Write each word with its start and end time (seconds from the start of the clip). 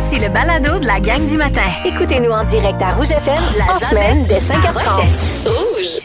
Voici 0.00 0.18
le 0.18 0.32
balado 0.32 0.78
de 0.78 0.86
la 0.86 0.98
gang 0.98 1.28
du 1.28 1.36
matin. 1.36 1.66
Écoutez-nous 1.84 2.30
en 2.30 2.42
direct 2.44 2.80
à 2.80 2.94
Rouge 2.94 3.10
FM 3.10 3.42
la 3.58 3.86
semaine 3.86 4.24
dès 4.26 4.38
5h30. 4.38 5.46
Rouge. 5.46 6.00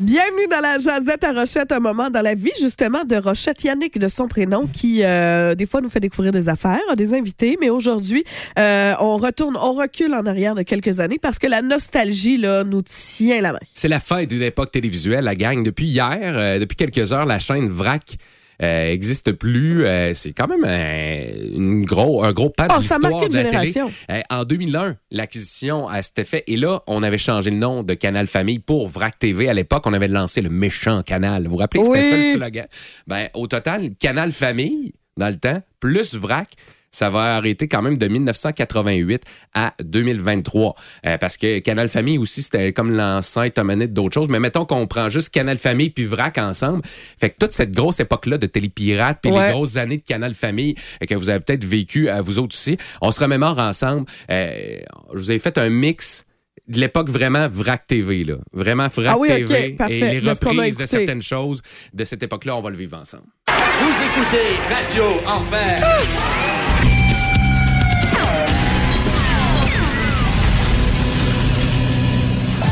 Bienvenue 0.00 0.48
dans 0.50 0.58
la 0.60 0.78
Jazette 0.78 1.22
à 1.22 1.32
Rochette, 1.32 1.70
un 1.70 1.78
moment 1.78 2.10
dans 2.10 2.22
la 2.22 2.34
vie 2.34 2.50
justement 2.60 3.04
de 3.04 3.14
Rochette 3.14 3.62
Yannick 3.62 4.00
de 4.00 4.08
son 4.08 4.26
prénom 4.26 4.66
qui 4.66 5.04
euh, 5.04 5.54
des 5.54 5.64
fois 5.64 5.80
nous 5.80 5.88
fait 5.88 6.00
découvrir 6.00 6.32
des 6.32 6.48
affaires, 6.48 6.96
des 6.96 7.14
invités, 7.14 7.56
mais 7.60 7.70
aujourd'hui 7.70 8.24
euh, 8.58 8.94
on 8.98 9.16
retourne, 9.16 9.56
on 9.56 9.74
recule 9.74 10.12
en 10.12 10.26
arrière 10.26 10.56
de 10.56 10.62
quelques 10.62 10.98
années 10.98 11.20
parce 11.20 11.38
que 11.38 11.46
la 11.46 11.62
nostalgie 11.62 12.38
là 12.38 12.64
nous 12.64 12.82
tient 12.82 13.40
la 13.40 13.52
main. 13.52 13.60
C'est 13.72 13.88
la 13.88 14.00
fin 14.00 14.24
d'une 14.24 14.42
époque 14.42 14.72
télévisuelle, 14.72 15.24
la 15.24 15.36
gang. 15.36 15.62
Depuis 15.62 15.86
hier, 15.86 16.18
euh, 16.36 16.58
depuis 16.58 16.76
quelques 16.76 17.12
heures, 17.12 17.26
la 17.26 17.38
chaîne 17.38 17.68
VRAC 17.68 18.02
euh, 18.12 18.16
existe 18.64 19.32
plus. 19.32 19.84
Euh, 19.86 20.14
c'est 20.14 20.32
quand 20.32 20.48
même 20.48 20.64
un, 20.64 21.56
une 21.56 21.84
gros, 21.84 22.24
un 22.24 22.32
gros 22.32 22.50
pas 22.50 22.68
de 22.68 22.72
Oh, 22.74 22.98
marqué 23.00 23.28
de 23.28 23.34
la 23.34 23.44
télé. 23.44 23.72
Euh, 24.10 24.20
en 24.30 24.44
2001, 24.44 24.96
l'acquisition 25.10 25.88
à 25.88 26.02
cet 26.02 26.18
effet. 26.18 26.44
Et 26.46 26.56
là, 26.56 26.80
on 26.86 27.02
avait 27.02 27.18
changé 27.18 27.50
le 27.50 27.58
nom 27.58 27.82
de 27.82 27.94
Canal 27.94 28.26
Famille 28.26 28.58
pour 28.58 28.88
VRAC 28.88 29.18
TV. 29.18 29.48
À 29.48 29.54
l'époque, 29.54 29.82
on 29.86 29.92
avait 29.92 30.08
lancé 30.08 30.40
le 30.40 30.50
méchant 30.50 31.02
canal. 31.02 31.44
Vous 31.44 31.50
vous 31.50 31.56
rappelez, 31.56 31.84
c'était 31.84 31.98
Oui. 31.98 32.10
ça 32.10 32.16
le 32.16 32.22
slogan? 32.34 32.66
Ben, 33.06 33.28
au 33.34 33.46
total, 33.46 33.90
Canal 33.98 34.32
Famille, 34.32 34.94
dans 35.16 35.28
le 35.28 35.36
temps, 35.36 35.62
plus 35.80 36.14
VRAC, 36.14 36.48
ça 36.90 37.10
va 37.10 37.36
arrêter 37.36 37.68
quand 37.68 37.82
même 37.82 37.98
de 37.98 38.08
1988 38.08 39.22
à 39.54 39.74
2023. 39.82 40.74
Euh, 41.06 41.18
parce 41.18 41.36
que 41.36 41.58
Canal 41.58 41.88
Famille 41.88 42.18
aussi, 42.18 42.42
c'était 42.42 42.72
comme 42.72 42.90
l'ancêtre 42.92 43.62
manette 43.62 43.92
d'autres 43.92 44.14
choses. 44.14 44.28
Mais 44.28 44.40
mettons 44.40 44.64
qu'on 44.64 44.86
prend 44.86 45.10
juste 45.10 45.30
Canal 45.30 45.58
Famille 45.58 45.90
puis 45.90 46.04
VRAC 46.04 46.38
ensemble. 46.38 46.82
Fait 47.20 47.30
que 47.30 47.36
toute 47.38 47.52
cette 47.52 47.72
grosse 47.72 48.00
époque-là 48.00 48.38
de 48.38 48.46
Télépirate 48.46 49.18
puis 49.22 49.30
Ouais. 49.32 49.46
les 49.48 49.52
grosses 49.52 49.76
années 49.76 49.98
de 49.98 50.02
Canal 50.04 50.34
Famille 50.34 50.74
euh, 51.02 51.06
que 51.06 51.14
vous 51.14 51.28
avez 51.30 51.40
peut-être 51.40 51.64
vécu 51.64 52.08
à 52.08 52.22
vous 52.22 52.38
autres 52.38 52.54
aussi, 52.56 52.76
on 53.02 53.10
se 53.10 53.20
remémore 53.20 53.58
ensemble. 53.58 54.06
Euh, 54.30 54.78
je 55.12 55.18
vous 55.18 55.32
ai 55.32 55.38
fait 55.38 55.58
un 55.58 55.68
mix 55.68 56.24
de 56.68 56.80
l'époque 56.80 57.08
vraiment 57.10 57.46
VRAC 57.48 57.86
TV, 57.86 58.24
là. 58.24 58.36
Vraiment 58.52 58.88
VRAC 58.88 59.06
Ah 59.14 59.18
oui, 59.18 59.28
ok, 59.30 59.46
TV. 59.46 59.70
parfait. 59.72 59.98
Et 60.16 60.20
les 60.20 60.30
reprises 60.30 60.76
de 60.78 60.86
certaines 60.86 61.22
choses 61.22 61.62
de 61.92 62.04
cette 62.04 62.22
époque-là, 62.22 62.56
on 62.56 62.60
va 62.60 62.70
le 62.70 62.76
vivre 62.76 62.96
ensemble. 62.98 63.24
Vous 63.48 64.02
écoutez 64.02 64.74
Radio 64.74 65.04
Enfer. 65.26 66.55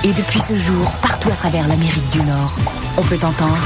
Et 0.07 0.13
depuis 0.13 0.39
ce 0.39 0.55
jour, 0.55 0.93
partout 1.01 1.31
à 1.31 1.35
travers 1.35 1.67
l'Amérique 1.67 2.11
du 2.11 2.21
Nord, 2.21 2.55
on 2.99 3.03
peut 3.03 3.17
entendre 3.25 3.57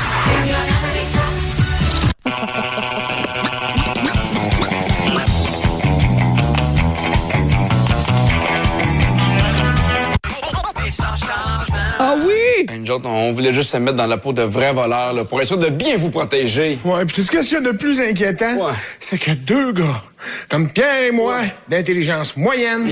Ah 11.98 12.14
oui! 12.24 12.88
Autres, 12.88 13.08
on 13.08 13.32
voulait 13.32 13.52
juste 13.52 13.70
se 13.70 13.76
mettre 13.76 13.96
dans 13.96 14.06
la 14.06 14.16
peau 14.16 14.32
de 14.32 14.42
vrais 14.42 14.72
voleurs 14.72 15.12
là, 15.12 15.24
pour 15.24 15.40
être 15.40 15.48
sûr 15.48 15.58
de 15.58 15.68
bien 15.68 15.96
vous 15.96 16.10
protéger. 16.10 16.78
Ouais, 16.84 17.04
puis 17.04 17.20
ce 17.20 17.32
qu'il 17.32 17.52
y 17.52 17.56
a 17.56 17.60
de 17.60 17.72
plus 17.72 18.00
inquiétant? 18.00 18.54
Ouais. 18.54 18.72
C'est 19.00 19.18
que 19.18 19.32
deux 19.32 19.72
gars, 19.72 20.02
comme 20.48 20.70
Pierre 20.70 21.02
et 21.02 21.10
moi, 21.10 21.40
d'intelligence 21.68 22.36
moyenne, 22.36 22.88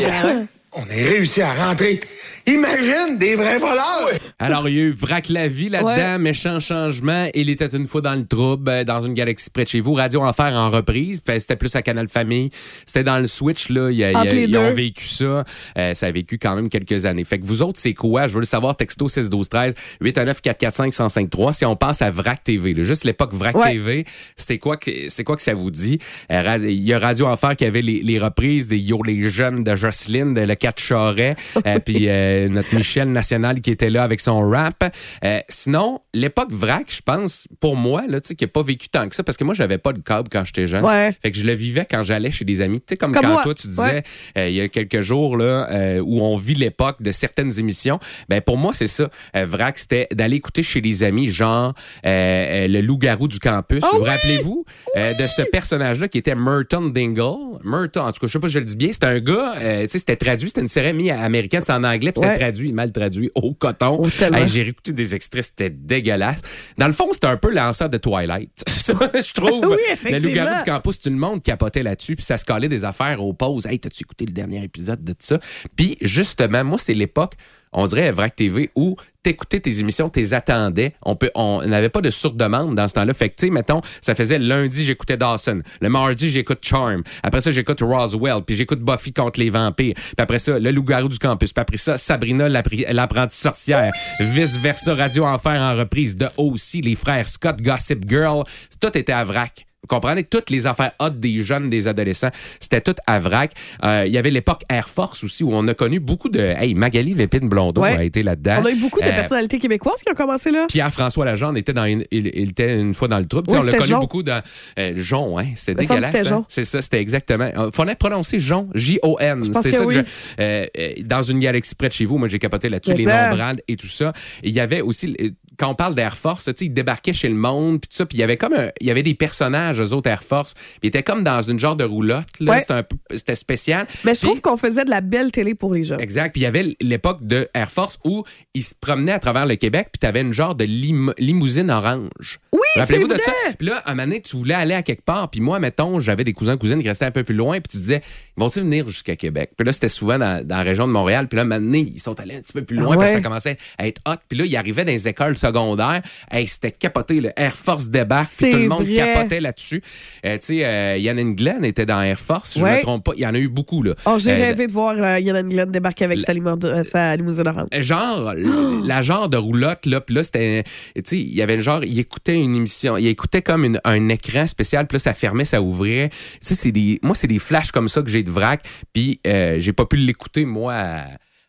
on 0.73 0.83
a 0.83 0.93
réussi 0.93 1.43
à 1.43 1.55
rentrer. 1.55 2.01
Imagine 2.47 3.19
des 3.19 3.35
vrais 3.35 3.59
voleurs! 3.59 4.11
Alors, 4.39 4.69
il 4.69 4.75
y 4.77 4.79
a 4.81 4.85
eu 4.85 4.91
Vrac 4.93 5.29
la 5.31 5.49
vie 5.49 5.69
là-dedans, 5.69 5.89
Ouais. 6.13 6.19
méchant 6.19 6.61
changement. 6.61 7.29
Il 7.35 7.51
était 7.51 7.67
une 7.67 7.87
fois 7.87 8.01
dans 8.03 8.15
le 8.15 8.25
trouble, 8.27 8.69
euh, 8.71 8.85
dans 8.85 9.01
une 9.01 9.15
galaxie 9.15 9.51
près 9.51 9.65
de 9.65 9.69
chez 9.69 9.81
vous. 9.81 9.95
Radio 9.95 10.23
Enfer 10.23 10.53
en 10.55 10.71
reprise. 10.71 11.21
Puis 11.21 11.41
C'était 11.41 11.57
plus 11.57 11.75
à 11.75 11.83
Canal 11.83 12.09
Famille. 12.09 12.51
C'était 12.85 13.03
dans 13.03 13.19
le 13.19 13.27
Switch, 13.27 13.69
là. 13.71 13.91
Il 13.91 13.97
y 13.97 14.05
a- 14.05 14.11
il 14.11 14.15
y 14.15 14.17
a- 14.17 14.25
les 14.33 14.43
ils 14.45 14.57
ont 14.59 14.73
vécu 14.73 15.07
ça. 15.07 15.45
Euh, 15.79 15.95
ça 15.95 16.07
a 16.07 16.11
vécu 16.11 16.39
quand 16.39 16.55
même 16.55 16.69
quelques 16.69 17.05
années. 17.07 17.25
Fait 17.25 17.39
que 17.41 17.47
vous 17.47 17.63
autres, 17.63 17.81
c'est 17.81 17.95
quoi? 17.95 18.29
Je 18.29 18.35
veux 18.35 18.41
le 18.41 18.47
savoir. 18.47 18.77
Texto 18.77 19.09
6 19.09 19.29
12 19.29 19.49
13 19.49 19.75
819 20.01 20.41
445 20.41 20.93
1053 20.93 21.53
Si 21.53 21.65
on 21.65 21.75
passe 21.77 22.03
à 22.03 22.11
Vrac 22.11 22.45
TV, 22.45 22.75
là, 22.75 22.83
juste 22.85 23.05
l'époque 23.05 23.33
Vrac 23.35 23.57
Ouais. 23.57 23.73
TV, 23.73 24.05
c'est 24.37 24.59
quoi 24.59 24.77
que 24.77 24.91
c'est 25.09 25.25
quoi 25.25 25.35
que 25.37 25.43
ça 25.43 25.55
vous 25.55 25.71
dit? 25.71 25.99
Euh, 26.31 26.59
Il 26.63 26.83
y 26.83 26.93
a 26.93 26.99
Radio 26.99 27.27
Enfer 27.27 27.57
qui 27.57 27.65
avait 27.65 27.83
les, 27.83 28.03
les 28.03 28.19
reprises 28.19 28.69
des 28.69 28.79
Yo 28.79 29.03
les 29.03 29.29
jeunes 29.29 29.65
de 29.65 29.75
Jocelyne, 29.75 30.35
de 30.35 30.43
Le 30.43 30.55
4 30.55 30.81
Charret, 30.81 31.35
euh, 31.67 31.79
puis 31.85 32.07
euh, 32.45 32.49
notre 32.49 32.75
Michel 32.75 33.11
National 33.13 33.61
qui 33.61 33.71
était 33.71 33.91
là 33.91 34.03
avec 34.03 34.21
son 34.21 34.49
rap. 34.49 34.93
Euh, 35.25 35.41
sinon, 35.49 36.01
l'époque 36.15 36.53
vrac, 36.53 36.85
je 36.89 37.01
pense, 37.03 37.47
pour 37.61 37.77
moi, 37.77 38.03
là, 38.09 38.21
tu 38.21 38.29
sais, 38.29 38.35
qui 38.35 38.45
n'a 38.45 38.49
pas 38.49 38.63
vécu 38.63 38.89
tant 38.89 39.09
que 39.09 39.15
ça, 39.15 39.23
parce 39.23 39.37
que 39.37 39.45
moi, 39.45 39.55
j'avais 39.55 39.79
pas 39.79 39.93
de 39.93 40.01
câble 40.01 40.29
quand 40.31 40.45
j'étais 40.45 40.67
jeune. 40.67 40.85
Ouais. 40.85 41.15
Fait 41.23 41.31
que 41.31 41.37
je 41.39 41.45
le 41.47 41.53
vivais 41.53 41.87
quand 41.91 42.03
j'allais 42.05 42.31
chez 42.31 42.45
des 42.45 42.63
amis. 42.63 42.81
Tu 42.81 42.87
sais, 42.91 42.97
comme, 42.97 43.13
Comme 43.13 43.23
quand 43.23 43.33
moi. 43.33 43.43
toi, 43.43 43.55
tu 43.55 43.69
disais, 43.69 43.83
Ouais. 43.83 44.03
euh, 44.39 44.49
il 44.49 44.55
y 44.57 44.61
a 44.61 44.69
quelques 44.69 45.01
jours, 45.01 45.37
là, 45.37 45.69
où 46.03 46.21
on 46.23 46.37
vit 46.37 46.55
l'époque 46.55 47.01
de 47.03 47.13
certaines 47.13 47.59
émissions. 47.59 47.99
Ben, 48.29 48.41
pour 48.41 48.57
moi, 48.59 48.73
c'est 48.73 48.87
ça. 48.87 49.09
Vrac, 49.35 49.79
c'était 49.79 50.09
d'aller 50.13 50.37
écouter 50.37 50.63
chez 50.63 50.81
des 50.81 51.05
amis, 51.05 51.29
genre, 51.29 51.75
le 52.05 52.81
loup-garou 52.81 53.29
du 53.29 53.39
campus. 53.39 53.83
Ah 53.85 53.91
vous 53.95 54.03
oui! 54.03 54.09
rappelez-vous 54.09 54.65
de 54.97 55.27
ce 55.27 55.43
personnage-là 55.43 56.09
qui 56.09 56.19
était 56.19 56.35
Merton 56.35 56.87
Dingle? 56.87 57.59
Merton, 57.65 58.01
en 58.03 58.13
tout 58.13 58.21
cas, 58.21 58.27
je 58.27 58.33
sais 58.33 58.39
pas 58.41 58.49
si 58.49 58.55
je 58.55 58.59
le 58.59 58.65
dis 58.65 58.77
bien. 58.77 58.93
C'était 58.93 59.07
un 59.07 59.21
gars, 59.21 59.55
tu 59.57 59.61
sais, 59.89 59.99
c'était 59.99 60.17
traduit, 60.17 60.49
c'était 60.49 60.61
une 60.61 60.69
série 60.69 61.11
américaine, 61.11 61.63
c'est 61.63 61.73
en 61.73 61.85
anglais, 61.85 62.13
puis 62.13 62.23
Ouais. 62.27 62.39
traduit, 62.39 62.73
mal 62.73 62.93
traduit, 62.93 63.31
au 63.35 63.55
coton. 63.55 63.99
Oh. 64.01 64.07
Hey, 64.07 64.47
J'ai 64.47 64.63
réécouté 64.63 64.93
des 64.93 65.15
extraits, 65.15 65.45
c'était 65.45 65.71
dégueulasse. 65.71 66.41
Dans 66.79 66.87
le 66.87 66.93
fond, 66.93 67.13
c'était 67.13 67.27
un 67.27 67.37
peu 67.37 67.53
l'ancêtre 67.53 67.91
de 67.91 67.99
Twilight. 67.99 68.65
Je 68.87 69.33
trouve. 69.33 69.67
Oui, 69.67 70.11
le 70.11 70.19
loup-garou 70.19 70.57
du 70.57 70.63
campus, 70.71 71.01
tout 71.01 71.11
le 71.11 71.17
monde 71.17 71.43
capotait 71.43 71.83
là-dessus, 71.83 72.17
puis 72.17 72.25
ça 72.25 72.39
se 72.39 72.45
collait 72.45 72.69
des 72.69 72.85
affaires 72.85 73.23
aux 73.23 73.33
pauses. 73.33 73.67
Hey, 73.67 73.79
t'as-tu 73.79 74.03
écouté 74.03 74.27
le 74.27 74.33
dernier 74.33 74.63
épisode 74.63 75.03
de 75.03 75.15
ça? 75.19 75.39
Puis, 75.75 75.97
justement, 76.01 76.65
moi, 76.65 76.79
c'est 76.79 76.95
l'époque, 76.95 77.35
on 77.77 77.87
dirait 77.87 78.11
VRAC 78.11 78.35
TV, 78.35 78.71
où 78.75 78.97
t'écoutais 79.23 79.61
tes 79.61 79.81
émissions, 79.81 80.09
t'es 80.09 80.33
attendais. 80.33 80.95
On 81.03 81.15
peut, 81.15 81.31
on 81.35 81.63
n'avait 81.67 81.91
pas 81.91 82.01
de 82.01 82.11
sur-demande 82.11 82.75
dans 82.75 82.89
ce 82.89 82.95
temps-là. 82.95 83.13
Fait 83.13 83.35
mettons, 83.51 83.81
ça 84.01 84.15
faisait 84.15 84.39
lundi, 84.39 84.85
j'écoutais 84.85 85.17
Dawson. 85.17 85.61
Le 85.81 85.89
mardi, 85.89 86.31
j'écoute 86.31 86.61
Charm. 86.63 87.03
Après 87.23 87.41
ça, 87.41 87.51
j'écoute 87.51 87.81
Roswell. 87.83 88.43
Puis 88.47 88.57
j'écoute 88.57 88.81
Buffy 88.81 89.13
contre 89.13 89.39
les 89.39 89.51
vampires. 89.51 89.95
Puis 89.95 90.15
après 90.17 90.39
ça, 90.39 90.59
le 90.59 90.71
loup-garou 90.71 91.09
du 91.09 91.19
campus. 91.19 91.53
Puis 91.53 91.61
après 91.61 91.77
ça, 91.77 91.97
Sabrina, 91.99 92.49
l'apprentie 92.49 93.39
sorcière. 93.39 93.93
Vice-versa, 94.21 94.95
Radio 94.95 95.27
Enfer 95.27 95.61
en 95.61 95.77
reprise. 95.77 96.17
De 96.17 96.29
aussi, 96.39 96.81
les 96.81 96.95
frères 96.95 97.29
Scott, 97.29 97.61
Gossip 97.61 98.09
Girl. 98.09 98.45
Tout 98.81 98.97
était 98.97 99.13
à 99.13 99.23
vrac. 99.23 99.67
Vous 99.89 99.95
comprenez? 99.95 100.25
Toutes 100.25 100.51
les 100.51 100.67
affaires 100.67 100.93
hot 101.01 101.11
des 101.11 101.43
jeunes, 101.43 101.71
des 101.71 101.87
adolescents, 101.89 102.31
c'était 102.61 102.81
tout 102.81 102.95
à 103.07 103.19
vrac. 103.21 103.53
Euh, 103.85 104.05
Il 104.07 104.13
y 104.13 104.19
avait 104.19 104.31
l'époque 104.31 104.63
Air 104.69 104.89
Force 104.89 105.23
aussi, 105.25 105.45
où 105.45 105.53
on 105.55 105.67
a 105.69 105.75
connu 105.75 106.01
beaucoup 106.01 106.29
de... 106.29 106.41
Hey, 106.41 106.75
Magali 106.75 107.15
Lépine-Blondeau 107.15 107.83
Ouais. 107.83 107.97
a 107.97 108.03
été 108.05 108.23
là-dedans. 108.23 108.59
On 108.63 108.67
a 108.67 108.71
eu 108.73 108.77
beaucoup 108.77 109.01
de 109.01 109.07
Euh, 109.07 109.13
personnalités 109.15 109.59
québécoises 109.59 110.03
qui 110.03 110.11
ont 110.11 110.15
commencé 110.17 110.51
là. 110.51 110.67
Pierre-François 110.69 111.25
Legendre 111.31 111.57
était 111.59 111.73
dans 111.73 111.85
une, 111.85 112.05
il, 112.11 112.27
il 112.35 112.51
était 112.51 112.81
une 112.81 112.95
fois 112.95 113.07
dans 113.09 113.19
le 113.19 113.27
sais, 113.31 113.37
Oui, 113.49 113.59
on 113.59 113.63
l'a 113.63 113.73
connu 113.77 113.95
beaucoup 114.01 114.23
dans 114.23 114.41
euh, 114.79 114.93
Jon, 114.97 115.39
hein. 115.39 115.45
C'était 115.55 115.75
dégueulasse. 115.77 116.27
hein. 116.27 116.45
C'est 116.49 116.65
ça, 116.65 116.83
c'était 116.83 117.01
exactement. 117.01 117.49
Il 117.57 117.73
fallait 117.73 117.95
prononcer 117.95 118.41
Jon, 118.41 118.69
J-O-N. 118.75 119.45
C'était 119.45 119.71
que 119.71 119.77
ça 119.77 119.85
oui. 119.87 119.95
que 119.97 120.01
je. 120.01 120.07
euh, 120.41 120.67
dans 121.05 121.23
une 121.23 121.39
galaxie 121.39 121.75
près 121.75 121.89
de 121.89 121.93
chez 121.93 122.05
vous, 122.07 122.19
moi 122.19 122.29
j'ai 122.29 122.39
capoté 122.39 122.69
là-dessus, 122.69 122.95
les 122.95 123.05
ça. 123.05 123.29
nombrades 123.29 123.61
et 123.69 123.77
tout 123.77 123.87
ça. 123.87 124.13
Il 124.43 124.53
y 124.53 124.61
avait 124.61 124.81
aussi. 124.81 125.15
Quand 125.59 125.69
on 125.71 125.75
parle 125.75 125.95
d'Air 125.95 126.17
Force, 126.17 126.45
tu 126.45 126.51
sais, 126.57 126.65
ils 126.67 126.71
débarquaient 126.71 127.13
chez 127.13 127.29
le 127.29 127.35
monde, 127.35 127.81
puis 127.81 127.89
tout 127.89 127.97
ça, 127.97 128.07
puis 128.07 128.19
il 128.19 128.21
y 128.21 128.25
avait 128.25 128.37
comme 128.37 128.53
un- 128.55 128.71
il 128.81 128.87
y 128.87 128.91
avait 128.91 129.03
des 129.03 129.15
personnages, 129.15 129.81
eux 129.81 129.93
autres 129.93 130.11
Air 130.11 130.23
Force, 130.23 130.55
puis 130.55 130.65
ils 130.85 130.89
étaient 130.89 131.03
comme 131.03 131.23
dans 131.23 131.41
une 131.43 131.59
genre 131.59 131.77
de 131.77 131.85
roulotte, 131.85 132.27
là. 132.41 132.53
Ouais. 132.53 132.61
C'était 132.61 132.75
un 132.75 132.83
peu, 132.83 132.97
c'était 133.15 133.35
spécial. 133.35 133.87
Mais 134.05 134.15
je 134.15 134.21
trouve 134.23 134.41
qu'on 134.41 134.57
faisait 134.57 134.85
de 134.85 134.91
la 134.91 135.01
belle 135.01 135.31
télé 135.31 135.55
pour 135.55 135.75
les 135.75 135.85
jeunes. 135.85 136.01
Exact. 136.01 136.33
Puis 136.33 136.41
il 136.43 136.45
y 136.45 136.47
avait 136.47 136.77
l'époque 136.81 137.19
de 137.27 137.49
Air 137.55 137.71
Force 137.71 137.99
où 138.05 138.25
ils 138.55 138.63
se 138.63 138.75
promenaient 138.75 139.13
à 139.13 139.19
travers 139.19 139.47
le 139.47 139.57
Québec, 139.57 139.89
puis 139.93 139.99
tu 140.01 140.07
avais 140.07 140.21
une 140.21 140.33
genre 140.33 140.55
de 140.55 140.65
lim- 140.65 141.13
limousine 141.19 141.71
orange. 141.71 142.39
Oui, 142.53 142.61
Rappelez-vous 142.77 143.09
de 143.09 143.15
ça? 143.21 143.33
Puis 143.59 143.69
là, 143.69 143.83
un 143.87 143.91
moment 143.95 144.03
donné, 144.05 144.21
tu 144.21 144.37
voulais 144.37 144.55
aller 144.55 144.75
à 144.75 144.83
quelque 144.83 145.03
part, 145.05 145.31
puis 145.31 145.41
moi, 145.41 145.59
mettons, 145.59 146.01
j'avais 146.01 146.25
des 146.25 146.33
cousins 146.33 146.57
cousines 146.57 146.81
qui 146.83 146.89
restaient 146.89 147.05
un 147.07 147.11
peu 147.11 147.25
plus 147.25 147.35
loin, 147.35 147.59
puis 147.61 147.71
tu 147.71 147.77
disais, 147.79 148.03
vont-ils 148.37 148.63
venir 148.63 148.87
jusqu'à 148.89 149.17
Québec? 149.17 149.53
Puis 149.57 149.65
là, 149.67 149.73
c'était 149.73 149.89
souvent 149.89 150.19
dans, 150.19 150.47
dans 150.47 150.57
la 150.59 150.63
région 150.63 150.87
de 150.87 150.93
Montréal, 150.93 151.27
puis 151.29 151.37
là, 151.37 151.43
un 151.43 151.47
moment 151.47 151.61
donné, 151.61 151.91
ils 151.95 151.99
sont 152.01 152.19
allés 152.21 152.37
un 152.37 152.41
petit 152.41 152.53
peu 152.53 152.63
plus 152.63 152.77
loin, 152.77 152.93
Ah 152.95 152.99
parce 152.99 153.11
que 153.11 153.17
ouais. 153.17 153.23
ça 153.23 153.29
commençait 153.29 153.57
à 153.79 153.87
être 153.87 154.01
hot. 154.07 154.17
Puis 154.29 154.39
là, 154.39 154.45
ils 154.45 154.57
arrivaient 154.57 154.85
dans 154.85 154.93
les 154.93 155.09
écoles 155.09 155.37
secondaires. 155.49 156.03
Hey, 156.31 156.47
c'était 156.47 156.73
capoté, 156.73 157.21
le 157.21 157.31
Air 157.37 157.57
Force 157.57 157.89
débarque, 157.89 158.31
puis 158.37 158.51
tout 158.51 158.57
le 158.59 158.69
monde 158.69 158.85
vrai. 158.85 158.95
capotait 158.97 159.41
là-dessus. 159.41 159.83
Euh, 160.25 160.35
tu 160.39 160.47
sais, 160.47 160.65
euh, 160.65 160.97
Yann 160.99 161.35
Glenn 161.35 161.65
était 161.65 161.87
dans 161.87 162.01
Air 162.03 162.19
Force, 162.21 162.51
si 162.53 162.61
je 162.61 162.65
Ouais. 162.65 162.77
me 162.79 162.83
trompe 162.83 163.05
pas. 163.05 163.13
Il 163.17 163.21
y 163.23 163.27
en 163.27 163.35
a 163.35 163.39
eu 163.39 163.49
beaucoup, 163.49 163.83
là. 163.83 163.95
Oh, 164.07 164.17
j'ai 164.19 164.33
Euh, 164.33 164.37
rêvé 164.37 164.67
de 164.67 164.73
voir 164.73 164.95
euh, 164.99 165.19
Yann 165.19 165.49
Glenn 165.49 165.71
débarquer 165.71 166.05
avec 166.05 166.21
sa, 166.21 166.33
limo- 166.33 166.59
sa 166.85 167.15
limousine 167.17 167.47
orange. 167.49 167.69
genre 167.81 168.33
la 168.85 169.03
genre 169.03 169.29
de 169.29 169.37
roulotte 169.37 169.87
là 169.87 170.01
puis 170.01 170.15
là 170.15 170.23
c'était 170.23 170.63
tu 170.95 171.03
sais 171.05 171.19
il 171.19 171.35
y 171.35 171.43
avait 171.43 171.61
genre 171.61 171.83
il 171.85 171.99
écoutait 171.99 172.35
une 172.39 172.55
émission 172.57 172.97
il 172.97 173.07
écoutait 173.07 173.43
comme 173.43 173.65
une- 173.65 173.81
un 173.85 174.09
écran 174.09 174.47
spécial 174.47 174.87
puis 174.87 174.97
là 174.97 174.99
ça 175.01 175.13
fermait 175.15 175.45
ça 175.45 175.61
ouvrait 175.63 176.11
tu 176.11 176.17
sais 176.41 176.55
c'est 176.55 176.73
des 176.73 176.99
moi 177.03 177.15
c'est 177.15 177.27
des 177.27 177.39
flashs 177.39 177.71
comme 177.73 177.89
ça 177.89 178.03
que 178.03 178.09
j'ai 178.11 178.23
de 178.23 178.31
vrac 178.31 178.61
puis 178.93 179.21
j'ai 179.25 179.73
pas 179.73 179.85
pu 179.87 179.97
l'écouter 179.97 180.45
moi 180.47 180.75
à, 180.75 181.05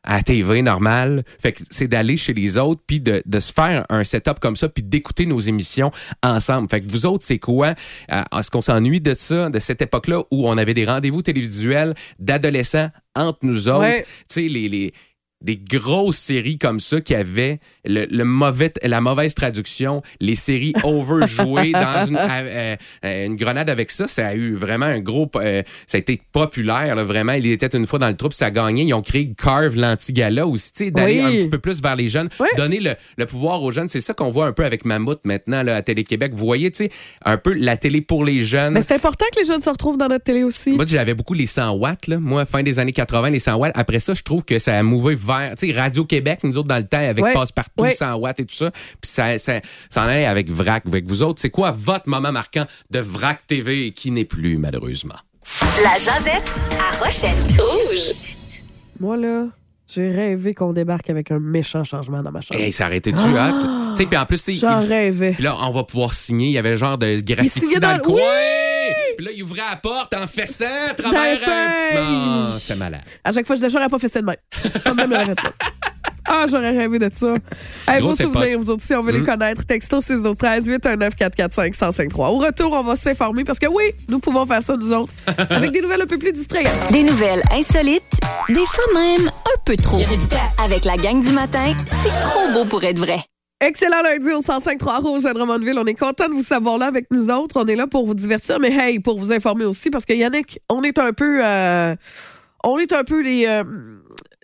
à 0.07 0.23
TV 0.23 0.61
normale. 0.63 1.23
Fait 1.39 1.51
que 1.51 1.61
c'est 1.69 1.87
d'aller 1.87 2.17
chez 2.17 2.33
les 2.33 2.57
autres 2.57 2.81
puis 2.87 2.99
de, 2.99 3.21
de 3.25 3.39
se 3.39 3.53
faire 3.53 3.85
un 3.89 4.03
setup 4.03 4.39
comme 4.39 4.55
ça 4.55 4.69
puis 4.69 4.81
d'écouter 4.81 5.25
nos 5.25 5.39
émissions 5.39 5.91
ensemble. 6.23 6.69
Fait 6.69 6.81
que 6.81 6.89
vous 6.89 7.05
autres, 7.05 7.25
c'est 7.25 7.39
quoi? 7.39 7.75
Euh, 8.11 8.23
Est-ce 8.39 8.49
qu'on 8.49 8.61
s'ennuie 8.61 9.01
de 9.01 9.13
ça, 9.13 9.49
de 9.49 9.59
cette 9.59 9.81
époque-là 9.81 10.21
où 10.31 10.49
on 10.49 10.57
avait 10.57 10.73
des 10.73 10.85
rendez-vous 10.85 11.21
télévisuels 11.21 11.93
d'adolescents 12.19 12.89
entre 13.15 13.39
nous 13.43 13.67
autres? 13.67 13.79
Ouais. 13.79 14.03
Tu 14.03 14.07
sais, 14.27 14.41
les, 14.47 14.69
les, 14.69 14.93
des 15.41 15.57
grosses 15.57 16.17
séries 16.17 16.57
comme 16.57 16.79
ça 16.79 16.99
qui 16.99 17.13
avaient 17.13 17.59
le, 17.85 18.05
le 18.09 18.23
mauvais, 18.25 18.71
la 18.83 19.01
mauvaise 19.01 19.35
traduction, 19.35 20.01
les 20.19 20.35
séries 20.35 20.73
overjouées 20.83 21.71
dans 21.71 22.05
une, 22.07 22.17
euh, 22.17 22.75
euh, 23.05 23.25
une 23.25 23.35
grenade 23.35 23.69
avec 23.69 23.91
ça, 23.91 24.07
ça 24.07 24.27
a 24.27 24.33
eu 24.33 24.55
vraiment 24.55 24.85
un 24.87 24.99
gros... 24.99 25.29
euh, 25.35 25.61
ça 25.85 25.97
a 25.97 25.99
été 25.99 26.19
populaire, 26.31 26.95
là, 26.95 27.03
vraiment. 27.03 27.33
Il 27.33 27.45
était 27.47 27.67
une 27.67 27.85
fois 27.85 27.99
dans 27.99 28.07
le 28.09 28.15
troupe, 28.15 28.33
ça 28.33 28.47
a 28.47 28.51
gagné. 28.51 28.83
Ils 28.83 28.93
ont 28.93 29.01
créé 29.01 29.31
Carve 29.37 29.75
l'Antigala 29.75 30.47
aussi, 30.47 30.71
tu 30.71 30.85
sais, 30.85 30.91
d'aller 30.91 31.21
Oui. 31.21 31.35
un 31.37 31.39
petit 31.39 31.49
peu 31.49 31.59
plus 31.59 31.81
vers 31.81 31.95
les 31.95 32.07
jeunes, 32.07 32.29
donner 32.55 32.79
le, 32.79 32.95
le 33.17 33.25
pouvoir 33.25 33.61
aux 33.61 33.71
jeunes. 33.71 33.87
C'est 33.87 34.01
ça 34.01 34.13
qu'on 34.13 34.29
voit 34.31 34.47
un 34.47 34.53
peu 34.53 34.65
avec 34.65 34.85
Mammouth 34.85 35.21
maintenant 35.23 35.61
là, 35.63 35.75
à 35.75 35.81
Télé-Québec. 35.81 36.31
Vous 36.33 36.45
voyez, 36.45 36.71
tu 36.71 36.85
sais, 36.85 36.89
un 37.23 37.37
peu 37.37 37.53
la 37.53 37.77
télé 37.77 38.01
pour 38.01 38.25
les 38.25 38.43
jeunes. 38.43 38.73
Mais 38.73 38.81
c'est 38.81 38.95
important 38.95 39.25
que 39.33 39.39
les 39.39 39.45
jeunes 39.45 39.61
se 39.61 39.69
retrouvent 39.69 39.97
dans 39.97 40.07
notre 40.07 40.23
télé 40.23 40.43
aussi. 40.43 40.71
Moi, 40.71 40.85
j'avais 40.87 41.13
beaucoup 41.13 41.33
les 41.35 41.45
100 41.45 41.71
watts, 41.75 42.07
là. 42.07 42.19
Moi, 42.19 42.45
fin 42.45 42.63
des 42.63 42.79
années 42.79 42.91
80, 42.93 43.29
les 43.29 43.39
100 43.39 43.55
watts. 43.55 43.71
Après 43.75 43.99
ça, 43.99 44.13
je 44.13 44.23
trouve 44.23 44.43
que 44.43 44.57
ça 44.59 44.77
a 44.77 44.83
mouvé 44.83 45.15
vers, 45.27 45.53
tu 45.55 45.67
sais, 45.67 45.79
Radio-Québec, 45.79 46.39
nous 46.43 46.57
autres, 46.57 46.67
dans 46.69 46.77
le 46.77 46.87
temps, 46.87 46.97
avec 46.97 47.23
Ouais. 47.23 47.33
Passe-Partout, 47.33 47.83
Ouais. 47.83 47.91
100 47.91 48.15
watts 48.15 48.39
et 48.39 48.45
tout 48.45 48.55
ça. 48.55 48.71
Puis 48.71 49.11
ça, 49.11 49.37
ça, 49.37 49.59
ça 49.89 50.03
en 50.05 50.09
est 50.09 50.25
avec 50.25 50.49
VRAC, 50.49 50.83
avec 50.87 51.05
vous 51.05 51.21
autres. 51.23 51.41
C'est 51.41 51.49
quoi 51.49 51.71
votre 51.71 52.07
moment 52.09 52.31
marquant 52.31 52.65
de 52.89 52.99
VRAC 52.99 53.45
TV 53.45 53.91
qui 53.91 54.11
n'est 54.11 54.25
plus, 54.25 54.57
malheureusement? 54.57 55.15
La 55.83 55.97
Jazette 55.99 56.43
à 56.79 57.03
Rochette. 57.03 57.35
Rouge. 57.59 58.15
Moi, 58.99 59.15
là, 59.17 59.45
j'ai 59.87 60.09
rêvé 60.09 60.53
qu'on 60.53 60.73
débarque 60.73 61.09
avec 61.09 61.31
un 61.31 61.39
méchant 61.39 61.83
changement 61.83 62.21
dans 62.21 62.31
ma 62.31 62.41
chambre. 62.41 62.59
Hey, 62.59 62.73
ça 62.73 62.85
arrêtait-tu, 62.85 63.37
hâte? 63.37 63.61
Tu 63.61 63.67
sais, 63.95 64.05
puis 64.05 64.17
en 64.17 64.25
plus, 64.25 64.43
J'en 64.59 64.81
il- 64.81 64.87
rêvais. 64.87 65.35
Là, 65.39 65.55
on 65.61 65.71
va 65.71 65.83
pouvoir 65.83 66.13
signer. 66.13 66.47
Il 66.47 66.53
y 66.53 66.57
avait 66.57 66.71
le 66.71 66.75
genre 66.77 66.97
de 66.97 67.19
graffiti 67.21 67.59
signait 67.61 67.79
dans, 67.79 67.87
dans 67.89 67.93
le 67.93 67.97
le- 67.99 68.03
coin. 68.03 68.15
Oui! 68.15 68.66
Puis 69.17 69.25
là, 69.25 69.31
il 69.35 69.43
ouvrait 69.43 69.61
la 69.69 69.75
porte 69.75 70.13
en 70.13 70.27
fessant 70.27 70.65
à 70.91 70.93
travers 70.93 71.39
un... 71.49 71.95
Non, 72.01 72.53
c'est 72.59 72.75
malade. 72.75 73.01
À 73.23 73.31
chaque 73.31 73.45
fois, 73.47 73.55
je 73.55 73.61
disais, 73.61 73.71
j'aurais 73.71 73.89
pas 73.89 73.99
fait 73.99 74.07
ça 74.07 74.21
de 74.21 74.25
même. 74.27 74.35
Comme 74.85 74.95
même, 74.97 75.09
j'aurais 75.11 75.25
ça. 75.25 75.51
Ah, 76.29 76.43
j'aurais 76.51 76.71
rêvé 76.77 76.99
de 76.99 77.09
ça. 77.13 77.35
Hey, 77.87 78.01
vos 78.01 78.11
souvenirs, 78.11 78.31
pas- 78.33 78.57
vous 78.57 78.69
autres, 78.69 78.83
si 78.83 78.93
on 78.93 79.01
veut 79.01 79.13
les 79.13 79.21
Hmm. 79.21 79.25
connaître, 79.25 79.65
texto 79.65 80.01
613 80.01 80.67
819 80.67 81.15
445 81.15 81.71
1053. 81.71 82.29
Au 82.31 82.37
retour, 82.39 82.73
on 82.73 82.83
va 82.83 82.97
s'informer 82.97 83.45
parce 83.45 83.59
que 83.59 83.67
oui, 83.67 83.85
nous 84.09 84.19
pouvons 84.19 84.45
faire 84.45 84.61
ça, 84.61 84.75
nous 84.75 84.91
autres, 84.91 85.13
avec 85.49 85.71
des 85.71 85.79
nouvelles 85.79 86.01
un 86.01 86.05
peu 86.05 86.17
plus 86.17 86.33
distrayantes. 86.33 86.91
Des 86.91 87.03
nouvelles 87.03 87.41
insolites, 87.53 88.03
des 88.49 88.65
fois 88.65 88.83
même 88.93 89.27
un 89.29 89.59
peu 89.63 89.77
trop. 89.77 90.01
Avec 90.65 90.83
la 90.83 90.97
gang 90.97 91.21
du 91.23 91.31
matin, 91.31 91.73
c'est 91.85 92.09
trop 92.09 92.51
beau 92.51 92.65
pour 92.65 92.83
être 92.83 92.99
vrai. 92.99 93.21
Excellent 93.59 94.03
lundi 94.03 94.29
au 94.33 94.41
105-3 94.41 95.01
Rouge 95.01 95.25
à 95.25 95.33
Drummondville. 95.33 95.79
On 95.79 95.85
est 95.85 95.95
content 95.95 96.27
de 96.29 96.33
vous 96.33 96.43
savoir 96.43 96.77
là 96.77 96.85
avec 96.85 97.07
nous 97.09 97.31
autres. 97.31 97.59
On 97.59 97.65
est 97.65 97.75
là 97.75 97.87
pour 97.87 98.05
vous 98.05 98.13
divertir, 98.13 98.59
mais 98.59 98.71
hey, 98.71 98.99
pour 98.99 99.17
vous 99.17 99.33
informer 99.33 99.65
aussi, 99.65 99.89
parce 99.89 100.05
que 100.05 100.13
Yannick, 100.13 100.59
on 100.69 100.83
est 100.83 100.99
un 100.99 101.11
peu... 101.11 101.39
euh, 101.43 101.95
on 102.63 102.77
est 102.77 102.93
un 102.93 103.03
peu 103.03 103.21
les... 103.21 103.47
euh, 103.47 103.63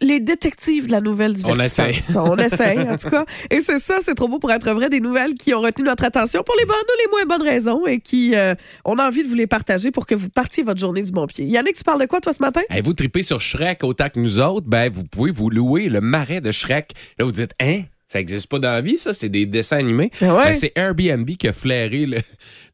les 0.01 0.19
détectives 0.19 0.87
de 0.87 0.91
la 0.91 0.99
nouvelle 0.99 1.33
divertissante. 1.33 1.89
essaie. 1.89 2.17
On 2.17 2.35
essaie, 2.37 2.89
en 2.89 2.97
tout 2.97 3.09
cas. 3.09 3.23
Et 3.51 3.61
c'est 3.61 3.77
ça, 3.77 3.99
c'est 4.01 4.15
trop 4.15 4.27
beau 4.27 4.39
pour 4.39 4.51
être 4.51 4.69
vrai, 4.73 4.89
des 4.89 4.99
nouvelles 4.99 5.35
qui 5.35 5.53
ont 5.53 5.61
retenu 5.61 5.85
notre 5.85 6.03
attention 6.03 6.43
pour 6.43 6.55
les 6.59 6.65
bonnes 6.65 6.75
ou 6.75 6.97
les 7.05 7.09
moins 7.11 7.37
bonnes 7.37 7.47
raisons 7.47 7.85
et 7.85 7.99
qui, 7.99 8.35
euh, 8.35 8.55
on 8.83 8.97
a 8.97 9.05
envie 9.07 9.23
de 9.23 9.29
vous 9.29 9.35
les 9.35 9.47
partager 9.47 9.91
pour 9.91 10.05
que 10.07 10.15
vous 10.15 10.29
partiez 10.29 10.63
votre 10.63 10.79
journée 10.79 11.03
du 11.03 11.11
bon 11.11 11.27
pied. 11.27 11.45
Yannick, 11.45 11.77
tu 11.77 11.83
parles 11.83 12.01
de 12.01 12.07
quoi, 12.07 12.19
toi, 12.19 12.33
ce 12.33 12.41
matin? 12.41 12.61
Hey, 12.69 12.81
vous 12.81 12.93
tripez 12.93 13.21
sur 13.21 13.39
Shrek 13.39 13.83
autant 13.83 14.09
que 14.09 14.19
nous 14.19 14.39
autres, 14.41 14.67
ben 14.67 14.91
vous 14.91 15.03
pouvez 15.05 15.31
vous 15.31 15.49
louer 15.49 15.87
le 15.87 16.01
marais 16.01 16.41
de 16.41 16.51
Shrek. 16.51 16.91
Là, 17.19 17.25
vous 17.25 17.31
dites, 17.31 17.53
hein? 17.61 17.83
Ça 18.13 18.19
n'existe 18.19 18.45
pas 18.45 18.59
dans 18.59 18.69
la 18.69 18.81
vie, 18.81 18.99
ça, 18.99 19.11
c'est 19.11 19.27
des 19.27 19.47
dessins 19.47 19.77
animés. 19.77 20.11
Ouais? 20.21 20.27
Ben, 20.27 20.53
c'est 20.53 20.71
Airbnb 20.75 21.27
qui 21.31 21.47
a 21.47 21.51
flairé 21.51 22.05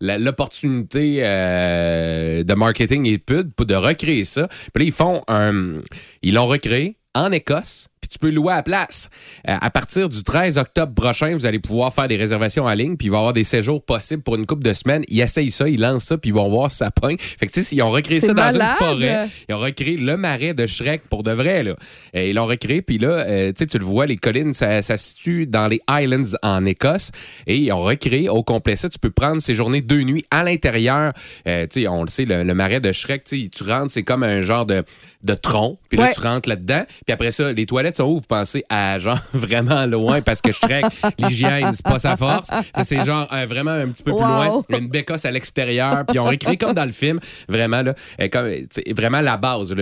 l'opportunité 0.01 1.19
euh, 1.21 2.43
de 2.43 2.53
marketing 2.55 3.05
et 3.05 3.19
de 3.19 3.23
pub 3.23 3.53
pour 3.53 3.65
de 3.65 3.73
recréer 3.73 4.25
ça. 4.25 4.49
Puis 4.73 4.83
là, 4.83 4.87
ils 4.87 4.91
font 4.91 5.23
un. 5.29 5.79
Ils 6.23 6.33
l'ont 6.33 6.45
recréé 6.45 6.97
en 7.15 7.31
Écosse. 7.31 7.87
Puis 8.09 8.17
tu 8.17 8.19
peux 8.19 8.31
louer 8.31 8.53
à 8.53 8.55
la 8.57 8.63
place. 8.63 9.09
Euh, 9.47 9.55
à 9.61 9.69
partir 9.69 10.09
du 10.09 10.23
13 10.23 10.57
octobre 10.57 10.93
prochain, 10.93 11.33
vous 11.33 11.45
allez 11.45 11.59
pouvoir 11.59 11.93
faire 11.93 12.07
des 12.07 12.15
réservations 12.17 12.65
en 12.65 12.73
ligne, 12.73 12.97
puis 12.97 13.07
il 13.07 13.11
va 13.11 13.17
y 13.17 13.19
avoir 13.19 13.33
des 13.33 13.43
séjours 13.43 13.83
possibles 13.83 14.23
pour 14.23 14.35
une 14.35 14.45
couple 14.45 14.63
de 14.63 14.73
semaines. 14.73 15.03
Ils 15.07 15.21
essayent 15.21 15.51
ça, 15.51 15.69
ils 15.69 15.79
lancent 15.79 16.05
ça, 16.05 16.17
puis 16.17 16.29
ils 16.31 16.33
vont 16.33 16.49
voir 16.49 16.71
ça 16.71 16.89
pogne. 16.91 17.17
Fait 17.19 17.45
que 17.45 17.51
tu 17.51 17.61
sais, 17.63 17.75
ils 17.75 17.81
ont 17.83 17.91
recréé 17.91 18.19
ça 18.19 18.33
dans 18.33 18.51
une 18.51 18.61
forêt. 18.77 19.27
Ils 19.47 19.53
ont 19.55 19.59
recréé 19.59 19.97
le 19.97 20.17
marais 20.17 20.53
de 20.53 20.65
Shrek 20.65 21.03
pour 21.09 21.23
de 21.23 21.31
vrai. 21.31 21.63
Là. 21.63 21.75
Euh, 22.15 22.25
ils 22.25 22.33
l'ont 22.35 22.45
recréé, 22.47 22.81
puis 22.81 22.97
là, 22.97 23.09
euh, 23.09 23.47
tu 23.49 23.59
sais, 23.59 23.65
tu 23.67 23.77
le 23.77 23.85
vois, 23.85 24.05
les 24.05 24.17
collines, 24.17 24.53
ça, 24.53 24.81
ça 24.81 24.97
se 24.97 25.09
situe 25.09 25.45
dans 25.45 25.67
les 25.67 25.81
Highlands 25.87 26.35
en 26.41 26.65
Écosse. 26.65 27.11
Et 27.47 27.57
ils 27.57 27.71
ont 27.71 27.81
recréé 27.81 28.29
au 28.29 28.43
complet 28.43 28.75
ça. 28.75 28.89
Tu 28.89 28.97
peux 28.99 29.11
prendre 29.11 29.41
ces 29.41 29.53
journées 29.55 29.81
deux 29.81 30.01
nuits 30.01 30.25
à 30.31 30.43
l'intérieur. 30.43 31.13
Euh, 31.47 31.65
tu 31.67 31.81
sais, 31.83 31.87
on 31.87 32.01
le 32.03 32.09
sait, 32.09 32.25
le, 32.25 32.43
le 32.43 32.53
marais 32.53 32.79
de 32.79 32.91
Shrek, 32.91 33.23
tu 33.25 33.47
rentres, 33.63 33.91
c'est 33.91 34.03
comme 34.03 34.23
un 34.23 34.41
genre 34.41 34.65
de, 34.65 34.83
de 35.23 35.33
tronc. 35.33 35.77
Puis 35.89 35.97
là, 35.97 36.05
Ouais. 36.05 36.13
tu 36.13 36.21
rentres 36.21 36.47
là-dedans. 36.49 36.83
Puis 37.05 37.13
après 37.13 37.31
ça, 37.31 37.51
les 37.51 37.65
toilettes 37.65 37.98
sont 37.99 38.09
où? 38.09 38.15
Vous 38.15 38.21
pensez 38.27 38.63
à 38.69 38.97
genre 38.99 39.19
vraiment 39.33 39.85
loin 39.85 40.21
parce 40.21 40.41
que 40.41 40.51
Shrek, 40.51 40.85
l'hygiène, 41.17 41.71
c'est 41.73 41.83
pas 41.85 41.99
sa 41.99 42.17
force. 42.17 42.49
C'est 42.83 43.03
genre 43.05 43.27
euh, 43.33 43.45
vraiment 43.45 43.71
un 43.71 43.87
petit 43.89 44.03
peu 44.03 44.11
plus 44.11 44.19
Wow. 44.19 44.25
loin. 44.69 44.77
Une 44.79 44.87
bécasse 44.89 45.25
à 45.25 45.31
l'extérieur. 45.31 46.03
Puis 46.07 46.19
ont 46.19 46.25
recréé 46.25 46.57
comme 46.57 46.73
dans 46.73 46.85
le 46.85 46.91
film, 46.91 47.19
vraiment, 47.47 47.81
là, 47.81 47.93
euh, 48.21 48.27
comme, 48.29 48.49
vraiment 48.95 49.21
la 49.21 49.37
base, 49.37 49.73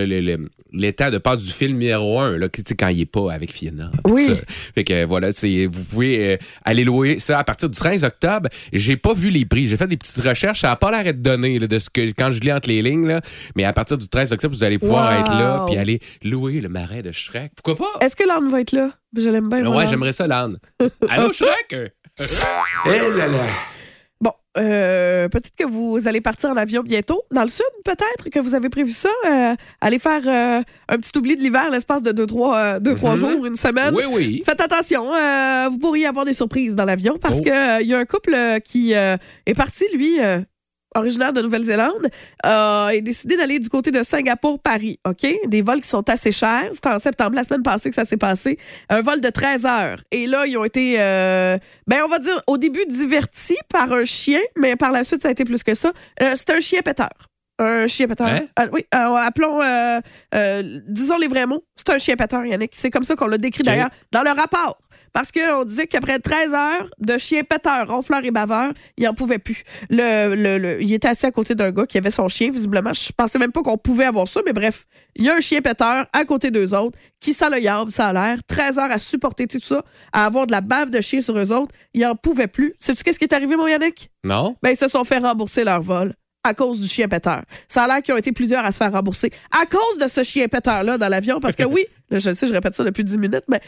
l'état 0.72 1.10
de 1.10 1.18
passe 1.18 1.42
du 1.44 1.50
film 1.50 1.72
numéro 1.72 2.18
un, 2.20 2.36
là, 2.36 2.48
quand 2.78 2.88
il 2.88 3.00
est 3.00 3.06
pas 3.06 3.32
avec 3.32 3.52
Fiona. 3.52 3.90
Oui. 4.06 4.26
ça. 4.26 4.34
Fait 4.74 4.84
que 4.84 5.04
voilà, 5.04 5.32
c'est, 5.32 5.66
vous 5.66 5.84
pouvez 5.84 6.34
euh, 6.34 6.36
aller 6.64 6.84
louer 6.84 7.18
ça 7.18 7.38
à 7.38 7.44
partir 7.44 7.68
du 7.68 7.78
13 7.78 8.04
octobre. 8.04 8.48
J'ai 8.72 8.96
pas 8.96 9.14
vu 9.14 9.30
les 9.30 9.44
prix. 9.44 9.66
J'ai 9.66 9.76
fait 9.76 9.86
des 9.86 9.96
petites 9.96 10.22
recherches. 10.22 10.60
Ça 10.60 10.72
a 10.72 10.76
pas 10.76 10.90
l'air 10.90 11.12
de 11.14 11.18
donner 11.18 11.58
là, 11.58 11.66
de 11.66 11.78
ce 11.78 11.88
que 11.90 12.00
quand 12.12 12.32
je 12.32 12.40
lis 12.40 12.52
entre 12.52 12.68
les 12.68 12.82
lignes. 12.82 13.06
Là, 13.06 13.20
mais 13.56 13.64
à 13.64 13.72
partir 13.72 13.96
du 13.98 14.08
13 14.08 14.32
octobre, 14.32 14.54
vous 14.54 14.64
allez 14.64 14.78
pouvoir 14.78 15.12
Wow. 15.12 15.20
être 15.20 15.32
là 15.32 15.64
puis 15.66 15.76
aller 15.76 16.00
louer 16.24 16.60
le 16.60 16.68
marais 16.68 17.02
de 17.02 17.12
Shrek. 17.12 17.52
Pourquoi 17.56 17.76
pas? 17.76 18.06
Est-ce 18.08 18.16
que 18.16 18.24
l'âne 18.26 18.48
va 18.48 18.62
être 18.62 18.72
là? 18.72 18.88
Je 19.14 19.28
l'aime 19.28 19.48
bien. 19.48 19.58
ouais, 19.58 19.64
moi, 19.64 19.82
l'âne. 19.82 19.88
j'aimerais 19.90 20.12
ça, 20.12 20.26
l'âne. 20.26 20.56
Allô, 21.10 21.30
Shrek? 21.30 21.92
Eh 22.18 22.88
là 22.88 23.26
là. 23.28 23.38
Bon, 24.20 24.32
euh, 24.56 25.28
peut-être 25.28 25.54
que 25.56 25.64
vous 25.66 26.08
allez 26.08 26.20
partir 26.22 26.48
en 26.48 26.56
avion 26.56 26.82
bientôt. 26.82 27.22
Dans 27.30 27.42
le 27.42 27.48
sud, 27.48 27.66
peut-être 27.84 28.30
que 28.30 28.40
vous 28.40 28.54
avez 28.54 28.70
prévu 28.70 28.92
ça. 28.92 29.10
euh, 29.26 29.54
aller 29.82 29.98
faire 29.98 30.22
euh, 30.26 30.62
un 30.88 30.96
petit 30.96 31.16
oubli 31.18 31.36
de 31.36 31.40
l'hiver 31.42 31.70
l'espace 31.70 32.02
de 32.02 32.12
2-3 32.12 32.14
deux, 32.14 32.26
trois, 32.26 32.56
euh, 32.56 32.80
deux, 32.80 32.94
trois 32.94 33.12
Mhm. 33.12 33.16
jours, 33.18 33.46
une 33.46 33.56
semaine. 33.56 33.94
Oui, 33.94 34.04
oui. 34.10 34.42
Faites 34.46 34.60
attention, 34.60 35.14
euh, 35.14 35.68
vous 35.70 35.78
pourriez 35.78 36.06
avoir 36.06 36.24
des 36.24 36.34
surprises 36.34 36.74
dans 36.74 36.84
l'avion 36.86 37.18
parce 37.20 37.38
Oh. 37.40 37.42
que 37.44 37.82
il 37.82 37.88
y 37.88 37.94
a 37.94 37.98
un 37.98 38.04
couple 38.06 38.34
euh, 38.34 38.58
qui 38.58 38.94
euh, 38.94 39.16
est 39.46 39.54
parti, 39.54 39.84
lui, 39.94 40.18
euh, 40.20 40.40
originaire 40.98 41.32
de 41.32 41.40
Nouvelle-Zélande, 41.40 42.08
euh, 42.46 42.88
est 42.88 43.00
décidé 43.00 43.36
d'aller 43.36 43.58
du 43.58 43.68
côté 43.68 43.90
de 43.90 44.02
Singapour-Paris, 44.02 44.98
OK? 45.06 45.26
Des 45.46 45.62
vols 45.62 45.80
qui 45.80 45.88
sont 45.88 46.08
assez 46.08 46.32
chers. 46.32 46.68
C'était 46.72 46.88
en 46.88 46.98
septembre, 46.98 47.36
la 47.36 47.44
semaine 47.44 47.62
passée 47.62 47.88
que 47.88 47.94
ça 47.94 48.04
s'est 48.04 48.16
passé. 48.16 48.58
Un 48.88 49.00
vol 49.00 49.20
de 49.20 49.30
13 49.30 49.66
heures. 49.66 49.98
Et 50.10 50.26
là, 50.26 50.46
ils 50.46 50.56
ont 50.56 50.64
été, 50.64 51.00
euh, 51.00 51.58
ben 51.86 52.02
on 52.04 52.08
va 52.08 52.18
dire, 52.18 52.40
au 52.46 52.58
début 52.58 52.84
divertis 52.86 53.58
par 53.72 53.92
un 53.92 54.04
chien, 54.04 54.40
mais 54.56 54.76
par 54.76 54.92
la 54.92 55.04
suite, 55.04 55.22
ça 55.22 55.28
a 55.28 55.30
été 55.30 55.44
plus 55.44 55.62
que 55.62 55.74
ça. 55.74 55.92
Euh, 56.22 56.34
C'était 56.34 56.54
un 56.54 56.60
chien 56.60 56.80
péteur. 56.82 57.10
Un 57.60 57.88
chien 57.88 58.06
péteur. 58.06 58.28
Hein? 58.28 58.46
Ah, 58.54 58.66
oui, 58.72 58.84
euh, 58.94 59.14
appelons, 59.14 59.60
euh, 59.60 60.00
disons 60.86 61.18
les 61.18 61.26
vrais 61.26 61.46
mots. 61.46 61.64
C'est 61.74 61.90
un 61.90 61.98
chien 61.98 62.14
péteur, 62.14 62.44
Yannick. 62.44 62.70
C'est 62.74 62.90
comme 62.90 63.02
ça 63.02 63.16
qu'on 63.16 63.26
l'a 63.26 63.38
décrit 63.38 63.64
d'ailleurs 63.64 63.90
dans 64.12 64.22
le 64.22 64.30
rapport. 64.30 64.78
Parce 65.12 65.32
qu'on 65.32 65.64
disait 65.64 65.86
qu'après 65.86 66.18
13 66.18 66.52
heures 66.52 66.88
de 66.98 67.18
chien 67.18 67.42
péteur, 67.44 67.88
ronfleur 67.88 68.24
et 68.24 68.30
baveur, 68.30 68.72
il 68.96 69.04
n'en 69.04 69.14
pouvait 69.14 69.38
plus. 69.38 69.62
Le, 69.90 70.34
le- 70.34 70.58
le- 70.58 70.82
il 70.82 70.92
était 70.92 71.08
assis 71.08 71.26
à 71.26 71.30
côté 71.30 71.54
d'un 71.54 71.70
gars 71.70 71.86
qui 71.86 71.98
avait 71.98 72.10
son 72.10 72.28
chien, 72.28 72.50
visiblement. 72.50 72.92
Je 72.92 73.10
pensais 73.16 73.38
même 73.38 73.52
pas 73.52 73.62
qu'on 73.62 73.78
pouvait 73.78 74.04
avoir 74.04 74.26
ça, 74.28 74.40
mais 74.46 74.52
bref. 74.52 74.86
Il 75.16 75.24
y 75.24 75.30
a 75.30 75.34
un 75.34 75.40
chien 75.40 75.60
péteur 75.60 76.06
à 76.12 76.24
côté 76.24 76.50
d'eux 76.50 76.74
autres 76.74 76.96
qui 77.20 77.32
sent 77.34 77.46
le 77.50 77.90
ça 77.90 78.08
a 78.08 78.12
l'air. 78.12 78.38
13 78.46 78.78
heures 78.78 78.90
à 78.90 78.98
supporter 78.98 79.46
tout 79.46 79.60
ça, 79.60 79.82
à 80.12 80.26
avoir 80.26 80.46
de 80.46 80.52
la 80.52 80.60
bave 80.60 80.90
de 80.90 81.00
chien 81.00 81.20
sur 81.20 81.36
eux 81.38 81.52
autres. 81.52 81.74
Ils 81.94 82.02
n'en 82.02 82.14
pouvaient 82.14 82.46
plus. 82.46 82.74
Sais-tu 82.78 83.02
qu'est-ce 83.02 83.18
qui 83.18 83.24
est 83.24 83.34
arrivé, 83.34 83.56
mon 83.56 83.66
Yannick? 83.66 84.10
Non? 84.24 84.56
Ben, 84.62 84.70
ils 84.70 84.76
se 84.76 84.88
sont 84.88 85.04
fait 85.04 85.18
rembourser 85.18 85.64
leur 85.64 85.80
vol 85.82 86.14
à 86.44 86.54
cause 86.54 86.80
du 86.80 86.86
chien 86.88 87.08
péteur. 87.08 87.42
Ça 87.66 87.84
a 87.84 87.88
l'air 87.88 88.02
qu'ils 88.02 88.14
ont 88.14 88.16
été 88.16 88.32
plusieurs 88.32 88.64
à 88.64 88.70
se 88.72 88.78
faire 88.78 88.92
rembourser 88.92 89.30
à 89.50 89.66
cause 89.66 89.98
de 90.00 90.06
ce 90.08 90.22
chien 90.22 90.46
péteur-là 90.48 90.96
dans 90.96 91.08
l'avion. 91.08 91.40
Parce 91.40 91.56
que 91.56 91.64
oui, 91.64 91.84
je 92.10 92.32
sais, 92.32 92.46
je 92.46 92.52
répète 92.52 92.74
ça 92.74 92.84
depuis 92.84 93.04
10 93.04 93.18
minutes, 93.18 93.44
mais 93.48 93.60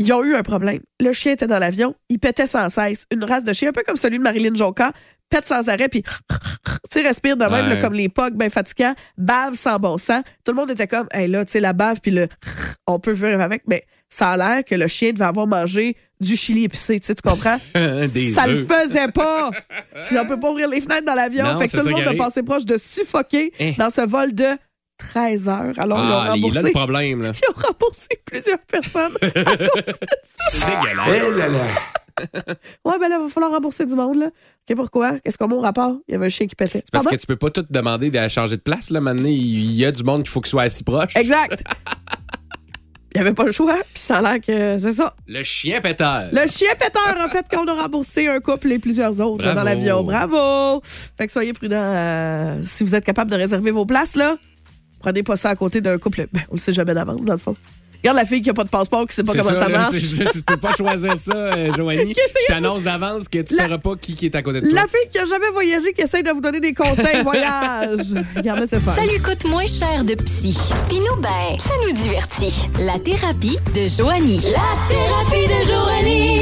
ils 0.00 0.12
ont 0.12 0.24
eu 0.24 0.34
un 0.34 0.42
problème. 0.42 0.80
Le 0.98 1.12
chien 1.12 1.32
était 1.32 1.46
dans 1.46 1.58
l'avion, 1.58 1.94
il 2.08 2.18
pétait 2.18 2.46
sans 2.46 2.68
cesse. 2.68 3.04
Une 3.12 3.24
race 3.24 3.44
de 3.44 3.52
chien, 3.52 3.68
un 3.68 3.72
peu 3.72 3.82
comme 3.86 3.96
celui 3.96 4.18
de 4.18 4.22
Marilyn 4.22 4.54
Jonca, 4.54 4.92
pète 5.28 5.46
sans 5.46 5.68
arrêt, 5.68 5.88
puis 5.88 6.02
tu 6.90 7.00
sais, 7.00 7.02
respire 7.02 7.36
de 7.36 7.44
même, 7.44 7.52
Ouais. 7.68 7.74
là, 7.74 7.80
comme 7.80 7.94
les 7.94 8.08
pogs, 8.08 8.34
ben 8.34 8.50
fatigants, 8.50 8.94
bave 9.16 9.54
sans 9.54 9.78
bon 9.78 9.98
sens. 9.98 10.22
Tout 10.44 10.52
le 10.52 10.56
monde 10.56 10.70
était 10.70 10.86
comme, 10.88 11.06
hey 11.12 11.28
là, 11.28 11.44
tu 11.44 11.52
sais, 11.52 11.60
la 11.60 11.72
bave, 11.72 12.00
puis 12.00 12.10
le 12.10 12.28
on 12.86 12.98
peut 12.98 13.12
vivre 13.12 13.40
avec, 13.40 13.62
mais 13.68 13.84
ça 14.08 14.30
a 14.30 14.36
l'air 14.36 14.64
que 14.64 14.74
le 14.74 14.88
chien 14.88 15.12
devait 15.12 15.26
avoir 15.26 15.46
mangé 15.46 15.96
du 16.20 16.34
chili 16.36 16.64
épicé, 16.64 16.98
tu 16.98 17.06
sais, 17.06 17.14
tu 17.14 17.22
comprends? 17.22 17.58
Des 17.74 18.32
ça 18.32 18.46
le 18.46 18.64
faisait 18.66 19.08
pas. 19.08 19.50
Puis 20.06 20.18
on 20.18 20.26
peut 20.26 20.38
pas 20.40 20.50
ouvrir 20.50 20.68
les 20.68 20.80
fenêtres 20.80 21.04
dans 21.06 21.14
l'avion. 21.14 21.58
Fait 21.58 21.66
que 21.68 21.78
tout 21.78 21.84
le 21.86 21.90
monde 21.92 22.00
qui 22.00 22.06
a 22.06 22.08
arrive. 22.08 22.18
passé 22.18 22.42
proche 22.42 22.64
de 22.64 22.76
suffoquer 22.76 23.52
Eh. 23.60 23.72
dans 23.78 23.90
ce 23.90 24.00
vol 24.00 24.34
de 24.34 24.46
13 25.00 25.48
heures. 25.48 25.72
Alors, 25.78 25.98
ils 25.98 26.10
ont 26.12 26.14
Ah, 26.14 26.32
il 26.36 26.44
est 26.44 26.48
là 26.48 26.60
remboursé. 26.60 26.62
le 26.62 26.70
problème, 26.70 27.22
là. 27.22 27.32
Ils 27.42 27.50
ont 27.50 27.62
remboursé 27.66 28.08
plusieurs 28.24 28.58
personnes 28.60 29.12
à 29.22 29.30
cause 29.30 29.54
de 29.54 29.92
ça. 29.92 30.46
C'est 30.52 30.66
dégueulasse. 30.66 31.22
Eh 31.34 31.38
là 31.38 31.48
là. 31.48 31.64
Ouais, 32.84 32.98
ben 33.00 33.08
là, 33.08 33.16
il 33.18 33.22
va 33.24 33.28
falloir 33.30 33.50
rembourser 33.52 33.86
du 33.86 33.94
monde, 33.94 34.18
là. 34.18 34.26
OK, 34.26 34.76
pourquoi? 34.76 35.18
Qu'est-ce 35.20 35.38
qu'on 35.38 35.50
a 35.50 35.54
au 35.54 35.60
rapport? 35.60 35.94
Il 36.06 36.12
y 36.12 36.14
avait 36.16 36.26
un 36.26 36.28
chien 36.28 36.46
qui 36.46 36.54
pétait. 36.54 36.82
Parce 36.92 37.04
Pardon? 37.04 37.16
que 37.16 37.20
tu 37.20 37.26
peux 37.26 37.36
pas 37.36 37.48
tout 37.50 37.64
demander 37.70 38.10
de 38.10 38.28
changer 38.28 38.56
de 38.56 38.60
place, 38.62 38.90
là. 38.90 39.00
Maintenant, 39.00 39.28
il 39.28 39.72
y 39.72 39.84
a 39.86 39.90
du 39.92 40.02
monde 40.04 40.22
qu'il 40.22 40.30
faut 40.30 40.40
qu'il 40.42 40.50
soit 40.50 40.62
assis 40.64 40.84
proche. 40.84 41.16
Exact. 41.16 41.62
Il 43.12 43.20
n'y 43.20 43.26
avait 43.26 43.34
pas 43.34 43.42
le 43.44 43.50
choix, 43.50 43.74
puis 43.92 44.00
ça 44.02 44.18
a 44.18 44.22
l'air 44.22 44.40
que 44.40 44.78
c'est 44.78 44.92
ça. 44.92 45.12
Le 45.26 45.42
chien 45.42 45.80
péteur. 45.80 46.26
Le 46.30 46.46
chien 46.46 46.68
péteur, 46.78 47.16
en 47.18 47.28
fait, 47.28 47.44
qu'on 47.50 47.66
a 47.66 47.72
remboursé 47.82 48.28
un 48.28 48.38
couple 48.38 48.70
et 48.70 48.78
plusieurs 48.78 49.18
autres 49.20 49.42
Bravo. 49.42 49.56
dans 49.58 49.64
l'avion. 49.64 50.04
Bravo! 50.04 50.80
Fait 51.18 51.26
que 51.26 51.32
soyez 51.32 51.52
prudents. 51.52 51.74
euh, 51.76 52.60
si 52.64 52.84
vous 52.84 52.94
êtes 52.94 53.04
capable 53.04 53.28
de 53.30 53.36
réserver 53.36 53.72
vos 53.72 53.84
places, 53.84 54.14
là, 54.14 54.36
prenez 55.00 55.22
pas 55.22 55.36
ça 55.36 55.50
à 55.50 55.56
côté 55.56 55.80
d'un 55.80 55.98
couple. 55.98 56.26
Ben, 56.32 56.42
on 56.50 56.54
le 56.54 56.60
sait 56.60 56.72
jamais 56.72 56.94
d'avance, 56.94 57.20
dans 57.22 57.32
le 57.34 57.38
fond. 57.38 57.56
Regarde 58.02 58.16
la 58.16 58.24
fille 58.24 58.40
qui 58.40 58.48
a 58.48 58.54
pas 58.54 58.64
de 58.64 58.70
passeport, 58.70 59.06
qui 59.06 59.14
sait 59.14 59.22
pas 59.22 59.32
comment 59.32 59.44
ça, 59.44 59.68
là, 59.68 59.78
marche. 59.78 59.98
c'est- 59.98 60.30
Tu 60.32 60.40
peux 60.42 60.56
pas 60.56 60.72
choisir 60.74 61.14
ça, 61.18 61.34
euh, 61.36 61.70
Joanie. 61.76 62.14
Je 62.16 62.46
t'annonce 62.46 62.82
d'avance 62.82 63.28
que 63.28 63.42
tu 63.42 63.54
La- 63.56 63.64
sauras 63.64 63.76
pas 63.76 63.94
qui, 63.96 64.14
qui 64.14 64.24
est 64.24 64.34
à 64.34 64.40
côté 64.40 64.62
de 64.62 64.70
toi. 64.70 64.74
La 64.74 64.86
fille 64.88 65.10
qui 65.12 65.18
a 65.18 65.26
jamais 65.26 65.50
voyagé, 65.52 65.92
qui 65.92 66.00
essaye 66.00 66.22
de 66.22 66.30
vous 66.30 66.40
donner 66.40 66.60
des 66.60 66.72
conseils 66.72 67.22
voyage. 67.22 68.14
Regardez, 68.34 68.66
c'est 68.66 68.80
fun. 68.80 68.94
Ça 68.96 69.04
lui 69.04 69.18
coûte 69.20 69.44
moins 69.50 69.66
cher 69.66 70.02
de 70.02 70.14
psy. 70.14 70.56
Puis 70.88 70.96
nous, 70.98 71.20
ben, 71.20 71.58
ça 71.58 71.72
nous 71.86 71.92
divertit. 71.92 72.68
La 72.78 72.98
thérapie 72.98 73.58
de 73.74 73.86
Joanie. 73.86 74.40
La 74.50 74.88
thérapie 74.88 75.46
de 75.46 75.68
Joanie. 75.70 76.39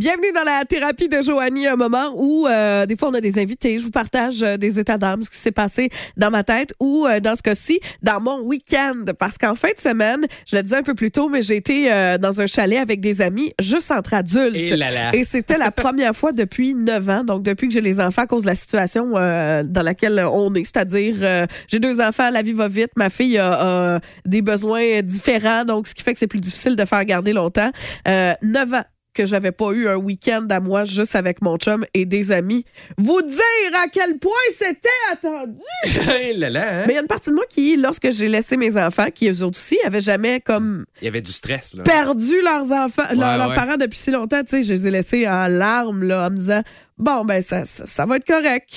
Bienvenue 0.00 0.32
dans 0.34 0.44
la 0.44 0.64
thérapie 0.64 1.10
de 1.10 1.20
Joanie, 1.20 1.66
un 1.66 1.76
moment 1.76 2.14
où 2.16 2.46
euh, 2.46 2.86
des 2.86 2.96
fois 2.96 3.10
on 3.10 3.12
a 3.12 3.20
des 3.20 3.38
invités. 3.38 3.78
Je 3.78 3.84
vous 3.84 3.90
partage 3.90 4.42
euh, 4.42 4.56
des 4.56 4.78
états 4.78 4.96
d'âme, 4.96 5.20
ce 5.20 5.28
qui 5.28 5.36
s'est 5.36 5.52
passé 5.52 5.90
dans 6.16 6.30
ma 6.30 6.42
tête 6.42 6.72
ou 6.80 7.04
euh, 7.06 7.20
dans 7.20 7.36
ce 7.36 7.42
cas-ci, 7.42 7.80
dans 8.02 8.18
mon 8.18 8.40
week-end. 8.40 9.04
Parce 9.18 9.36
qu'en 9.36 9.54
fin 9.54 9.68
de 9.68 9.78
semaine, 9.78 10.24
je 10.46 10.56
le 10.56 10.62
disais 10.62 10.78
un 10.78 10.82
peu 10.82 10.94
plus 10.94 11.10
tôt, 11.10 11.28
mais 11.28 11.42
j'ai 11.42 11.56
été 11.56 11.92
euh, 11.92 12.16
dans 12.16 12.40
un 12.40 12.46
chalet 12.46 12.78
avec 12.78 13.02
des 13.02 13.20
amis 13.20 13.52
juste 13.60 13.90
entre 13.90 14.14
adultes. 14.14 14.56
Et 14.56 14.74
là 14.74 14.90
là. 14.90 15.14
Et 15.14 15.22
c'était 15.22 15.58
la 15.58 15.70
première 15.70 16.16
fois 16.16 16.32
depuis 16.32 16.74
9 16.74 17.10
ans, 17.10 17.22
donc 17.22 17.42
depuis 17.42 17.68
que 17.68 17.74
j'ai 17.74 17.82
les 17.82 18.00
enfants 18.00 18.22
à 18.22 18.26
cause 18.26 18.44
de 18.44 18.48
la 18.48 18.54
situation 18.54 19.12
euh, 19.16 19.64
dans 19.64 19.82
laquelle 19.82 20.18
on 20.32 20.54
est. 20.54 20.64
C'est-à-dire, 20.64 21.16
euh, 21.20 21.46
j'ai 21.68 21.78
deux 21.78 22.00
enfants, 22.00 22.30
la 22.30 22.40
vie 22.40 22.54
va 22.54 22.68
vite, 22.68 22.92
ma 22.96 23.10
fille 23.10 23.36
a, 23.36 23.96
a 23.96 24.00
des 24.24 24.40
besoins 24.40 25.02
différents, 25.02 25.66
donc 25.66 25.88
ce 25.88 25.94
qui 25.94 26.02
fait 26.02 26.14
que 26.14 26.18
c'est 26.18 26.26
plus 26.26 26.40
difficile 26.40 26.74
de 26.74 26.86
faire 26.86 27.04
garder 27.04 27.34
longtemps. 27.34 27.70
Euh, 28.08 28.32
9 28.40 28.72
ans 28.72 28.84
que 29.20 29.26
j'avais 29.26 29.52
pas 29.52 29.72
eu 29.72 29.86
un 29.88 29.96
week-end 29.96 30.46
à 30.50 30.60
moi 30.60 30.84
juste 30.84 31.14
avec 31.14 31.42
mon 31.42 31.58
chum 31.58 31.84
et 31.92 32.06
des 32.06 32.32
amis. 32.32 32.64
Vous 32.96 33.20
dire 33.22 33.40
à 33.82 33.88
quel 33.88 34.18
point 34.18 34.32
c'était 34.50 34.88
attendu! 35.12 35.58
Là 36.38 36.48
là, 36.48 36.62
hein? 36.80 36.84
Mais 36.86 36.92
il 36.92 36.96
y 36.96 36.98
a 36.98 37.02
une 37.02 37.06
partie 37.06 37.30
de 37.30 37.34
moi 37.34 37.44
qui, 37.48 37.76
lorsque 37.76 38.10
j'ai 38.12 38.28
laissé 38.28 38.56
mes 38.56 38.76
enfants, 38.76 39.08
qui 39.14 39.28
eux 39.28 39.42
autres 39.42 39.58
aussi, 39.58 39.78
avaient 39.84 40.00
jamais 40.00 40.40
comme 40.40 40.84
Il 41.02 41.04
y 41.04 41.08
avait 41.08 41.20
du 41.20 41.32
stress, 41.32 41.74
là. 41.76 41.82
perdu 41.82 42.40
leurs 42.42 42.72
enfants, 42.72 43.02
leurs, 43.12 43.18
Ouais, 43.32 43.36
leurs 43.38 43.48
ouais. 43.50 43.54
parents 43.54 43.76
depuis 43.76 43.98
si 43.98 44.10
longtemps. 44.10 44.42
Tu 44.42 44.56
sais, 44.56 44.62
je 44.62 44.72
les 44.72 44.88
ai 44.88 44.90
laissés 44.90 45.28
en 45.28 45.46
larmes, 45.48 46.04
là, 46.04 46.26
en 46.26 46.30
me 46.30 46.36
disant, 46.36 46.62
bon, 46.96 47.24
ben, 47.24 47.42
ça, 47.42 47.64
ça, 47.66 47.86
ça 47.86 48.06
va 48.06 48.16
être 48.16 48.26
correct. 48.26 48.70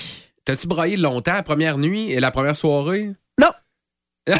T'as-tu 0.45 0.67
braillé 0.67 0.97
longtemps 0.97 1.33
la 1.33 1.43
première 1.43 1.77
nuit 1.77 2.11
et 2.11 2.19
la 2.19 2.31
première 2.31 2.55
soirée? 2.55 3.11
Non. 3.39 3.51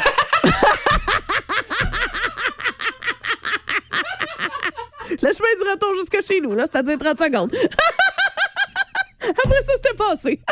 Le 5.22 5.32
chemin 5.32 5.48
du 5.62 5.70
retour 5.70 5.94
jusqu'à 5.96 6.20
chez 6.20 6.40
nous, 6.40 6.54
là, 6.54 6.64
c'est-à-dire 6.66 6.98
30 6.98 7.18
secondes. 7.18 7.54
Après 9.20 9.62
ça, 9.62 9.72
c'était 9.76 9.94
passé. 9.96 10.40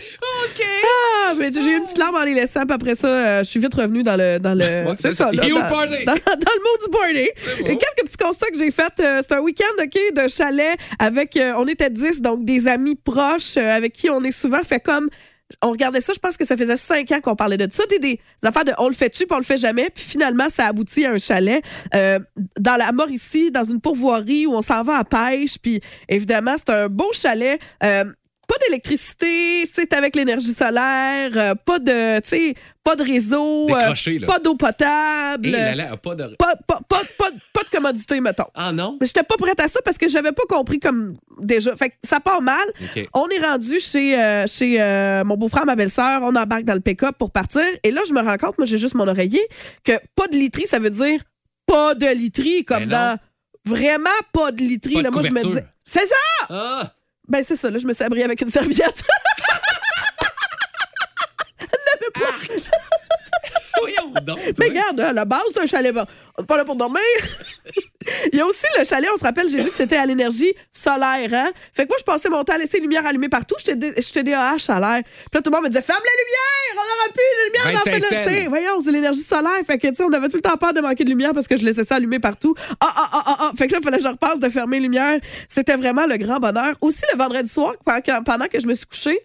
OK. 0.00 0.64
Ah, 0.84 1.32
mais 1.36 1.52
j'ai 1.52 1.60
eu 1.62 1.76
une 1.76 1.84
petite 1.84 1.98
larme 1.98 2.16
en 2.16 2.24
les 2.24 2.34
laissant, 2.34 2.64
puis 2.66 2.74
après 2.74 2.94
ça, 2.94 3.06
euh, 3.08 3.38
je 3.40 3.44
suis 3.50 3.60
vite 3.60 3.74
revenue 3.74 4.02
dans 4.02 4.16
le. 4.16 4.38
Dans 4.38 4.54
le 4.54 4.64
Ouais, 4.88 4.94
c'est 4.98 5.14
ça. 5.14 5.30
là, 5.30 5.48
dans, 5.48 5.60
party. 5.68 6.04
Dans, 6.04 6.12
dans 6.14 6.18
le 6.18 6.62
mot 6.62 6.84
du 6.84 6.90
party. 6.90 7.30
bon. 7.62 7.66
Et 7.68 7.76
quelques 7.78 8.06
petits 8.06 8.16
constats 8.16 8.48
que 8.48 8.58
j'ai 8.58 8.70
faits. 8.70 8.98
euh, 9.00 9.20
c'est 9.20 9.32
un 9.34 9.40
week-end, 9.40 9.82
OK, 9.82 10.14
de 10.14 10.28
chalet 10.28 10.76
avec. 10.98 11.36
euh, 11.36 11.52
on 11.56 11.66
était 11.66 11.90
10, 11.90 12.20
donc 12.20 12.44
des 12.44 12.66
amis 12.66 12.96
proches 12.96 13.56
avec 13.56 13.92
qui 13.92 14.10
on 14.10 14.22
est 14.24 14.32
souvent 14.32 14.62
fait 14.64 14.80
comme. 14.80 15.08
On 15.60 15.70
regardait 15.70 16.00
ça, 16.00 16.12
je 16.12 16.18
pense 16.18 16.36
que 16.36 16.46
ça 16.46 16.56
faisait 16.56 16.76
cinq 16.76 17.10
ans 17.12 17.20
qu'on 17.20 17.36
parlait 17.36 17.56
de 17.56 17.68
ça. 17.70 17.84
Des, 17.86 17.98
des 17.98 18.20
affaires 18.42 18.64
de 18.64 18.72
on 18.78 18.88
le 18.88 18.94
fait-tu, 18.94 19.26
puis 19.26 19.34
on 19.34 19.38
le 19.38 19.44
fait 19.44 19.56
jamais. 19.56 19.90
Puis 19.94 20.04
finalement, 20.04 20.48
ça 20.48 20.66
aboutit 20.66 21.04
à 21.04 21.12
un 21.12 21.18
chalet 21.18 21.62
euh, 21.94 22.18
dans 22.58 22.76
la 22.76 22.92
Mauricie, 22.92 23.50
dans 23.50 23.64
une 23.64 23.80
pourvoirie 23.80 24.46
où 24.46 24.54
on 24.54 24.62
s'en 24.62 24.82
va 24.82 24.98
à 24.98 25.04
pêche. 25.04 25.58
Puis 25.58 25.80
évidemment, 26.08 26.54
c'est 26.56 26.70
un 26.70 26.88
beau 26.88 27.10
chalet. 27.12 27.60
Euh, 27.82 28.04
pas 28.52 28.66
d'électricité, 28.66 29.64
c'est 29.72 29.94
avec 29.94 30.14
l'énergie 30.14 30.52
solaire, 30.52 31.30
euh, 31.36 31.54
pas 31.54 31.78
de, 31.78 32.20
tu 32.20 32.28
sais, 32.28 32.54
pas 32.84 32.96
de 32.96 33.02
réseau, 33.02 33.66
euh, 33.70 33.78
Décroché, 33.78 34.18
là. 34.18 34.26
pas 34.26 34.38
d'eau 34.38 34.56
potable, 34.56 35.48
là 35.48 35.74
là, 35.74 35.96
pas 35.96 36.14
de. 36.14 36.34
pas, 36.36 36.54
pas, 36.66 36.80
pas, 36.86 37.00
pas, 37.18 37.30
pas 37.52 37.62
de 37.62 37.70
commodité, 37.70 38.20
mettons. 38.20 38.48
Ah 38.54 38.72
non? 38.72 38.98
Mais 39.00 39.06
j'étais 39.06 39.22
pas 39.22 39.36
prête 39.36 39.58
à 39.60 39.68
ça 39.68 39.80
parce 39.82 39.96
que 39.96 40.06
j'avais 40.06 40.32
pas 40.32 40.42
compris 40.48 40.78
comme 40.80 41.16
déjà. 41.40 41.74
Fait 41.76 41.90
que 41.90 41.94
ça 42.02 42.20
part 42.20 42.42
mal. 42.42 42.66
OK. 42.82 43.08
On 43.14 43.28
est 43.28 43.38
rendu 43.38 43.80
chez, 43.80 44.20
euh, 44.20 44.46
chez 44.46 44.80
euh, 44.82 45.24
mon 45.24 45.36
beau-frère, 45.38 45.64
ma 45.64 45.76
belle-sœur. 45.76 46.20
On 46.22 46.34
embarque 46.36 46.64
dans 46.64 46.74
le 46.74 46.80
pick-up 46.80 47.16
pour 47.18 47.30
partir. 47.30 47.64
Et 47.84 47.90
là, 47.90 48.02
je 48.06 48.12
me 48.12 48.20
rends 48.20 48.36
compte, 48.36 48.58
moi, 48.58 48.66
j'ai 48.66 48.78
juste 48.78 48.94
mon 48.94 49.08
oreiller, 49.08 49.42
que 49.84 49.92
pas 50.14 50.26
de 50.28 50.36
literie, 50.36 50.66
ça 50.66 50.78
veut 50.78 50.90
dire 50.90 51.20
pas 51.66 51.94
de 51.94 52.06
literie, 52.06 52.64
comme 52.64 52.84
Ben 52.84 52.88
dans 52.90 53.18
vraiment 53.64 54.10
pas 54.32 54.52
de 54.52 54.60
literie. 54.62 54.94
Pas 54.96 55.00
de 55.00 55.04
là, 55.04 55.10
moi, 55.10 55.22
je 55.22 55.30
me 55.30 55.40
couverture. 55.40 55.50
disais, 55.50 55.66
c'est 55.84 56.06
ça! 56.06 56.46
Ah! 56.50 56.92
Ben, 57.32 57.42
c'est 57.42 57.56
ça, 57.56 57.70
là, 57.70 57.78
je 57.78 57.86
me 57.86 57.94
suis 57.94 58.04
abri 58.04 58.22
avec 58.22 58.42
une 58.42 58.48
serviette. 58.48 59.04
donc. 64.20 64.38
Mais 64.58 64.68
regarde, 64.68 65.00
à 65.00 65.12
la 65.12 65.24
base, 65.24 65.42
c'est 65.52 65.60
un 65.60 65.66
chalet. 65.66 65.94
n'est 65.94 66.46
pas 66.46 66.56
là 66.56 66.64
pour 66.64 66.76
dormir. 66.76 67.00
Il 68.32 68.38
y 68.38 68.40
a 68.40 68.46
aussi 68.46 68.66
le 68.78 68.84
chalet, 68.84 69.08
on 69.14 69.16
se 69.16 69.22
rappelle, 69.22 69.48
j'ai 69.48 69.62
dit 69.62 69.68
que 69.68 69.74
c'était 69.74 69.96
à 69.96 70.06
l'énergie 70.06 70.52
solaire. 70.72 71.28
Hein? 71.32 71.50
Fait 71.72 71.84
que 71.84 71.88
moi, 71.88 71.96
je 71.98 72.04
passais 72.04 72.28
mon 72.28 72.42
temps 72.42 72.54
à 72.54 72.58
laisser 72.58 72.78
les 72.78 72.82
lumières 72.82 73.06
allumées 73.06 73.28
partout. 73.28 73.54
J'étais 73.58 74.22
DAH 74.24 74.58
solaire. 74.58 75.02
Puis 75.04 75.34
là, 75.34 75.40
tout 75.40 75.50
le 75.50 75.56
monde 75.56 75.64
me 75.64 75.68
disait 75.68 75.82
Ferme 75.82 76.00
les 76.02 76.24
lumières, 76.24 76.76
on 76.76 76.98
aura 76.98 77.12
plus 77.12 77.22
de 77.38 77.46
lumière 77.46 77.84
dans 77.84 77.90
25 77.90 77.92
la 77.92 78.22
fenêtre. 78.22 78.48
Voyons, 78.48 78.80
c'est 78.80 78.92
l'énergie 78.92 79.20
solaire. 79.20 79.60
Fait 79.66 79.78
que, 79.78 79.86
tu 79.88 79.94
sais, 79.94 80.02
on 80.02 80.12
avait 80.12 80.28
tout 80.28 80.36
le 80.36 80.42
temps 80.42 80.56
peur 80.56 80.72
de 80.72 80.80
manquer 80.80 81.04
de 81.04 81.10
lumière 81.10 81.32
parce 81.32 81.46
que 81.46 81.56
je 81.56 81.64
laissais 81.64 81.84
ça 81.84 81.96
allumé 81.96 82.18
partout. 82.18 82.54
Ah, 82.80 82.92
ah, 82.94 83.10
ah, 83.12 83.22
ah, 83.26 83.36
ah. 83.40 83.52
Fait 83.56 83.66
que 83.66 83.72
là, 83.72 83.78
il 83.80 83.84
fallait 83.84 83.98
que 83.98 84.02
je 84.02 84.08
repasse 84.08 84.40
de 84.40 84.48
fermer 84.48 84.78
les 84.78 84.84
lumières. 84.84 85.20
C'était 85.48 85.76
vraiment 85.76 86.06
le 86.06 86.16
grand 86.16 86.38
bonheur. 86.38 86.74
Aussi, 86.80 87.04
le 87.12 87.18
vendredi 87.18 87.48
soir, 87.48 87.74
pendant 87.84 88.46
que 88.46 88.60
je 88.60 88.66
me 88.66 88.74
suis 88.74 88.86
couchée, 88.86 89.20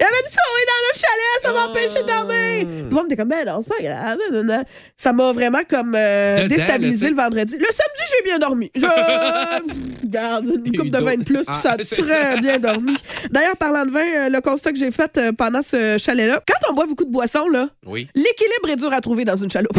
il 0.00 0.04
y 0.04 0.06
avait 0.06 0.20
une 0.24 0.30
souris 0.30 0.66
dans 0.66 0.80
le 0.86 0.92
chalet, 0.94 1.42
ça 1.42 1.52
m'empêchait 1.52 2.02
de 2.02 2.06
dormir. 2.06 2.84
Tout 2.84 2.90
le 2.90 2.94
monde 2.94 3.06
était 3.06 3.16
comme, 3.16 3.28
ben 3.28 3.44
non, 3.46 3.60
c'est 3.60 3.68
pas 3.68 3.82
grave. 3.82 4.18
nan, 4.18 4.32
nan, 4.32 4.46
nan. 4.46 4.64
Ça 4.96 5.12
m'a 5.12 5.32
vraiment 5.32 5.60
comme 5.68 5.94
euh, 5.96 6.36
Dedans, 6.36 6.48
déstabilisé 6.48 7.10
le 7.10 7.16
vendredi. 7.16 7.56
Le 7.58 7.64
samedi, 7.66 8.02
j'ai 8.16 8.24
bien 8.24 8.38
dormi. 8.38 8.70
Je 8.76 8.80
garde 10.06 10.46
une 10.46 10.76
coupe 10.76 10.90
de 10.90 10.98
vin 10.98 11.16
de 11.16 11.24
plus, 11.24 11.44
puis 11.44 11.56
ça 11.56 11.70
a 11.70 11.72
Ah, 11.72 11.76
très 11.76 12.02
ça. 12.02 12.36
bien 12.40 12.58
dormi. 12.58 12.96
D'ailleurs, 13.30 13.56
parlant 13.56 13.84
de 13.84 13.90
vin, 13.90 14.06
euh, 14.06 14.28
le 14.28 14.40
constat 14.40 14.72
que 14.72 14.78
j'ai 14.78 14.90
fait 14.90 15.16
euh, 15.18 15.32
pendant 15.32 15.62
ce 15.62 15.96
chalet-là, 15.98 16.40
quand 16.46 16.70
on 16.70 16.74
boit 16.74 16.86
beaucoup 16.86 17.04
de 17.04 17.10
boissons, 17.10 17.48
là, 17.48 17.68
Oui. 17.86 18.08
l'équilibre 18.14 18.70
est 18.70 18.76
dur 18.76 18.92
à 18.92 19.00
trouver 19.00 19.24
dans 19.24 19.36
une 19.36 19.50
chaloupe. 19.50 19.78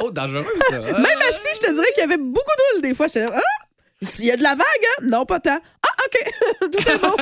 Oh, 0.00 0.10
dangereux, 0.10 0.44
ça. 0.68 0.76
Ah. 0.84 0.92
Même 0.98 1.04
assis, 1.28 1.60
je 1.62 1.66
te 1.66 1.72
dirais 1.72 1.86
qu'il 1.94 2.00
y 2.00 2.04
avait 2.04 2.16
beaucoup 2.16 2.50
d'huile 2.72 2.82
des 2.82 2.94
fois. 2.94 3.06
Ah, 3.16 3.40
il 4.02 4.26
y 4.26 4.30
a 4.30 4.36
de 4.36 4.42
la 4.42 4.54
vague, 4.54 4.64
hein? 4.64 5.02
Non, 5.02 5.24
pas 5.24 5.40
tant. 5.40 5.58
Ah, 5.82 6.04
OK. 6.04 6.70
tout 6.72 6.90
est 6.90 6.98
beau. 6.98 7.16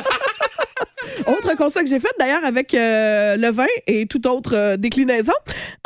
autre 1.26 1.56
constat 1.56 1.82
que 1.82 1.88
j'ai 1.88 2.00
fait, 2.00 2.12
d'ailleurs, 2.18 2.44
avec 2.44 2.74
euh, 2.74 3.36
le 3.36 3.50
vin 3.50 3.66
et 3.86 4.06
toute 4.06 4.26
autre 4.26 4.54
euh, 4.54 4.76
déclinaison, 4.76 5.32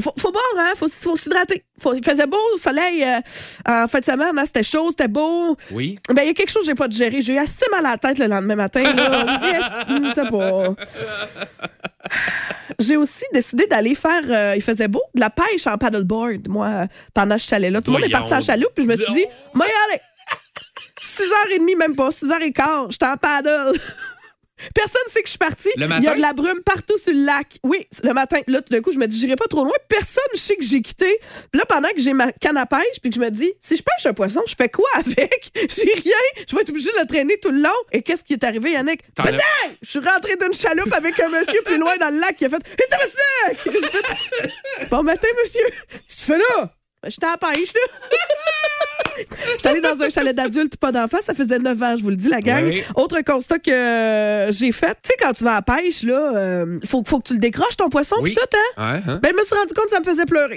faut, 0.02 0.12
faut 0.18 0.33
boire, 0.33 0.42
hein? 0.57 0.73
Faut, 0.76 0.88
faut 0.88 1.16
s'hydrater. 1.16 1.64
Il 1.95 2.04
faisait 2.04 2.26
beau, 2.26 2.38
soleil 2.57 3.04
euh, 3.04 3.21
en 3.68 3.87
fin 3.87 4.00
de 4.00 4.04
semaine, 4.04 4.38
hein? 4.38 4.45
c'était 4.45 4.62
chaud, 4.62 4.88
c'était 4.90 5.09
beau. 5.09 5.57
Oui. 5.71 5.99
Ben, 6.09 6.23
il 6.23 6.28
y 6.28 6.30
a 6.30 6.35
quelque 6.35 6.50
chose 6.50 6.62
que 6.62 6.68
j'ai 6.68 6.75
pas 6.75 6.88
digéré. 6.88 7.23
J'ai 7.23 7.35
eu 7.35 7.38
assez 7.38 7.66
mal 7.71 7.85
à 7.87 7.90
la 7.90 7.99
tête 7.99 8.18
le 8.18 8.26
lendemain 8.26 8.57
matin. 8.57 8.83
Là. 8.83 9.40
Yes, 9.49 10.30
pas. 10.30 10.75
J'ai 12.78 12.97
aussi 12.97 13.25
décidé 13.33 13.66
d'aller 13.66 13.95
faire, 13.95 14.54
il 14.54 14.62
faisait 14.62 14.88
beau, 14.88 15.02
de 15.14 15.21
la 15.21 15.30
pêche 15.30 15.66
en 15.66 15.76
paddleboard, 15.76 16.49
moi, 16.49 16.87
pendant 17.14 17.37
que 17.37 17.42
je 17.42 17.47
chalet 17.47 17.71
là. 17.71 17.80
Tout 17.80 17.92
le 17.92 17.99
monde 17.99 18.09
est 18.09 18.12
parti 18.12 18.33
à 18.33 18.37
la 18.37 18.42
chaloupe, 18.42 18.73
puis 18.75 18.85
je 18.85 18.88
me 18.88 18.97
suis 18.97 19.12
dit, 19.12 19.25
moi, 19.54 19.66
y 19.66 19.92
aller. 19.92 20.00
6h30, 21.22 21.76
même 21.76 21.96
pas, 21.96 22.10
6h15, 22.10 22.90
j'étais 22.92 23.06
en 23.06 23.16
paddle. 23.16 23.72
Personne 24.75 25.00
ne 25.06 25.12
sait 25.12 25.20
que 25.20 25.26
je 25.28 25.30
suis 25.30 25.38
partie. 25.38 25.68
Le 25.76 25.82
Il 25.82 25.82
y 25.82 25.84
a 25.84 25.88
matin? 26.00 26.16
de 26.16 26.20
la 26.20 26.32
brume 26.32 26.62
partout 26.64 26.98
sur 26.98 27.12
le 27.12 27.25
lac. 27.25 27.58
Oui, 27.62 27.87
le 28.02 28.12
matin. 28.12 28.40
Là, 28.48 28.60
tout 28.60 28.72
d'un 28.72 28.80
coup, 28.80 28.90
je 28.90 28.98
me 28.98 29.06
dis, 29.06 29.16
j'irai 29.16 29.37
pas 29.37 29.46
trop 29.46 29.62
loin. 29.62 29.72
Personne 29.88 30.25
ne 30.32 30.37
sait 30.37 30.56
que 30.56 30.64
j'ai 30.64 30.82
quitté. 30.82 31.20
Puis 31.52 31.60
là, 31.60 31.64
pendant 31.64 31.88
que 31.90 32.00
j'ai 32.00 32.12
ma 32.12 32.32
canne 32.32 32.56
à 32.56 32.66
pêche, 32.66 32.98
puis 33.00 33.08
que 33.10 33.14
je 33.14 33.20
me 33.20 33.30
dis, 33.30 33.52
si 33.60 33.76
je 33.76 33.84
pêche 33.84 34.04
un 34.06 34.14
poisson, 34.14 34.42
je 34.48 34.56
fais 34.58 34.68
quoi 34.68 34.88
avec? 34.94 35.52
J'ai 35.54 35.92
rien. 35.92 36.44
Je 36.48 36.56
vais 36.56 36.62
être 36.62 36.70
obligée 36.70 36.90
de 36.90 36.98
le 37.00 37.06
traîner 37.06 37.38
tout 37.40 37.52
le 37.52 37.60
long. 37.60 37.70
Et 37.92 38.02
qu'est-ce 38.02 38.25
qui 38.25 38.32
est 38.32 38.42
arrivé, 38.42 38.72
Yannick? 38.72 39.02
T'en 39.14 39.22
as- 39.26 39.30
Je 39.80 39.90
suis 39.90 40.00
rentrée 40.00 40.34
d'une 40.34 40.52
chaloupe 40.52 40.92
avec 40.92 41.20
un 41.20 41.28
monsieur 41.28 41.62
plus 41.64 41.78
loin 41.78 41.96
dans 41.98 42.10
le 42.12 42.18
lac 42.18 42.34
qui 42.37 42.44
a 42.46 42.48
fait, 42.48 42.56
Bon 44.90 45.04
matin, 45.04 45.28
monsieur. 45.40 45.62
Qu'est-ce 45.88 46.16
que 46.16 46.20
tu 46.20 46.26
fais 46.32 46.38
là? 46.38 46.72
À 47.04 47.06
la 47.06 47.37
pêche, 47.38 47.72
là. 47.75 47.80
J'étais 49.56 49.68
allée 49.68 49.80
dans 49.80 50.00
un 50.02 50.08
chalet 50.08 50.34
d'adultes, 50.34 50.76
pas 50.76 50.92
d'enfants. 50.92 51.18
Ça 51.20 51.34
faisait 51.34 51.58
9 51.58 51.82
ans, 51.82 51.94
je 51.96 52.02
vous 52.02 52.10
le 52.10 52.16
dis, 52.16 52.28
la 52.28 52.40
gang. 52.40 52.64
Oui. 52.64 52.82
Autre 52.94 53.20
constat 53.22 53.58
que 53.58 53.70
euh, 53.70 54.52
j'ai 54.52 54.72
fait, 54.72 54.94
tu 55.02 55.08
sais, 55.10 55.14
quand 55.20 55.32
tu 55.32 55.44
vas 55.44 55.52
à 55.52 55.54
la 55.56 55.62
pêche, 55.76 56.02
là, 56.02 56.32
euh, 56.37 56.78
faut, 56.87 57.02
faut 57.06 57.18
que 57.20 57.28
tu 57.28 57.34
le 57.34 57.40
décroches, 57.40 57.76
ton 57.76 57.88
poisson, 57.88 58.16
Oui. 58.20 58.30
pis 58.30 58.37
tout, 58.37 58.56
hein? 58.76 58.92
Ouais, 58.94 59.00
hein? 59.06 59.20
Ben, 59.22 59.32
je 59.34 59.38
me 59.38 59.44
suis 59.44 59.54
rendu 59.54 59.75
compte 59.75 59.84
que 59.87 59.90
ça 59.90 60.00
me 60.00 60.04
faisait 60.04 60.26
pleurer. 60.26 60.56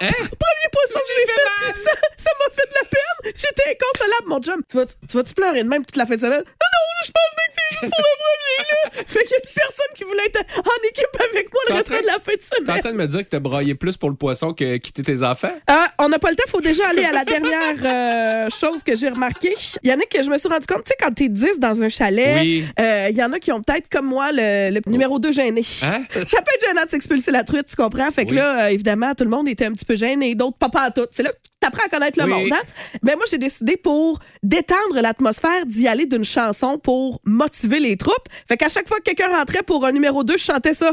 Hein? 0.00 0.08
Premier 0.18 0.68
poisson 0.72 0.98
que 0.98 1.12
j'ai 1.18 1.32
fait, 1.32 1.74
ça 1.82 1.90
ça 2.18 2.30
m'a 2.38 2.54
fait 2.54 2.68
de 2.68 2.74
la 2.74 2.88
peine. 2.88 3.32
J'étais 3.36 3.70
inconsolable, 3.70 4.28
mon 4.28 4.40
chum. 4.40 4.60
Tu 4.70 4.76
vas- 4.76 4.86
tu 4.86 5.16
vas-tu 5.16 5.34
pleurer 5.34 5.62
de 5.62 5.68
même 5.68 5.84
toute 5.84 5.96
la 5.96 6.06
fin 6.06 6.14
de 6.16 6.20
semaine? 6.20 6.42
Ah 6.44 6.66
non, 6.74 7.04
je 7.04 7.10
pense 7.10 7.30
bien 7.36 7.46
que 7.48 7.54
c'est 7.54 7.80
juste 7.80 7.92
pour 7.92 8.04
le 8.04 8.16
premier, 8.24 8.68
là. 8.70 9.04
Fait 9.06 9.24
qu'il 9.24 9.30
y 9.32 9.34
a 9.36 9.40
personne 9.54 9.94
qui 9.96 10.04
voulait 10.04 10.26
être 10.26 10.40
en 10.58 10.88
équipe 10.88 11.20
avec 11.30 11.52
moi 11.52 11.76
le 11.78 11.82
train- 11.82 12.00
de 12.00 12.06
la 12.06 12.12
fin 12.14 12.32
de 12.32 12.38
T'es 12.38 12.54
en 12.60 12.64
semaine. 12.64 12.80
train 12.80 12.92
de 12.92 12.96
me 12.96 13.06
dire 13.06 13.20
que 13.20 13.28
t'as 13.28 13.38
broyé 13.40 13.74
plus 13.74 13.96
pour 13.96 14.10
le 14.10 14.16
poisson 14.16 14.52
que 14.52 14.76
quitter 14.78 15.02
tes 15.02 15.22
enfants? 15.22 15.52
Ah, 15.66 15.88
on 15.98 16.08
n'a 16.08 16.18
pas 16.18 16.30
le 16.30 16.36
temps, 16.36 16.44
faut 16.48 16.60
déjà 16.60 16.88
aller 16.88 17.04
à 17.04 17.12
la 17.12 17.24
dernière 17.34 17.76
euh, 17.84 18.48
chose 18.50 18.82
que 18.82 18.96
j'ai 18.96 19.08
remarqué. 19.08 19.54
Yannick, 19.82 20.16
je 20.22 20.28
me 20.30 20.38
suis 20.38 20.48
rendu 20.48 20.66
compte, 20.66 20.84
tu 20.84 20.88
sais, 20.90 20.96
quand 21.00 21.12
t'es 21.12 21.28
10 21.28 21.58
dans 21.58 21.82
un 21.82 21.88
chalet, 21.88 22.40
Oui. 22.40 22.64
euh, 22.80 23.08
il 23.10 23.16
y 23.16 23.22
en 23.22 23.32
a 23.32 23.38
qui 23.38 23.52
ont 23.52 23.62
peut-être, 23.62 23.88
comme 23.88 24.06
moi, 24.06 24.30
le, 24.32 24.70
le 24.70 24.80
numéro 24.86 25.18
2 25.18 25.32
gêné. 25.32 25.62
Hein? 25.82 26.02
Ça 26.12 26.42
peut 26.42 26.52
être 26.54 26.66
gênant 26.66 26.84
de 26.84 26.90
s'expulser 26.90 27.30
la 27.30 27.44
truite, 27.44 27.66
tu 27.68 27.76
comprends? 27.76 28.10
Fait 28.10 28.24
que 28.24 28.30
Oui. 28.30 28.36
là, 28.36 28.64
euh, 28.64 28.68
évidemment, 28.68 29.14
tout 29.14 29.24
le 29.24 29.30
monde 29.30 29.48
était 29.48 29.66
un 29.66 29.72
petit 29.72 29.84
peu 29.84 29.96
gêné, 29.96 30.34
d'autres 30.34 30.56
pas 30.58 30.68
pas 30.68 30.90
tout. 30.90 31.06
C'est 31.10 31.22
là 31.22 31.30
que 31.30 31.36
t'apprends 31.60 31.84
à 31.86 31.88
connaître 31.88 32.18
le 32.18 32.24
Oui. 32.24 32.30
monde, 32.30 32.52
hein? 32.52 32.62
Ben 33.02 33.16
moi, 33.16 33.24
j'ai 33.30 33.38
décidé 33.38 33.76
pour 33.76 34.18
détendre 34.42 35.00
l'atmosphère 35.00 35.66
d'y 35.66 35.88
aller 35.88 36.06
d'une 36.06 36.24
chanson 36.24 36.78
pour 36.78 37.20
motiver 37.24 37.80
les 37.80 37.96
troupes. 37.96 38.28
Fait 38.48 38.56
qu'à 38.56 38.68
chaque 38.68 38.88
fois 38.88 38.98
que 38.98 39.04
quelqu'un 39.04 39.28
rentrait 39.36 39.62
pour 39.62 39.84
un 39.86 39.92
numéro 39.92 40.24
2, 40.24 40.36
je 40.36 40.42
chantais 40.44 40.74
ça. 40.74 40.92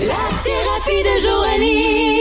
La 0.00 0.14
thérapie 0.44 1.02
de 1.04 1.20
Joanie. 1.22 2.19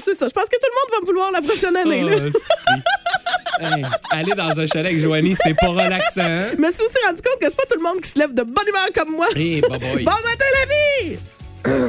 C'est 0.00 0.14
ça. 0.14 0.26
Je 0.28 0.32
pense 0.32 0.44
que 0.44 0.56
tout 0.56 0.68
le 0.70 0.74
monde 0.74 0.90
va 0.92 1.00
me 1.00 1.06
vouloir 1.06 1.32
la 1.32 1.40
prochaine 1.42 1.76
année. 1.76 2.04
Oh, 2.04 2.30
c'est- 2.32 3.64
Hey, 3.64 3.82
aller 4.10 4.32
dans 4.36 4.60
un 4.60 4.66
chalet 4.66 4.86
avec 4.92 4.98
Joanie, 4.98 5.34
c'est 5.34 5.54
pas 5.54 5.68
relaxant. 5.68 6.20
hein? 6.22 6.44
Je 6.56 6.60
me 6.62 6.70
suis 6.70 6.82
aussi 6.84 6.96
rendu 7.06 7.20
compte 7.22 7.40
que 7.40 7.46
c'est 7.50 7.56
pas 7.56 7.64
tout 7.68 7.76
le 7.76 7.82
monde 7.82 8.00
qui 8.00 8.08
se 8.10 8.18
lève 8.18 8.32
de 8.32 8.42
bonne 8.44 8.68
humeur 8.68 8.86
comme 8.94 9.16
moi. 9.16 9.26
Hey, 9.34 9.60
Bon 9.60 9.68
matin, 9.72 10.04
la 10.04 11.06
vie! 11.10 11.18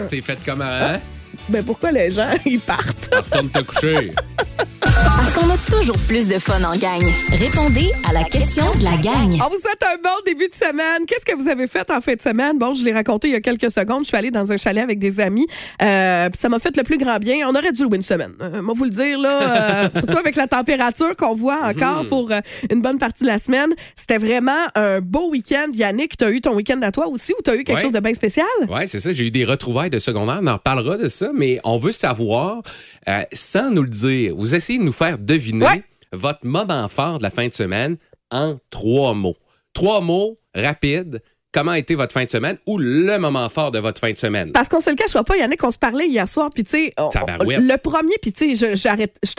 T'es 0.10 0.22
fait 0.22 0.39
comment, 0.44 0.63
hein? 0.65 1.00
Ben 1.48 1.63
pourquoi 1.63 1.91
les 1.91 2.10
gens, 2.10 2.32
ils 2.46 2.60
partent? 2.60 3.10
Retourne 3.13 3.50
te 3.51 3.60
coucher. 3.60 4.12
Parce 5.19 5.33
qu'on 5.33 5.49
a 5.49 5.57
toujours 5.69 5.97
plus 6.07 6.29
de 6.29 6.39
fun 6.39 6.63
en 6.63 6.77
gang. 6.77 7.01
Répondez 7.38 7.91
à 8.09 8.13
la 8.13 8.23
question 8.23 8.63
de 8.79 8.85
la 8.85 8.95
gang. 8.95 9.33
On 9.45 9.49
vous 9.49 9.59
souhaite 9.59 9.83
un 9.83 9.97
bon 10.01 10.15
début 10.25 10.47
de 10.47 10.53
semaine. 10.53 11.05
Qu'est-ce 11.05 11.25
que 11.25 11.35
vous 11.35 11.49
avez 11.49 11.67
fait 11.67 11.91
en 11.91 11.99
fin 11.99 12.13
de 12.13 12.21
semaine? 12.21 12.57
Bon, 12.57 12.73
je 12.73 12.85
l'ai 12.85 12.93
raconté 12.93 13.27
il 13.27 13.33
y 13.33 13.35
a 13.35 13.41
quelques 13.41 13.69
secondes. 13.69 14.03
Je 14.03 14.07
suis 14.07 14.15
allée 14.15 14.31
dans 14.31 14.49
un 14.53 14.55
chalet 14.55 14.81
avec 14.81 14.97
des 14.97 15.19
amis. 15.19 15.45
Euh, 15.81 16.29
ça 16.33 16.47
m'a 16.47 16.57
fait 16.59 16.73
le 16.77 16.83
plus 16.83 16.97
grand 16.97 17.17
bien. 17.19 17.49
On 17.49 17.53
aurait 17.53 17.73
dû 17.73 17.83
louer 17.83 17.97
une 17.97 18.01
semaine. 18.01 18.31
Euh, 18.41 18.61
moi, 18.61 18.73
vous 18.77 18.85
le 18.85 18.91
dire, 18.91 19.19
là, 19.19 19.41
euh, 19.41 19.89
surtout 19.97 20.17
avec 20.19 20.38
la 20.38 20.47
température 20.47 21.13
qu'on 21.17 21.35
voit 21.35 21.63
encore 21.67 22.07
pour 22.07 22.31
euh, 22.31 22.39
une 22.71 22.81
bonne 22.81 22.97
partie 22.97 23.23
de 23.23 23.27
la 23.27 23.39
semaine. 23.39 23.73
C'était 23.97 24.19
vraiment 24.19 24.67
un 24.75 25.01
beau 25.01 25.31
week-end. 25.31 25.67
Yannick, 25.73 26.15
tu 26.15 26.23
as 26.23 26.31
eu 26.31 26.39
ton 26.39 26.55
week-end 26.55 26.79
à 26.81 26.93
toi 26.93 27.09
aussi 27.09 27.33
ou 27.38 27.41
tu 27.43 27.49
as 27.51 27.55
eu 27.55 27.65
quelque 27.65 27.75
Ouais. 27.79 27.83
chose 27.83 27.91
de 27.91 27.99
bien 27.99 28.13
spécial? 28.13 28.45
Ouais, 28.69 28.85
c'est 28.85 28.99
ça. 28.99 29.11
J'ai 29.11 29.25
eu 29.25 29.31
des 29.31 29.43
retrouvailles 29.43 29.89
de 29.89 29.99
secondaire. 29.99 30.39
On 30.41 30.47
en 30.47 30.53
reparlera 30.53 30.95
de 30.95 31.07
ça, 31.09 31.31
mais 31.33 31.59
on 31.65 31.77
veut 31.77 31.91
savoir, 31.91 32.61
sans 33.33 33.69
nous 33.69 33.83
le 33.83 33.89
dire, 33.89 34.33
vous 34.38 34.55
essayez 34.55 34.79
de 34.79 34.83
nous 34.85 34.93
faire 34.93 35.09
deviner 35.18 35.66
Ouais. 35.66 35.84
votre 36.13 36.46
moment 36.46 36.88
fort 36.88 37.18
de 37.18 37.24
la 37.24 37.30
fin 37.30 37.48
de 37.48 37.54
semaine 37.54 37.98
en 38.32 38.56
trois 38.70 39.13
mots. 39.13 39.38
Trois 39.74 40.01
mots 40.01 40.39
rapides. 40.54 41.22
Comment 41.51 41.72
a 41.72 41.79
été 41.79 41.96
votre 41.96 42.13
fin 42.13 42.24
de 42.25 42.29
semaine 42.29 42.58
ou 42.68 42.77
le 42.77 43.18
moment 43.18 43.50
fort 43.50 43.72
de 43.72 43.79
votre 43.79 44.00
fin 44.00 44.12
de 44.12 44.18
semaine? 44.20 44.51
Parce 44.51 44.70
qu'on 44.70 44.82
se 44.82 44.91
le 44.91 44.96
cachera 44.96 45.24
pas, 45.24 45.36
Yannick, 45.36 45.63
on 45.63 45.72
se 45.72 45.79
parlait 45.79 46.06
hier 46.08 46.27
soir, 46.27 46.51
puis 46.53 46.63
tu 46.63 46.70
sais, 46.72 46.94
le 46.98 47.75
premier, 47.77 48.13
puis 48.22 48.32
tu 48.32 48.56
sais, 48.56 48.75
je- 48.75 48.75
suis 48.75 48.88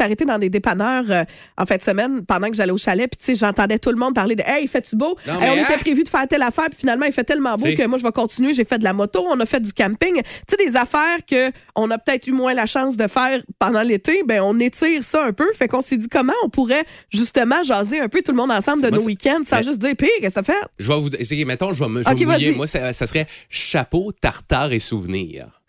arrêtée 0.00 0.24
dans 0.24 0.38
des 0.38 0.50
dépanneurs 0.50 1.04
euh, 1.08 1.22
en 1.56 1.66
fin 1.66 1.76
de 1.76 1.82
semaine 1.82 2.24
pendant 2.26 2.48
que 2.50 2.56
j'allais 2.56 2.72
au 2.72 2.76
chalet, 2.78 3.08
puis 3.08 3.16
tu 3.16 3.26
sais, 3.26 3.34
j'entendais 3.36 3.78
tout 3.78 3.90
le 3.90 3.96
monde 3.96 4.12
parler 4.16 4.34
de 4.34 4.42
Hey, 4.44 4.66
fait-tu 4.66 4.96
beau? 4.96 5.16
Non, 5.24 5.40
Hey, 5.40 5.50
on 5.50 5.62
était 5.62 5.74
hein? 5.74 5.78
prévu 5.78 6.02
de 6.02 6.08
faire 6.08 6.26
telle 6.26 6.42
affaire, 6.42 6.64
puis 6.68 6.80
finalement, 6.80 7.06
il 7.06 7.12
fait 7.12 7.22
tellement 7.22 7.54
beau 7.54 7.64
que 7.76 7.86
moi, 7.86 7.96
je 7.96 8.02
vais 8.02 8.10
continuer. 8.10 8.54
J'ai 8.54 8.64
fait 8.64 8.78
de 8.78 8.84
la 8.84 8.92
moto, 8.92 9.24
on 9.30 9.38
a 9.38 9.46
fait 9.46 9.60
du 9.60 9.72
camping. 9.72 10.14
Tu 10.16 10.22
sais, 10.48 10.56
des 10.56 10.76
affaires 10.76 11.18
que 11.30 11.52
on 11.76 11.92
a 11.92 11.98
peut-être 11.98 12.26
eu 12.26 12.32
moins 12.32 12.54
la 12.54 12.66
chance 12.66 12.96
de 12.96 13.06
faire 13.06 13.40
pendant 13.60 13.82
l'été, 13.82 14.24
ben 14.26 14.40
on 14.42 14.58
étire 14.58 15.04
ça 15.04 15.24
un 15.26 15.32
peu. 15.32 15.46
Fait 15.54 15.68
qu'on 15.68 15.80
s'est 15.80 15.96
dit 15.96 16.08
comment 16.08 16.32
on 16.44 16.48
pourrait 16.48 16.84
justement 17.10 17.62
jaser 17.62 18.00
un 18.00 18.08
peu 18.08 18.20
tout 18.22 18.32
le 18.32 18.36
monde 18.36 18.50
ensemble 18.50 18.82
de 18.82 18.88
Moi, 18.88 18.98
nos 18.98 19.04
week-ends 19.04 19.42
sans 19.44 19.58
Mais- 19.58 19.62
juste 19.62 19.78
dire, 19.78 19.94
pire, 19.96 20.08
qu'est-ce 20.20 20.34
que 20.40 20.44
ça 20.46 20.52
fait? 20.52 20.58
Je 20.80 20.88
vais 20.92 20.98
vous 21.00 21.10
essayer, 21.10 21.44
mettons, 21.44 21.72
je 21.72 21.84
vais 21.84 21.88
me, 21.90 21.99
je 22.02 22.08
vais 22.08 22.14
Ok, 22.14 22.20
me 22.20 22.26
mouiller. 22.26 22.46
vas-y. 22.48 22.56
Moi, 22.56 22.66
ça, 22.66 22.92
ça 22.92 23.06
serait 23.06 23.26
chapeau, 23.48 24.12
tartare 24.12 24.72
et 24.72 24.78
souvenir. 24.78 25.59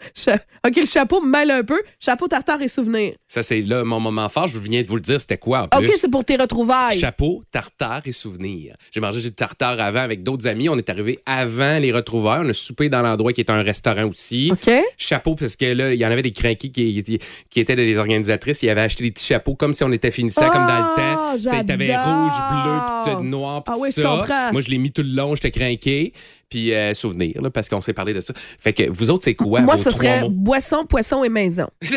OK, 0.67 0.75
le 0.77 0.85
chapeau 0.85 1.21
me 1.21 1.29
mêle 1.29 1.51
un 1.51 1.63
peu. 1.63 1.79
Chapeau, 1.99 2.27
tartare 2.27 2.61
et 2.61 2.67
souvenir. 2.67 3.13
Ça, 3.27 3.41
c'est 3.41 3.61
là 3.61 3.83
mon 3.83 3.99
moment 3.99 4.29
fort. 4.29 4.47
Je 4.47 4.59
viens 4.59 4.81
de 4.81 4.87
vous 4.87 4.95
le 4.95 5.01
dire, 5.01 5.19
c'était 5.19 5.37
quoi 5.37 5.61
en 5.71 5.77
OK, 5.77 5.83
plus? 5.85 5.97
c'est 5.97 6.09
pour 6.11 6.23
tes 6.25 6.35
retrouvailles. 6.35 6.97
Chapeau, 6.99 7.41
tartare 7.51 8.01
et 8.05 8.11
souvenir. 8.11 8.75
J'ai 8.91 8.99
mangé 8.99 9.21
du 9.21 9.31
tartare 9.33 9.79
avant 9.79 10.01
avec 10.01 10.23
d'autres 10.23 10.47
amis. 10.47 10.69
On 10.69 10.77
est 10.77 10.89
arrivé 10.89 11.19
avant 11.25 11.79
les 11.79 11.91
retrouvailles. 11.91 12.41
On 12.45 12.49
a 12.49 12.53
soupé 12.53 12.89
dans 12.89 13.01
l'endroit 13.01 13.33
qui 13.33 13.41
est 13.41 13.49
un 13.49 13.61
restaurant 13.63 14.05
aussi. 14.07 14.51
OK. 14.51 14.71
Chapeau, 14.97 15.35
parce 15.35 15.55
que 15.55 15.65
là, 15.65 15.93
il 15.93 15.99
y 15.99 16.05
en 16.05 16.11
avait 16.11 16.21
des 16.21 16.31
craqués 16.31 16.69
qui, 16.71 17.19
étaient 17.55 17.75
des 17.75 17.97
organisatrices. 17.97 18.63
Ils 18.63 18.69
avaient 18.69 18.81
acheté 18.81 19.03
des 19.03 19.11
petits 19.11 19.25
chapeaux 19.25 19.55
comme 19.55 19.73
si 19.73 19.83
on 19.83 19.91
était 19.91 20.11
finissant, 20.11 20.49
comme 20.49 20.65
dans 20.67 20.77
le 20.77 20.95
temps. 20.95 21.19
Ah, 21.21 21.35
C'était- 21.37 21.63
T'avais 21.63 21.87
j'adore. 21.87 22.05
rouge, 22.05 22.33
bleu, 22.51 23.15
puis 23.19 23.29
noir, 23.29 23.63
puis 23.63 23.73
Ah 23.75 23.79
oui, 23.79 23.89
je 23.95 24.01
ça. 24.01 24.09
comprends. 24.09 24.51
Moi, 24.51 24.61
je 24.61 24.69
l'ai 24.69 24.77
mis 24.77 24.91
tout 24.91 25.03
le 25.03 25.09
long, 25.13 25.35
j'étais 25.35 25.51
craqué. 25.51 26.13
Puis 26.49 26.73
euh, 26.73 26.93
souvenir, 26.93 27.41
là, 27.41 27.49
parce 27.49 27.69
qu'on 27.69 27.79
s'est 27.79 27.93
parlé 27.93 28.13
de 28.13 28.19
ça. 28.19 28.33
Fait 28.35 28.73
que 28.73 28.89
vous 28.89 29.09
autres, 29.09 29.23
c'est 29.23 29.35
quoi 29.35 29.61
Moi, 29.61 29.75
vos 29.75 29.81
ce 29.91 29.97
serait 29.97 30.21
mots? 30.21 30.29
boisson, 30.29 30.85
poisson 30.85 31.23
et 31.23 31.29
maison. 31.29 31.67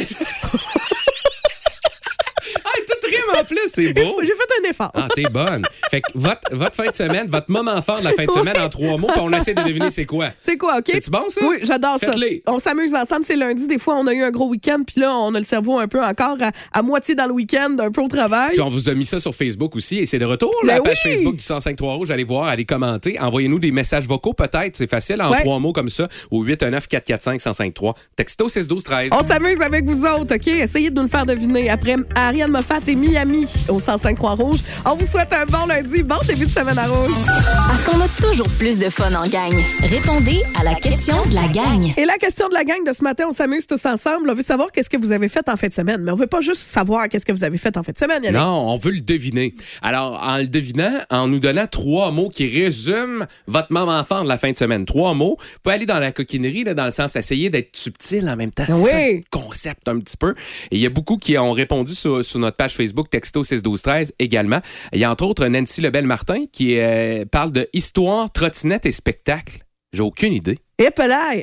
En 3.41 3.45
plus, 3.45 3.59
c'est 3.67 3.93
beau. 3.93 4.21
J'ai 4.23 4.29
fait 4.29 4.67
un 4.67 4.71
effort. 4.71 4.91
Ah, 4.95 5.09
t'es 5.15 5.25
bonne. 5.25 5.65
Fait 5.91 6.01
que 6.01 6.07
votre, 6.15 6.41
votre 6.53 6.75
fin 6.77 6.89
de 6.91 6.95
semaine, 6.95 7.27
votre 7.29 7.51
moment 7.51 7.81
fort 7.83 7.99
de 8.01 8.05
la 8.05 8.13
fin 8.13 8.25
de 8.25 8.31
semaine 8.33 8.59
en 8.59 8.69
trois 8.69 8.97
mots, 8.99 9.09
puis 9.09 9.21
on 9.21 9.33
essaie 9.33 9.55
de 9.55 9.63
deviner 9.63 9.91
c'est 9.91 10.05
quoi. 10.07 10.29
C'est 10.41 10.57
quoi, 10.57 10.79
OK? 10.79 10.85
C'est-tu 10.89 11.11
bon, 11.11 11.25
ça? 11.29 11.41
Oui, 11.47 11.57
j'adore 11.63 11.99
ça. 11.99 12.13
On 12.47 12.59
s'amuse 12.59 12.95
ensemble. 12.95 13.25
C'est 13.25 13.37
lundi. 13.37 13.67
Des 13.67 13.79
fois, 13.79 13.97
on 13.97 14.07
a 14.07 14.13
eu 14.13 14.23
un 14.23 14.31
gros 14.31 14.49
week-end, 14.49 14.81
puis 14.87 15.01
là, 15.01 15.15
on 15.17 15.35
a 15.35 15.39
le 15.39 15.45
cerveau 15.45 15.79
un 15.79 15.89
peu 15.89 16.03
encore 16.03 16.37
à, 16.41 16.51
à 16.73 16.83
moitié 16.83 17.15
dans 17.15 17.27
le 17.27 17.33
week-end, 17.33 17.77
un 17.79 17.91
peu 17.91 18.01
au 18.03 18.09
travail. 18.09 18.53
Puis 18.53 18.61
on 18.61 18.69
vous 18.69 18.89
a 18.89 18.95
mis 18.95 19.05
ça 19.05 19.19
sur 19.21 19.35
Facebook 19.35 19.75
aussi 19.77 19.99
et 19.99 20.07
c'est 20.07 20.19
de 20.19 20.25
retour. 20.25 20.51
La 20.65 20.75
Ben 20.77 20.83
page 20.85 20.99
oui! 21.05 21.11
Facebook 21.13 21.37
du 21.37 21.43
1053 21.43 21.95
Rouge, 21.95 22.11
allez 22.11 22.25
voir, 22.25 22.47
allez 22.47 22.65
commenter. 22.65 23.19
Envoyez-nous 23.21 23.59
des 23.59 23.71
messages 23.73 24.07
vocaux 24.07 24.33
peut-être, 24.35 24.77
c'est 24.77 24.89
facile, 24.91 25.21
en 25.23 25.31
Ouais. 25.31 25.41
trois 25.41 25.59
mots 25.59 25.73
comme 25.73 25.89
ça, 25.89 26.09
au 26.31 26.45
819-445-1053. 26.45 27.95
Texto 28.17 28.47
612-13. 28.49 29.09
On 29.13 29.23
s'amuse 29.23 29.61
avec 29.61 29.85
vous 29.85 30.05
autres, 30.05 30.35
OK? 30.37 30.47
Essayez 30.49 30.91
de 30.91 30.95
nous 30.97 31.03
le 31.03 31.09
faire 31.09 31.27
deviner. 31.27 31.71
Après 31.71 31.97
Ariane 32.15 32.51
Moffat 32.51 32.81
et 32.87 32.95
Miami 33.15 33.45
au 33.69 33.79
105.3 33.79 34.43
Rouge. 34.43 34.59
On 34.85 34.97
vous 34.97 35.05
souhaite 35.07 35.33
un 35.33 35.45
bon 35.47 35.67
lundi, 35.67 36.03
bon 36.03 36.17
début 36.27 36.47
de 36.47 36.51
semaine 36.51 36.77
à 36.77 36.89
Rouge. 36.89 37.17
Parce 37.69 37.85
qu'on 37.85 38.01
a 38.01 38.09
toujours 38.21 38.49
plus 38.59 38.77
de 38.77 38.91
fun 38.91 39.15
en 39.15 39.29
gang. 39.29 39.53
Répondez 39.89 40.43
à 40.59 40.65
la 40.65 40.75
question 40.75 41.15
de 41.31 41.35
la 41.37 41.47
gang. 41.47 41.95
Et 41.97 42.07
la 42.07 42.19
question 42.19 42.49
de 42.49 42.55
la 42.55 42.65
gang 42.65 42.85
de 42.85 42.93
ce 42.93 43.05
matin, 43.05 43.27
on 43.29 43.33
s'amuse 43.33 43.69
tous 43.69 43.87
ensemble. 43.87 44.29
On 44.29 44.35
veut 44.35 44.43
savoir 44.43 44.73
qu'est-ce 44.73 44.91
que 44.91 44.97
vous 44.97 45.13
avez 45.13 45.29
fait 45.29 45.49
en 45.49 45.55
fin 45.55 45.69
de 45.69 45.73
semaine. 45.73 46.01
Mais 46.03 46.11
on 46.11 46.17
veut 46.17 46.27
pas 46.27 46.41
juste 46.41 46.63
savoir 46.63 47.09
qu'est-ce 47.09 47.25
que 47.25 47.31
vous 47.31 47.45
avez 47.45 47.57
fait 47.57 47.77
en 47.77 47.85
fin 47.85 47.93
de 47.93 47.99
semaine, 47.99 48.25
Yannick. 48.25 48.41
Non, 48.41 48.73
on 48.73 48.77
veut 48.79 48.91
le 48.91 49.01
deviner. 49.01 49.55
Alors, 49.81 50.21
en 50.21 50.39
le 50.39 50.49
devinant, 50.49 50.99
en 51.09 51.29
nous 51.29 51.39
donnant 51.39 51.69
trois 51.69 52.11
mots 52.11 52.29
qui 52.31 52.49
résument 52.49 53.27
votre 53.47 53.73
moment 53.73 54.03
fort 54.03 54.25
de 54.25 54.29
la 54.29 54.39
fin 54.39 54.51
de 54.51 54.57
semaine. 54.57 54.87
Trois 54.87 55.15
mots. 55.15 55.37
Vous 55.39 55.59
pouvez 55.63 55.77
aller 55.77 55.87
dans 55.87 56.01
la 56.01 56.11
coquinerie, 56.11 56.65
là, 56.65 56.75
dans 56.75 56.87
le 56.87 56.91
sens 56.91 57.15
essayer 57.15 57.49
d'être 57.49 57.77
subtil 57.77 58.29
en 58.29 58.35
même 58.35 58.51
temps. 58.51 58.65
C'est 58.67 58.75
Oui. 58.75 58.91
ça, 58.91 58.99
le 58.99 59.21
concept 59.31 59.87
un 59.89 60.01
petit 60.01 60.17
peu. 60.17 60.31
Et 60.73 60.77
il 60.79 60.81
y 60.81 60.87
a 60.87 60.91
beaucoup 60.91 61.17
qui 61.17 61.39
ont 61.39 61.53
répondu 61.53 61.95
sur, 61.95 62.25
sur 62.25 62.41
notre 62.41 62.57
page 62.57 62.75
Facebook, 62.75 63.04
texto 63.09 63.45
61213 63.45 64.15
également. 64.19 64.61
Il 64.93 65.01
y 65.01 65.05
a 65.05 65.11
entre 65.11 65.25
autres 65.25 65.47
Nancy 65.47 65.81
Lebel-Martin 65.81 66.47
qui 66.53 66.79
euh, 66.79 67.25
parle 67.25 67.53
de 67.53 67.69
histoire, 67.73 68.31
trottinette 68.33 68.87
et 68.87 68.93
spectacle. 68.93 69.65
J'ai 69.93 70.03
aucune 70.03 70.33
idée. 70.33 70.59
Et 70.79 70.89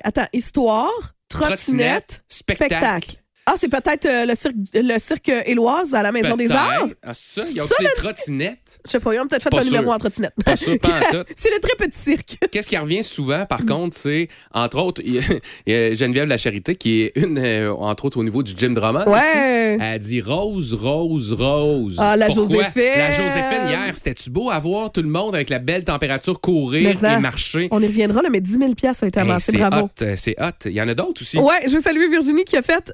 attends, 0.04 0.28
histoire, 0.34 0.92
trottinette, 1.30 2.24
spectacle. 2.28 2.74
spectacle. 2.76 3.21
Ah, 3.48 3.56
c'est 3.58 3.70
peut-être 3.70 4.06
euh, 4.06 4.26
le 4.28 4.36
cirque, 4.36 4.56
le 4.74 4.98
cirque 5.00 5.30
Éloise 5.48 5.96
à 5.96 6.04
la 6.04 6.12
Maison 6.12 6.36
des. 6.36 6.52
Arts? 6.52 6.88
Ah, 7.04 7.14
c'est 7.14 7.42
ça? 7.42 7.50
Il 7.50 7.58
y 7.58 7.60
a 7.60 7.64
aussi 7.64 7.74
des 7.80 7.88
trottinettes. 7.96 8.80
Je 8.86 8.92
sais 8.92 9.00
pas, 9.00 9.14
ils 9.16 9.20
ont 9.20 9.28
peut-être 9.28 9.42
fait 9.44 9.50
Pas 9.50 9.62
un 9.62 9.66
numéro 9.66 9.92
en 9.92 9.98
trottinette. 9.98 10.34
Pas 10.46 10.56
sûr, 10.56 10.78
pas 10.80 10.90
en 11.00 11.00
tout. 11.12 11.24
c'est 11.36 11.50
le 11.50 11.60
très 11.60 11.76
petit 11.76 11.98
cirque. 12.00 12.38
Qu'est-ce 12.52 12.70
qui 12.70 12.78
revient 12.78 13.04
souvent, 13.04 13.46
par 13.48 13.66
contre, 13.66 13.98
c'est, 13.98 14.28
entre 14.54 14.78
autres, 14.78 15.02
il 15.04 15.16
y 15.16 15.20
a- 15.20 15.22
il 15.66 15.74
y 15.74 15.76
a 15.76 15.94
Geneviève 15.96 16.28
La 16.28 16.38
Charité, 16.38 16.76
qui 16.76 17.02
est 17.02 17.12
une, 17.16 17.40
euh, 17.40 17.74
entre 17.74 18.06
autres, 18.06 18.18
au 18.20 18.24
niveau 18.24 18.44
du 18.44 18.54
gym 18.56 18.76
drama. 18.76 19.08
Ouais. 19.10 19.18
ici. 19.20 19.78
Elle 19.84 20.00
dit 20.00 20.22
rose, 20.22 20.74
rose, 20.76 21.34
rose. 21.34 21.96
Ah, 22.00 22.16
la 22.16 22.28
Pourquoi? 22.28 22.44
Joséphine. 22.58 22.84
La 22.98 23.12
Joséphine, 23.12 23.68
hier, 23.70 23.96
c'était-tu 23.96 24.30
beau 24.30 24.52
à 24.52 24.60
voir 24.60 24.92
tout 24.92 25.02
le 25.02 25.10
monde 25.10 25.34
avec 25.34 25.50
la 25.50 25.58
belle 25.60 25.84
température 25.84 26.40
courir 26.40 26.90
Mais 26.90 26.96
ça, 26.96 27.16
et 27.16 27.20
marcher? 27.20 27.68
On 27.72 27.82
y 27.82 27.88
reviendra, 27.88 28.22
là, 28.22 28.30
mais 28.32 28.40
10 28.40 28.52
000 28.60 28.64
ont 28.66 28.68
été 29.08 29.20
Hey, 29.20 29.30
avancés. 29.30 29.52
c'est 29.54 29.58
Bravo. 29.58 29.86
hot, 29.86 30.04
euh, 30.04 30.14
c'est 30.16 30.36
hot. 30.40 30.52
Il 30.66 30.74
y 30.74 30.82
en 30.82 30.88
a 30.88 30.94
d'autres 30.94 31.22
aussi. 31.24 31.40
Ouais, 31.40 31.62
je 31.68 31.76
veux 31.76 31.82
saluer 31.82 32.08
Virginie 32.08 32.44
qui 32.44 32.56
a 32.56 32.62
fait 32.62 32.94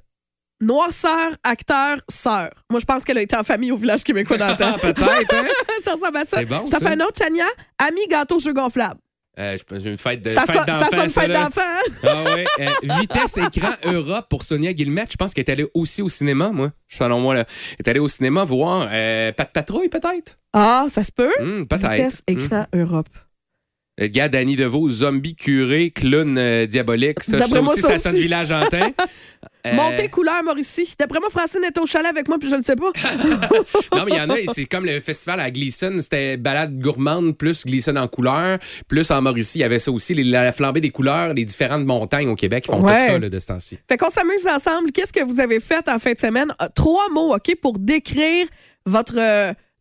noirceur, 0.61 1.31
acteur, 1.43 1.97
sœur. 2.09 2.49
Moi, 2.69 2.79
je 2.79 2.85
pense 2.85 3.03
qu'elle 3.03 3.17
a 3.17 3.21
été 3.21 3.35
en 3.35 3.43
famille 3.43 3.71
au 3.71 3.77
village 3.77 4.03
québécois. 4.03 4.37
Ah, 4.39 4.55
peut-être, 4.81 5.33
hein? 5.35 5.45
ça 5.83 5.93
ressemble 5.93 6.17
à 6.17 6.25
ça. 6.25 6.37
C'est 6.37 6.45
bon, 6.45 6.63
Je 6.65 6.71
t'en 6.71 6.79
ça. 6.79 6.87
fais 6.89 6.93
un 6.95 6.99
autre, 7.01 7.21
Chania. 7.21 7.45
Ami 7.77 8.07
gâteau 8.09 8.39
jeu 8.39 8.53
gonflable. 8.53 8.99
Euh, 9.39 9.55
je 9.55 9.63
pense 9.63 9.85
une 9.85 9.97
fête 9.97 10.23
de 10.23 10.29
Ça, 10.29 10.45
fête 10.47 10.55
sonne- 10.55 10.65
ça 10.65 10.89
sonne 10.89 11.09
fête 11.09 11.27
là. 11.29 11.43
d'enfant. 11.43 11.61
hein? 11.61 11.91
Ah 12.01 12.23
ouais. 12.23 12.45
Euh, 12.59 12.95
vitesse 13.01 13.37
écran 13.37 13.69
Europe 13.83 14.25
pour 14.31 14.41
Sonia 14.41 14.73
Guillemette. 14.73 15.11
Je 15.11 15.15
pense 15.15 15.35
qu'elle 15.35 15.43
est 15.45 15.51
allée 15.51 15.67
aussi 15.75 16.01
au 16.01 16.09
cinéma, 16.09 16.49
moi. 16.49 16.71
Selon 16.87 17.19
moi, 17.19 17.35
là. 17.35 17.41
Elle 17.73 17.75
est 17.85 17.87
allée 17.87 17.99
au 17.99 18.07
cinéma 18.07 18.43
voir 18.45 18.87
euh, 18.91 19.31
Pat 19.33 19.51
Patrouille, 19.53 19.89
peut-être? 19.89 20.39
Ah, 20.53 20.87
ça 20.89 21.03
se 21.03 21.11
peut. 21.11 21.29
Hmm, 21.39 21.65
peut-être. 21.65 21.91
Vitesse, 21.91 22.23
Hmm. 22.27 22.31
écran, 22.39 22.65
Europe. 22.73 23.09
Le 23.99 24.07
gars 24.07 24.27
Danny 24.29 24.55
Deveau, 24.55 24.89
zombie 24.89 25.35
curé, 25.35 25.91
clown 25.91 26.35
euh, 26.39 26.65
diabolique. 26.65 27.23
Ça, 27.23 27.37
D'après 27.37 27.47
ça 27.53 27.61
moi, 27.61 27.73
aussi, 27.73 27.81
ça 27.81 27.87
ça 27.89 27.93
aussi. 27.95 28.03
sonne 28.03 28.15
village 28.15 28.51
antin. 28.51 28.89
Euh, 29.71 29.75
Montée 29.75 30.08
couleur, 30.10 30.43
Mauricie. 30.43 30.93
D'après 30.99 31.19
moi, 31.19 31.30
Francine 31.30 31.63
est 31.63 31.77
au 31.77 31.86
chalet 31.86 32.08
avec 32.10 32.27
moi, 32.27 32.38
puis 32.39 32.49
je 32.49 32.56
ne 32.56 32.62
sais 32.62 32.75
pas. 32.75 32.91
Non, 33.95 34.03
mais 34.06 34.12
il 34.12 34.17
y 34.17 34.21
en 34.21 34.30
a, 34.30 34.36
c'est 34.53 34.65
comme 34.65 34.86
le 34.86 34.99
festival 34.99 35.39
à 35.39 35.49
Gleason, 35.51 35.97
c'était 35.99 36.38
balade 36.38 36.80
gourmande, 36.80 37.38
plus 37.38 37.65
Gleason 37.65 37.95
en 37.95 38.08
couleur, 38.08 38.60
plus 38.88 39.10
en 39.12 39.21
Mauricie, 39.21 39.60
il 39.60 39.62
y 39.62 39.65
avait 39.65 39.80
ça 39.80 39.91
aussi, 39.91 40.13
les- 40.13 40.23
la 40.23 40.51
flambée 40.51 40.82
des 40.82 40.89
couleurs, 40.91 41.34
les 41.34 41.45
différentes 41.45 41.86
montagnes 41.86 42.27
au 42.30 42.36
Québec 42.36 42.63
qui 42.65 42.71
font 42.71 42.82
Ouais. 42.84 42.97
tout 42.97 43.06
ça 43.13 43.17
là, 43.19 43.30
de 43.30 43.39
ce 43.39 43.47
temps-ci. 43.47 43.80
Fait 43.88 43.97
qu'on 43.97 44.10
s'amuse 44.10 44.45
ensemble. 44.47 44.91
Qu'est-ce 44.91 45.13
que 45.13 45.23
vous 45.23 45.39
avez 45.39 45.60
fait 45.60 45.88
en 45.89 45.97
fin 45.97 46.13
de 46.13 46.19
semaine? 46.19 46.53
Euh, 46.62 46.67
Trois 46.75 47.10
mots, 47.12 47.34
OK, 47.36 47.56
pour 47.62 47.80
décrire 47.80 48.47
votre. 48.86 49.15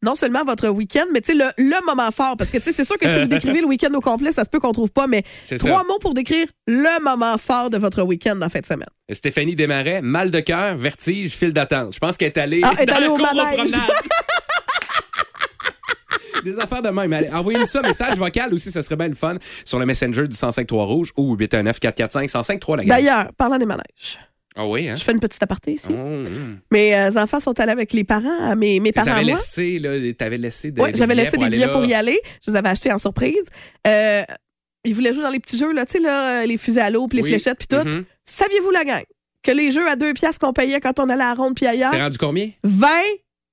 Non 0.02 0.14
seulement 0.14 0.44
votre 0.44 0.68
week-end, 0.68 1.04
mais 1.12 1.20
le, 1.28 1.50
le 1.58 1.86
moment 1.86 2.10
fort. 2.10 2.36
Parce 2.36 2.50
que, 2.50 2.58
tu 2.58 2.64
sais, 2.64 2.72
c'est 2.72 2.84
sûr 2.84 2.98
que 2.98 3.08
si 3.08 3.18
vous 3.20 3.26
décrivez 3.28 3.60
le 3.60 3.66
week-end 3.66 3.92
au 3.94 4.00
complet, 4.00 4.30
ça 4.32 4.44
se 4.44 4.50
peut 4.50 4.60
qu'on 4.60 4.72
trouve 4.72 4.90
pas, 4.90 5.06
mais 5.06 5.22
trois 5.58 5.78
ça. 5.78 5.84
mots 5.88 5.98
pour 6.00 6.14
décrire 6.14 6.46
le 6.66 7.02
moment 7.02 7.36
fort 7.38 7.70
de 7.70 7.78
votre 7.78 8.02
week-end 8.02 8.40
en 8.42 8.48
fin 8.48 8.60
de 8.60 8.66
semaine. 8.66 8.88
Stéphanie 9.10 9.54
Desmarais, 9.56 10.02
mal 10.02 10.30
de 10.30 10.40
cœur, 10.40 10.76
vertige, 10.76 11.32
file 11.32 11.52
d'attente. 11.52 11.94
Je 11.94 11.98
pense 11.98 12.16
qu'elle 12.16 12.28
est 12.28 12.38
allée 12.38 12.60
Ah, 12.62 12.72
elle 12.76 12.82
est 12.82 12.86
dans 12.86 12.94
allée 12.96 13.06
la 13.06 13.12
au 13.12 13.16
manège. 13.18 13.72
Des 16.44 16.58
affaires 16.60 16.82
de 16.82 16.90
même. 16.90 17.12
Allez, 17.12 17.28
Envoyez-nous 17.30 17.66
ça, 17.66 17.82
message 17.82 18.18
vocal 18.18 18.54
aussi, 18.54 18.70
ça 18.70 18.80
serait 18.82 18.94
bien 18.96 19.08
le 19.08 19.14
fun, 19.14 19.34
sur 19.64 19.78
le 19.80 19.86
Messenger 19.86 20.22
du 20.22 20.28
1053 20.28 20.84
Rouge 20.84 21.12
ou 21.16 21.36
819-445-1053, 21.36 22.76
la 22.76 22.84
gang. 22.84 22.88
D'ailleurs, 22.88 23.32
parlant 23.36 23.58
des 23.58 23.66
manèges, 23.66 24.20
Ah 24.58 24.66
oui, 24.66 24.88
hein? 24.88 24.96
je 24.96 25.04
fais 25.04 25.12
une 25.12 25.20
petite 25.20 25.42
aparté 25.42 25.72
ici. 25.74 25.88
Oh, 25.90 25.94
hum. 25.94 26.58
Mes 26.72 26.94
euh, 26.94 27.10
enfants 27.22 27.40
sont 27.40 27.58
allés 27.60 27.72
avec 27.72 27.92
les 27.92 28.04
parents, 28.04 28.50
euh, 28.52 28.56
mes, 28.56 28.80
mes 28.80 28.90
parents, 28.90 29.10
avais 29.12 29.22
moi. 29.24 29.32
laissé, 29.32 29.78
là, 29.78 29.90
t'avais 30.14 30.38
laissé 30.38 30.70
des, 30.70 30.80
Oui, 30.80 30.92
des 30.92 30.98
j'avais 30.98 31.14
laissé 31.14 31.36
des 31.36 31.48
billets 31.50 31.68
pour 31.70 31.84
y 31.84 31.92
aller. 31.92 32.18
Je 32.46 32.50
les 32.50 32.56
avais 32.56 32.70
achetés 32.70 32.90
en 32.90 32.98
surprise. 32.98 33.44
Euh, 33.86 34.22
ils 34.84 34.94
voulaient 34.94 35.12
jouer 35.12 35.22
dans 35.22 35.30
les 35.30 35.40
petits 35.40 35.58
jeux, 35.58 35.72
là, 35.72 35.84
tu 35.84 35.92
sais, 35.92 35.98
là, 35.98 36.46
les 36.46 36.56
fusées 36.56 36.80
à 36.80 36.90
l'eau, 36.90 37.06
puis 37.06 37.18
les 37.18 37.24
Oui. 37.24 37.30
fléchettes, 37.30 37.58
puis 37.58 37.68
tout. 37.68 37.86
Mhm. 37.86 38.04
Saviez-vous, 38.24 38.70
la 38.70 38.84
gang, 38.84 39.02
que 39.42 39.50
les 39.50 39.70
jeux 39.72 39.86
à 39.88 39.96
deux 39.96 40.14
piastres 40.14 40.40
qu'on 40.44 40.52
payait 40.52 40.80
quand 40.80 40.98
on 41.00 41.08
allait 41.10 41.22
à 41.22 41.28
la 41.28 41.34
ronde 41.34 41.54
puis 41.54 41.66
ailleurs, 41.66 41.90
C'est 41.92 42.00
rendu 42.02 42.16
combien? 42.18 42.48
20 42.64 42.88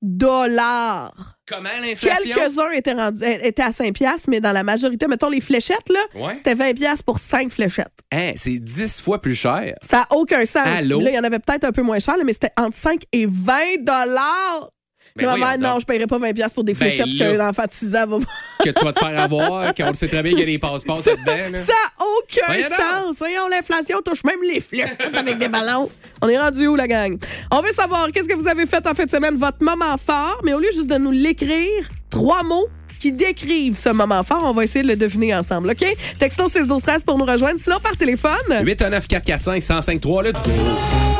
dollars. 0.02 1.33
Comment 1.47 1.69
l'inflation? 1.82 2.34
Quelques-uns 2.36 2.71
étaient, 2.71 2.93
rendus- 2.93 3.23
euh, 3.23 3.38
étaient 3.43 3.63
à 3.63 3.71
5 3.71 3.93
piastres, 3.93 4.29
mais 4.29 4.39
dans 4.39 4.53
la 4.53 4.63
majorité, 4.63 5.08
mettons 5.08 5.29
les 5.29 5.41
fléchettes, 5.41 5.89
là, 5.89 5.99
Ouais. 6.15 6.36
c'était 6.36 6.53
20 6.56 6.73
piastres 6.73 7.03
pour 7.03 7.19
5 7.19 7.51
fléchettes. 7.51 7.91
Hein, 8.13 8.32
c'est 8.38 8.60
10 8.60 9.01
fois 9.01 9.19
plus 9.21 9.36
cher. 9.36 9.75
Ça 9.82 9.97
n'a 9.97 10.08
aucun 10.17 10.45
sens. 10.45 10.63
Allô? 10.65 11.01
Là, 11.01 11.10
il 11.10 11.15
y 11.15 11.19
en 11.19 11.23
avait 11.23 11.39
peut-être 11.39 11.65
un 11.65 11.71
peu 11.71 11.82
moins 11.82 11.99
cher, 11.99 12.15
là, 12.17 12.23
mais 12.23 12.34
c'était 12.34 12.51
entre 12.58 12.77
5 12.77 13.01
et 13.12 13.25
20 13.27 13.77
dollars. 13.82 14.69
Ben 15.15 15.28
Ma 15.28 15.38
mère, 15.38 15.60
non, 15.60 15.73
je 15.80 15.82
ne 15.82 15.86
paierais 15.86 16.08
pas 16.08 16.17
20 16.17 16.34
piastres 16.34 16.56
pour 16.56 16.63
des 16.63 16.73
Ben 16.73 16.89
fléchettes 16.89 17.06
là. 17.19 17.36
qu'un 17.36 17.49
enfant 17.49 17.63
de 17.65 17.71
6 17.71 17.95
ans 17.95 18.08
va 18.08 18.17
que 18.63 18.69
tu 18.71 18.84
vas 18.86 18.93
te 18.93 18.99
faire 18.99 19.19
avoir, 19.19 19.73
qu'on 19.76 19.89
le 19.89 19.93
sait 19.93 20.08
très 20.08 20.23
bien 20.23 20.32
qu'il 20.32 20.39
y 20.39 20.43
a 20.43 20.45
des 20.47 20.58
passeports 20.60 21.02
là-dedans. 21.06 21.52
là. 21.52 21.58
Ça 21.58 21.73
n'a 21.73 22.06
aucun 22.06 22.45
Voyons 22.47 22.67
sens. 22.67 23.15
Voyons, 23.19 23.47
l'inflation 23.47 23.99
touche 24.04 24.23
même 24.23 24.41
les 24.47 24.60
fléchettes 24.60 25.15
avec 25.15 25.38
des 25.38 25.47
ballons. 25.49 25.88
On 26.21 26.30
est 26.30 26.38
rendu 26.39 26.65
où, 26.67 26.76
la 26.76 26.88
gang? 26.88 27.17
On 27.52 27.62
veut 27.62 27.71
savoir 27.73 28.12
qu'est-ce 28.12 28.28
que 28.28 28.36
vous 28.36 28.47
avez 28.47 28.65
fait 28.65 28.86
en 28.88 28.93
fin 28.95 29.06
de 29.06 29.10
semaine, 29.12 29.36
votre 29.36 29.62
moment 29.63 29.97
fort, 30.04 30.39
mais 30.43 30.54
au 30.54 30.60
lieu 30.60 30.69
juste 30.73 30.88
de 30.89 30.97
nous 30.97 31.12
l'écrire, 31.12 31.89
trois 32.10 32.41
mots 32.41 32.67
qui 32.99 33.12
décrivent 33.12 33.76
ce 33.76 33.89
moment 33.89 34.23
fort, 34.23 34.43
on 34.45 34.54
va 34.54 34.63
essayer 34.63 34.82
de 34.82 34.88
le 34.88 34.95
deviner 34.95 35.36
ensemble, 35.36 35.69
OK? 35.71 35.86
Texto 36.17 36.47
6 36.47 36.67
12 36.67 36.82
13 36.82 37.04
pour 37.04 37.17
nous 37.19 37.26
rejoindre. 37.26 37.60
Sinon, 37.60 37.80
par 37.84 37.97
téléphone, 37.97 38.32
819 38.63 39.08
445 39.08 39.54
1053 39.76 40.23
let's 40.23 40.41
go. 40.41 40.49
c'est 40.49 40.60
en 40.60 41.12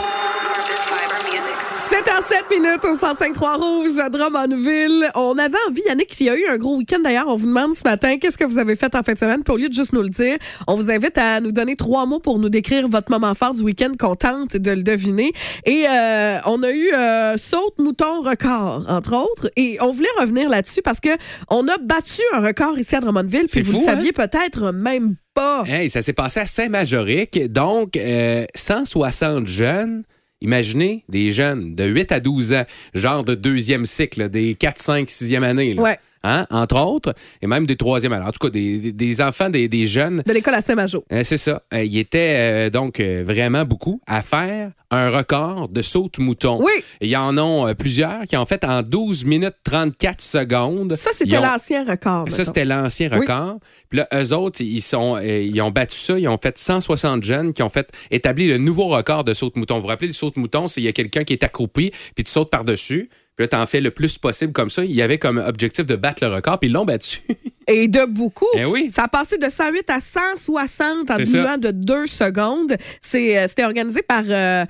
7 2.06 2.46
minutes 2.50 2.86
au 2.86 2.96
105.3 2.96 3.60
Rouge 3.60 4.00
à 4.00 4.10
Drummondville. 4.10 5.10
On 5.16 5.38
avait 5.38 5.58
envie, 5.70 5.82
Yannick, 5.88 6.14
s'il 6.14 6.28
y 6.28 6.30
a 6.30 6.38
eu 6.38 6.46
un 6.48 6.58
gros 6.58 6.78
week-end 6.78 7.00
d'ailleurs, 7.00 7.28
on 7.28 7.36
vous 7.36 7.48
demande 7.48 7.74
ce 7.74 7.84
matin 7.84 8.18
qu'est-ce 8.18 8.38
que 8.38 8.44
vous 8.44 8.58
avez 8.58 8.76
fait 8.76 8.94
en 8.96 9.04
fin 9.04 9.14
de 9.14 9.20
semaine. 9.20 9.44
Puis 9.44 9.54
au 9.54 9.58
lieu 9.58 9.70
de 9.70 9.74
juste 9.74 9.94
nous 9.94 10.02
le 10.02 10.10
dire, 10.10 10.38
on 10.68 10.76
vous 10.76 10.92
invite 10.92 11.18
à 11.18 11.40
nous 11.40 11.52
donner 11.52 11.76
trois 11.76 12.06
mots 12.06 12.20
pour 12.20 12.40
nous 12.40 12.50
décrire 12.50 12.88
votre 12.88 13.10
moment 13.10 13.34
fort 13.34 13.54
du 13.54 13.62
week-end 13.62 13.92
qu'on 13.98 14.16
tente 14.16 14.58
de 14.58 14.72
le 14.72 14.84
deviner. 14.84 15.32
Et 15.66 15.86
euh, 15.90 16.40
on 16.46 16.62
a 16.64 16.72
eu 16.72 16.94
euh, 16.94 17.38
saute 17.38 17.78
mouton 17.80 18.22
record, 18.22 18.86
entre 18.90 19.16
autres. 19.16 19.50
Et 19.56 19.78
on 19.82 19.92
voulait 19.92 20.08
revenir 20.20 20.50
là-dessus 20.50 20.82
parce 20.82 21.00
que 21.00 21.10
on 21.50 21.68
a 21.68 21.78
battu 21.78 22.22
un 22.34 22.42
record 22.42 22.78
ici 22.78 22.96
à 22.96 23.00
Drummondville. 23.00 23.48
Puis 23.52 23.62
vous 23.62 23.72
fou, 23.72 23.78
le 23.78 23.90
hein? 23.90 23.96
saviez 23.96 24.12
peut-être 24.12 24.72
même 24.72 25.16
pas. 25.34 25.64
Hey, 25.68 25.90
ça 25.90 26.02
s'est 26.02 26.14
passé 26.14 26.42
à 26.42 26.46
Saint-Majoric. 26.46 27.52
Donc, 27.52 27.96
euh, 27.98 28.46
160 28.56 29.48
jeunes. 29.48 30.04
Imaginez 30.44 31.04
des 31.10 31.32
jeunes 31.32 31.74
de 31.74 31.86
8 31.86 32.12
à 32.12 32.20
12 32.20 32.54
ans, 32.54 32.64
genre 32.94 33.24
de 33.24 33.34
deuxième 33.34 33.86
cycle, 33.86 34.30
des 34.30 34.56
4, 34.56 34.78
5, 34.80 35.08
6e 35.10 35.42
année. 35.44 35.74
là. 35.74 35.82
Ouais. 35.82 35.98
Hein, 36.26 36.46
entre 36.52 36.80
autres, 36.80 37.14
et 37.42 37.48
même 37.48 37.66
des 37.66 37.76
troisième 37.76 38.14
année. 38.14 38.26
En 38.26 38.32
tout 38.32 38.40
cas, 38.40 38.50
des, 38.50 38.78
des- 38.78 38.92
des 38.94 39.22
enfants, 39.22 39.50
des, 39.50 39.68
des 39.68 39.86
jeunes. 39.86 40.24
De 40.26 40.32
l'école 40.32 40.54
à 40.54 40.62
Saint-Majo. 40.62 41.04
Euh, 41.12 41.22
c'est 41.24 41.36
ça. 41.36 41.64
Euh, 41.74 41.84
il 41.84 41.98
était 41.98 42.36
euh, 42.38 42.70
donc 42.70 43.02
euh, 43.02 43.24
vraiment 43.26 43.66
beaucoup 43.66 44.00
à 44.08 44.22
faire 44.22 44.72
un 44.94 45.10
record 45.10 45.70
de 45.70 45.82
saute-mouton. 45.82 46.60
Oui. 46.62 46.72
Il 47.02 47.10
y 47.10 47.16
en 47.16 47.38
ont 47.38 47.68
euh, 47.68 47.74
plusieurs 47.74 48.24
qui 48.24 48.38
ont 48.38 48.46
fait 48.46 48.64
en 48.64 48.82
12 48.84 49.26
minutes 49.26 49.56
34 49.64 50.22
secondes. 50.22 50.96
Ça, 50.96 51.12
c'était 51.14 51.38
ont- 51.38 51.42
l'ancien 51.44 51.84
record. 51.86 52.26
Ça, 52.30 52.44
c'était 52.44 52.66
l'ancien 52.66 53.10
Oui. 53.12 53.20
record. 53.20 53.60
Puis 53.90 54.00
là, 54.00 54.08
eux 54.14 54.34
autres, 54.34 54.62
ils, 54.62 54.82
sont, 54.82 55.16
euh, 55.18 55.42
ils 55.42 55.62
ont 55.62 55.72
battu 55.72 55.96
ça. 55.98 56.18
Ils 56.20 56.28
ont 56.28 56.38
fait 56.38 56.58
160 56.58 57.24
jeunes 57.24 57.54
qui 57.54 57.64
ont 57.64 57.70
fait 57.70 57.90
établi 58.12 58.48
le 58.48 58.58
nouveau 58.58 58.88
record 58.88 59.24
de 59.24 59.34
saute-mouton. 59.34 59.76
Vous 59.76 59.82
vous 59.82 59.88
rappelez, 59.88 60.08
le 60.08 60.14
saute-mouton, 60.14 60.68
c'est 60.68 60.82
il 60.82 60.86
y 60.86 60.88
a 60.88 60.94
quelqu'un 60.94 61.24
qui 61.24 61.34
est 61.34 61.44
accroupi, 61.44 61.92
puis 62.16 62.24
tu 62.24 62.32
sautes 62.32 62.50
par-dessus. 62.50 63.10
Puis 63.36 63.46
là, 63.46 63.48
tu 63.48 63.56
en 63.56 63.66
fais 63.66 63.82
le 63.82 63.90
plus 63.90 64.20
possible 64.20 64.54
comme 64.54 64.70
ça. 64.70 64.86
Il 64.86 64.92
y 64.92 65.02
avait 65.02 65.18
comme 65.18 65.40
objectif 65.40 65.88
de 65.88 65.96
battre 65.96 66.24
le 66.24 66.32
record, 66.34 66.60
puis 66.60 66.70
ils 66.70 66.74
l'ont 66.74 66.86
battu. 66.86 67.20
Et 67.68 67.88
de 67.88 68.06
beaucoup. 68.06 68.48
Eh 68.56 68.66
oui. 68.66 68.90
Ça 68.92 69.04
a 69.04 69.08
passé 69.08 69.38
de 69.38 69.50
108 69.50 69.90
à 69.90 70.00
160 70.00 71.12
en 71.12 71.16
diminuant 71.18 71.58
de 71.58 71.72
deux 71.72 72.08
secondes. 72.08 72.74
Euh, 72.74 73.46
C'était 73.48 73.64
organisé 73.64 74.02
par 74.02 74.24
euh, 74.28 74.66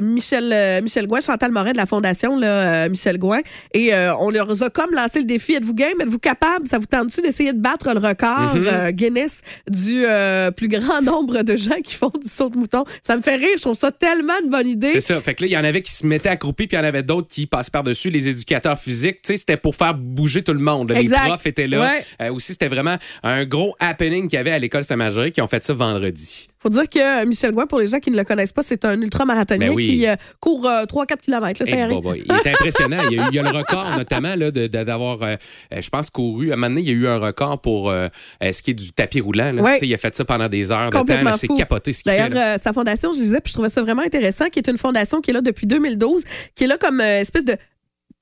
Michel, 0.00 0.50
euh, 0.52 0.80
Michel 0.82 1.06
Gouin, 1.06 1.20
Chantal 1.20 1.50
Morin 1.52 1.72
de 1.72 1.76
la 1.76 1.86
Fondation 1.86 2.36
là, 2.36 2.46
euh, 2.46 2.88
Michel 2.88 3.18
Gouin. 3.18 3.40
Et 3.74 3.92
on 4.18 4.30
leur 4.30 4.50
a 4.62 4.70
comme 4.70 4.92
lancé 4.94 5.20
le 5.20 5.24
défi. 5.24 5.54
Êtes-vous 5.54 5.74
game? 5.74 6.00
Êtes-vous 6.00 6.18
capable? 6.18 6.66
Ça 6.66 6.78
vous 6.78 6.86
tente-tu 6.86 7.20
d'essayer 7.22 7.52
de 7.52 7.60
battre 7.60 7.92
le 7.92 7.98
record 8.00 8.32
Mm-hmm. 8.32 8.90
Guinness 8.92 9.40
du 9.68 10.04
plus 10.56 10.68
grand 10.68 11.02
nombre 11.02 11.42
de 11.42 11.56
gens 11.56 11.80
qui 11.82 11.94
font 11.94 12.12
du 12.20 12.28
saut 12.28 12.48
de 12.48 12.56
mouton? 12.56 12.84
Ça 13.02 13.16
me 13.16 13.22
fait 13.22 13.36
rire. 13.36 13.50
Je 13.56 13.62
trouve 13.62 13.76
ça 13.76 13.90
tellement 13.92 14.32
une 14.42 14.50
bonne 14.50 14.66
idée. 14.68 14.90
C'est 14.92 15.00
ça. 15.00 15.20
Fait 15.20 15.34
que 15.34 15.42
là, 15.42 15.48
il 15.48 15.52
y 15.52 15.56
en 15.56 15.64
avait 15.64 15.82
qui 15.82 15.92
se 15.92 16.06
mettaient 16.06 16.28
accroupis, 16.28 16.66
puis 16.66 16.76
il 16.76 16.80
y 16.80 16.82
en 16.82 16.86
avait 16.86 17.02
d'autres 17.02 17.28
qui 17.28 17.46
passaient 17.46 17.70
par-dessus. 17.70 18.10
Les 18.10 18.28
éducateurs 18.28 18.78
physiques, 18.78 19.22
tu 19.22 19.28
sais, 19.32 19.36
c'était 19.36 19.56
pour 19.56 19.76
faire 19.76 19.94
bouger 19.94 20.42
tout 20.42 20.52
le 20.54 20.60
monde. 20.60 20.90
là. 20.90 20.96
Les 20.96 21.02
Exact. 21.02 21.26
profs 21.26 21.46
étaient 21.46 21.66
là. 21.66 21.80
Ouais. 22.20 22.30
Euh, 22.32 22.36
aussi, 22.36 22.52
c'était 22.52 22.68
vraiment 22.68 22.96
un 23.22 23.44
gros 23.44 23.74
happening 23.80 24.28
qu'il 24.28 24.36
y 24.36 24.40
avait 24.40 24.50
à 24.52 24.58
l'école 24.58 24.84
Saint-Marjorie 24.84 25.32
qui 25.32 25.40
ont 25.42 25.46
fait 25.46 25.62
ça 25.62 25.74
vendredi. 25.74 26.48
faut 26.60 26.68
dire 26.68 26.88
que 26.88 27.22
euh, 27.22 27.26
Michel 27.26 27.52
Gouin, 27.52 27.66
pour 27.66 27.78
les 27.80 27.86
gens 27.88 27.98
qui 27.98 28.10
ne 28.10 28.16
le 28.16 28.24
connaissent 28.24 28.52
pas, 28.52 28.62
c'est 28.62 28.84
un 28.84 29.00
ultramarathonien 29.00 29.68
Ben 29.68 29.74
oui. 29.74 29.86
qui 29.88 30.06
euh, 30.06 30.16
court 30.40 30.62
3-4 30.64 31.16
km. 31.18 31.62
Là, 31.64 31.88
Eh, 32.14 32.22
il 32.24 32.32
est 32.32 32.52
impressionnant. 32.52 32.98
Il 33.10 33.16
y, 33.16 33.20
a, 33.20 33.24
eu- 33.24 33.28
il 33.30 33.34
y 33.34 33.38
a 33.38 33.42
le 33.42 33.50
record, 33.56 33.86
notamment, 33.96 34.34
là, 34.36 34.50
de- 34.50 34.66
de- 34.66 34.82
d'avoir, 34.84 35.22
euh, 35.22 35.36
je 35.76 35.88
pense, 35.90 36.10
couru. 36.10 36.50
À 36.50 36.54
un 36.54 36.56
moment 36.56 36.68
donné, 36.68 36.82
il 36.82 36.86
y 36.88 36.90
a 36.90 36.94
eu 36.94 37.06
un 37.08 37.18
record 37.18 37.60
pour 37.60 37.92
ce 37.92 38.62
qui 38.62 38.70
est 38.70 38.74
du 38.74 38.92
tapis 38.92 39.20
roulant. 39.20 39.52
là. 39.52 39.76
Il 39.82 39.92
a 39.92 39.98
fait 39.98 40.14
ça 40.14 40.24
pendant 40.24 40.48
des 40.48 40.70
heures 40.72 40.90
de 40.90 40.96
temps. 40.98 41.32
C'est 41.34 41.48
capoté 41.48 41.92
ce 41.92 42.02
qu'il 42.02 42.12
fait. 42.12 42.28
D'ailleurs, 42.28 42.58
sa 42.60 42.72
fondation, 42.72 43.12
je 43.12 43.18
disais, 43.20 43.40
puis 43.40 43.50
je 43.50 43.54
trouvais 43.54 43.68
ça 43.68 43.82
vraiment 43.82 44.02
intéressant, 44.02 44.48
qui 44.48 44.58
est 44.58 44.68
une 44.68 44.78
fondation 44.78 45.20
qui 45.20 45.30
est 45.30 45.34
là 45.34 45.40
depuis 45.40 45.66
2012, 45.66 46.22
qui 46.54 46.64
est 46.64 46.66
là 46.66 46.78
comme 46.78 47.00
espèce 47.00 47.44
de 47.44 47.56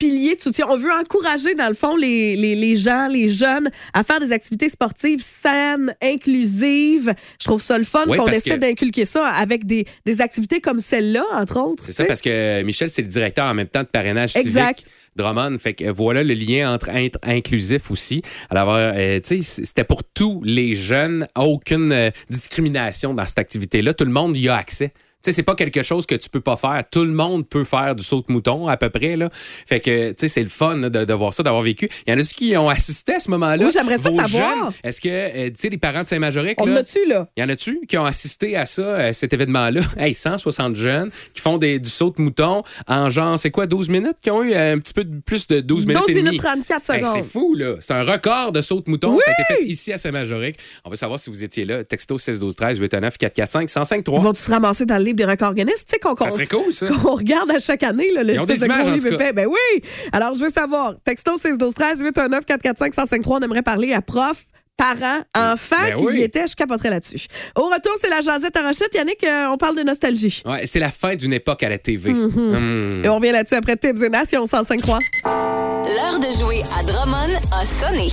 pilier 0.01 0.35
de 0.35 0.41
soutien. 0.41 0.67
On 0.69 0.77
veut 0.77 0.91
encourager, 0.91 1.55
dans 1.55 1.69
le 1.69 1.75
fond, 1.75 1.95
les, 1.95 2.35
les, 2.35 2.57
les 2.57 2.75
gens, 2.75 3.07
les 3.07 3.29
jeunes 3.29 3.71
à 3.93 4.03
faire 4.03 4.19
des 4.19 4.33
activités 4.33 4.69
sportives 4.69 5.23
saines, 5.23 5.95
inclusives. 6.03 7.15
Je 7.39 7.45
trouve 7.45 7.61
ça 7.63 7.79
le 7.79 7.85
fun 7.85 8.05
qu'on 8.07 8.27
essaie 8.27 8.51
que- 8.51 8.57
d'inculquer 8.57 9.05
ça 9.05 9.27
avec 9.29 9.67
des, 9.67 9.85
des 10.07 10.21
activités 10.21 10.61
comme 10.61 10.81
celle-là, 10.81 11.23
entre 11.35 11.61
autres. 11.61 11.85
C'est 11.85 11.93
ça, 11.93 12.05
parce 12.07 12.23
que 12.23 12.63
Michel, 12.63 12.89
c'est 12.89 13.03
le 13.03 13.09
directeur 13.09 13.47
en 13.47 13.55
même 13.55 13.69
temps 13.69 13.83
de 13.83 13.89
parrainage 13.89 14.37
Exact. 14.37 14.79
civique. 14.81 14.93
Drummond, 15.17 15.59
fait 15.59 15.75
que 15.75 15.85
euh, 15.85 15.93
voilà 15.93 16.23
le 16.23 16.35
lien 16.35 16.73
entre 16.73 16.89
être 16.91 17.19
inclusif 17.23 17.91
aussi. 17.91 18.23
Alors, 18.49 18.75
euh, 18.75 19.19
tu 19.21 19.43
sais, 19.43 19.65
c'était 19.65 19.85
pour 19.85 20.03
tous 20.05 20.41
les 20.45 20.75
jeunes, 20.75 21.27
aucune 21.37 21.93
euh, 21.93 22.11
discrimination 22.31 23.13
dans 23.13 23.27
cette 23.27 23.39
activité-là. 23.41 23.93
Tout 23.93 24.05
le 24.05 24.13
monde 24.13 24.37
y 24.37 24.49
a 24.49 24.57
accès. 24.57 24.93
Sais, 25.23 25.33
c'est 25.33 25.43
pas 25.43 25.55
quelque 25.55 25.83
chose 25.83 26.07
que 26.07 26.15
tu 26.15 26.29
peux 26.31 26.41
pas 26.41 26.57
faire. 26.57 26.83
Tout 26.91 27.05
le 27.05 27.13
monde 27.13 27.49
peut 27.49 27.65
faire 27.65 27.95
du 27.95 28.03
saut 28.03 28.25
de 28.27 28.33
mouton, 28.33 28.67
à 28.69 28.77
peu 28.77 28.91
près, 28.91 29.17
là. 29.17 29.29
Fait 29.33 29.81
que, 29.81 30.11
tu 30.11 30.15
sais, 30.19 30.29
c'est 30.29 30.43
le 30.43 30.49
fun 30.49 30.77
là, 30.77 30.91
de, 30.91 31.05
de 31.05 31.15
voir 31.15 31.35
ça, 31.35 31.43
d'avoir 31.43 31.63
vécu. 31.63 31.89
Il 32.07 32.13
y 32.13 32.17
en 32.17 32.19
a 32.19 32.23
qui 32.23 32.57
ont 32.57 32.69
assisté 32.69 33.15
à 33.15 33.21
ce 33.21 33.31
moment-là? 33.33 33.65
Oui, 33.67 33.71
j'aimerais 33.73 33.99
ça 33.99 34.09
Vos 34.11 34.17
savoir. 34.17 34.73
Est-ce 34.85 35.01
que, 35.01 35.09
euh, 35.09 35.49
tu 35.49 35.55
sais, 35.59 35.69
les 35.69 35.79
parents 35.79 36.03
de 36.03 36.07
Saint-Majoric, 36.09 36.61
On 36.61 36.67
là, 36.67 36.73
en 36.73 36.77
a-tu, 36.77 37.07
là? 37.07 37.27
il 37.37 37.41
y 37.43 37.45
en 37.45 37.49
a-tu 37.49 37.81
qui 37.89 37.99
ont 37.99 38.05
assisté 38.05 38.57
à 38.57 38.65
ça, 38.65 38.97
à 38.97 39.13
cet 39.13 39.33
événement-là? 39.33 39.81
Hey, 39.99 40.15
160 40.15 40.77
jeunes 40.77 41.11
qui 41.35 41.41
font 41.43 41.59
des, 41.59 41.79
du 41.79 41.91
saut 41.91 42.11
de 42.17 42.23
mouton 42.23 42.63
en 42.87 43.11
genre, 43.11 43.39
c'est 43.39 43.51
quoi, 43.51 43.67
12 43.67 43.89
minutes? 43.89 44.17
Qui 44.23 44.31
ont 44.31 44.43
eu 44.43 44.53
euh, 44.55 44.75
un 44.75 44.79
petit 44.79 44.95
peu 44.95 45.05
de- 45.05 45.21
plus 45.21 45.47
de 45.49 45.61
12 45.61 45.87
minutes 45.87 46.03
12 46.07 46.11
et 46.11 46.15
demie? 46.15 46.25
minutes 46.31 46.43
34 46.43 46.91
Hey, 46.91 47.01
secondes. 47.01 47.15
c'est 47.15 47.23
fou, 47.31 47.55
là. 47.55 47.75
C'est 47.81 47.93
un 47.93 48.03
record 48.05 48.53
de 48.53 48.61
saut 48.61 48.81
de 48.81 48.91
mouton. 48.91 49.15
Oui! 49.15 49.21
Ça 49.25 49.33
a 49.33 49.43
été 49.43 49.55
fait 49.55 49.65
ici 49.67 49.93
à 49.93 49.99
Saint-Majoric. 49.99 50.57
On 50.85 50.91
veut 50.91 50.97
savoir 50.97 51.19
si 51.19 51.29
vous 51.31 51.45
étiez 51.45 51.65
là. 51.65 51.85
Texto 51.85 52.17
16 52.17 52.39
12 52.39 52.57
13 52.57 52.79
819 52.79 53.19
445 53.19 53.61
1053 53.69 54.19
Ils 54.19 54.23
vont-tu 54.23 54.41
se 54.41 54.51
ramasser 54.51 54.87
dans 54.87 54.97
le 54.99 55.05
livre 55.11 55.17
des 55.17 55.25
records 55.25 55.55
Guinness? 55.55 55.85
Tu 55.85 55.93
sais 55.93 55.99
qu'on 55.99 56.15
cool, 56.15 57.01
qu'on 57.03 57.15
regarde 57.15 57.51
à 57.51 57.59
chaque 57.59 57.83
année, 57.83 58.11
là, 58.13 58.23
le 58.23 58.35
Ils 58.35 58.41
ont 58.41 58.47
des 58.47 58.55
espèce 58.55 58.69
de 58.69 58.73
images, 58.73 58.87
gros 58.87 59.11
livre. 59.11 59.33
Ben 59.33 59.47
oui! 59.47 59.83
Alors, 60.13 60.35
je 60.35 60.41
veux 60.41 60.51
savoir, 60.51 60.95
texto 61.05 61.37
6 61.37 61.59
12 61.59 61.75
13 61.75 62.01
819 62.01 62.45
445 62.45 62.97
1053 62.97 63.39
on 63.39 63.43
aimerait 63.43 63.63
parler 63.63 63.93
à 63.93 64.03
profs, 64.03 64.45
parents, 64.77 65.21
enfants 65.37 65.77
Ben 65.79 65.95
qui 65.95 66.19
y 66.19 66.23
étaient. 66.23 66.47
Je 66.47 66.57
capoterais 66.57 66.91
là-dessus. 66.91 67.27
Au 67.55 67.67
retour, 67.69 67.93
c'est 68.01 68.09
la 68.09 68.21
jasette 68.21 68.57
à 68.57 68.67
Rochette. 68.67 68.95
Yannick, 68.95 69.23
euh, 69.25 69.49
on 69.51 69.57
parle 69.57 69.77
de 69.77 69.83
nostalgie. 69.83 70.43
Ouais, 70.47 70.67
c'est 70.67 70.81
la 70.81 70.91
fin 70.91 71.15
d'une 71.15 71.33
époque 71.33 71.63
à 71.63 71.69
la 71.69 71.79
TV. 71.79 72.13
Mm-hmm. 72.13 72.39
Hum. 72.39 73.03
Et 73.05 73.09
on 73.09 73.17
revient 73.17 73.33
là-dessus 73.33 73.57
après 73.57 73.77
Tips 73.77 74.03
et 74.03 74.09
Nation 74.09 74.41
1053. 74.41 75.70
L'heure 75.87 76.21
de 76.21 76.31
jouer 76.39 76.63
à 76.79 76.83
Drummond 76.83 77.35
a 77.53 77.65
sonné. 77.65 78.09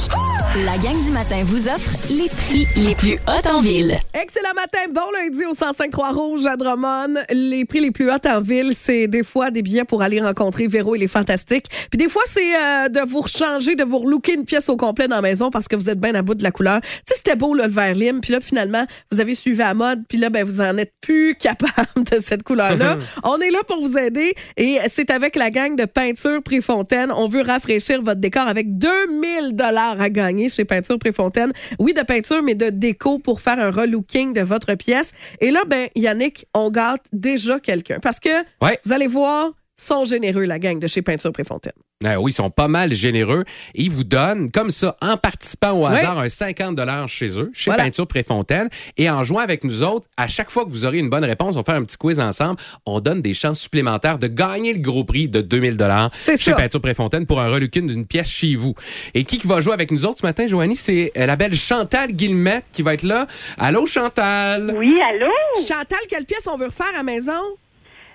La 0.65 0.77
gang 0.77 0.95
du 1.03 1.11
matin 1.11 1.43
vous 1.45 1.67
offre 1.67 1.97
les 2.09 2.29
prix 2.29 2.65
les 2.77 2.95
plus 2.95 3.15
hauts 3.27 3.49
en 3.49 3.59
ville. 3.59 3.99
Excellent 4.13 4.53
matin, 4.55 4.79
bon 4.91 5.11
lundi 5.11 5.45
au 5.45 5.53
105 5.53 5.93
Rouge 5.93 6.45
à 6.45 6.55
Drummond. 6.55 7.15
Les 7.29 7.65
prix 7.65 7.81
les 7.81 7.91
plus 7.91 8.09
hauts 8.09 8.27
en 8.27 8.39
ville, 8.39 8.71
c'est 8.75 9.07
des 9.07 9.23
fois 9.23 9.51
des 9.51 9.61
billets 9.61 9.83
pour 9.83 10.01
aller 10.01 10.21
rencontrer 10.21 10.67
Véro 10.67 10.95
et 10.95 10.97
les 10.97 11.07
Fantastiques. 11.07 11.67
Puis 11.91 11.97
des 11.97 12.09
fois, 12.09 12.23
c'est 12.25 12.55
euh, 12.55 12.87
de 12.89 13.01
vous 13.07 13.21
rechanger, 13.21 13.75
de 13.75 13.83
vous 13.83 13.99
relooker 13.99 14.33
une 14.33 14.45
pièce 14.45 14.69
au 14.69 14.77
complet 14.77 15.07
dans 15.07 15.17
la 15.17 15.21
maison 15.21 15.51
parce 15.51 15.67
que 15.67 15.75
vous 15.75 15.89
êtes 15.89 15.99
bien 15.99 16.15
à 16.15 16.21
bout 16.21 16.35
de 16.35 16.43
la 16.43 16.51
couleur. 16.51 16.79
Tu 16.81 16.89
sais, 17.05 17.15
c'était 17.17 17.35
beau, 17.35 17.53
là, 17.53 17.67
le 17.67 17.73
vert 17.73 17.93
lime. 17.93 18.21
Puis 18.21 18.31
là, 18.31 18.39
finalement, 18.39 18.85
vous 19.11 19.19
avez 19.19 19.35
suivi 19.35 19.59
la 19.59 19.73
mode. 19.73 20.03
Puis 20.07 20.17
là, 20.17 20.29
ben, 20.29 20.45
vous 20.45 20.61
en 20.61 20.77
êtes 20.77 20.93
plus 21.01 21.35
capable 21.39 22.03
de 22.09 22.17
cette 22.19 22.43
couleur-là. 22.43 22.97
On 23.23 23.39
est 23.39 23.51
là 23.51 23.59
pour 23.67 23.85
vous 23.85 23.97
aider 23.97 24.33
et 24.55 24.79
c'est 24.87 25.11
avec 25.11 25.35
la 25.35 25.51
gang 25.51 25.75
de 25.75 25.85
Peinture 25.85 26.41
Préfontaine. 26.41 27.11
On 27.11 27.27
veut 27.27 27.41
rafraîchir 27.57 28.03
votre 28.03 28.19
décor 28.21 28.43
avec 28.47 28.77
2000 28.77 29.53
dollars 29.55 29.99
à 29.99 30.09
gagner 30.11 30.47
chez 30.49 30.63
Peinture 30.63 30.99
Préfontaine. 30.99 31.51
Oui, 31.79 31.93
de 31.93 32.01
peinture, 32.01 32.43
mais 32.43 32.53
de 32.53 32.69
déco 32.69 33.17
pour 33.17 33.41
faire 33.41 33.59
un 33.59 33.71
relooking 33.71 34.31
de 34.33 34.41
votre 34.41 34.75
pièce. 34.75 35.11
Et 35.41 35.49
là, 35.49 35.61
ben, 35.65 35.87
Yannick, 35.95 36.45
on 36.53 36.69
gâte 36.69 37.05
déjà 37.13 37.59
quelqu'un 37.59 37.97
parce 37.99 38.19
que 38.19 38.29
Ouais. 38.61 38.77
vous 38.85 38.93
allez 38.93 39.07
voir, 39.07 39.51
sont 39.79 40.05
généreux, 40.05 40.45
la 40.45 40.59
gang 40.59 40.79
de 40.79 40.87
chez 40.87 41.01
Peinture 41.01 41.31
Préfontaine. 41.31 41.73
Ah 42.05 42.19
oui, 42.21 42.31
ils 42.31 42.35
sont 42.35 42.51
pas 42.51 42.67
mal 42.67 42.93
généreux. 42.93 43.43
Et 43.73 43.83
ils 43.83 43.89
vous 43.89 44.03
donnent, 44.03 44.51
comme 44.51 44.69
ça, 44.69 44.95
en 45.01 45.17
participant 45.17 45.71
au 45.71 45.85
hasard, 45.87 46.19
un 46.19 46.29
50 46.29 46.77
chez 47.07 47.39
eux, 47.39 47.49
chez 47.53 47.71
Voilà. 47.71 47.85
Peinture 47.85 48.05
Préfontaine. 48.07 48.69
Et 48.97 49.09
en 49.09 49.23
jouant 49.23 49.39
avec 49.39 49.63
nous 49.63 49.81
autres, 49.81 50.07
à 50.15 50.27
chaque 50.27 50.51
fois 50.51 50.63
que 50.65 50.69
vous 50.69 50.85
aurez 50.85 50.99
une 50.99 51.09
bonne 51.09 51.25
réponse, 51.25 51.55
on 51.55 51.61
va 51.61 51.63
faire 51.63 51.75
un 51.75 51.83
petit 51.83 51.97
quiz 51.97 52.19
ensemble. 52.19 52.59
On 52.85 52.99
donne 52.99 53.23
des 53.23 53.33
chances 53.33 53.59
supplémentaires 53.59 54.19
de 54.19 54.27
gagner 54.27 54.73
le 54.73 54.79
gros 54.79 55.05
prix 55.05 55.27
de 55.27 55.41
2000 55.41 55.77
C'est 56.11 56.39
chez 56.39 56.51
ça. 56.51 56.57
Peinture 56.57 56.81
Préfontaine 56.81 57.25
pour 57.25 57.39
un 57.41 57.49
relooking 57.49 57.87
d'une 57.87 58.05
pièce 58.05 58.29
chez 58.29 58.55
vous. 58.55 58.75
Et 59.15 59.23
qui 59.23 59.39
qui 59.39 59.47
va 59.47 59.59
jouer 59.59 59.73
avec 59.73 59.89
nous 59.91 60.05
autres 60.05 60.19
ce 60.19 60.25
matin, 60.25 60.45
Joanie? 60.45 60.75
C'est 60.75 61.11
euh, 61.17 61.25
la 61.25 61.35
belle 61.35 61.55
Chantal 61.55 62.11
Guillemette 62.11 62.65
qui 62.71 62.83
va 62.83 62.93
être 62.93 63.03
là. 63.03 63.25
Allô, 63.57 63.87
Chantal? 63.87 64.71
Oui, 64.77 64.99
allô? 65.01 65.31
Chantal, 65.67 65.99
quelle 66.07 66.25
pièce 66.25 66.47
on 66.47 66.57
veut 66.57 66.67
refaire 66.67 66.87
à 66.93 66.97
la 66.97 67.03
maison? 67.03 67.31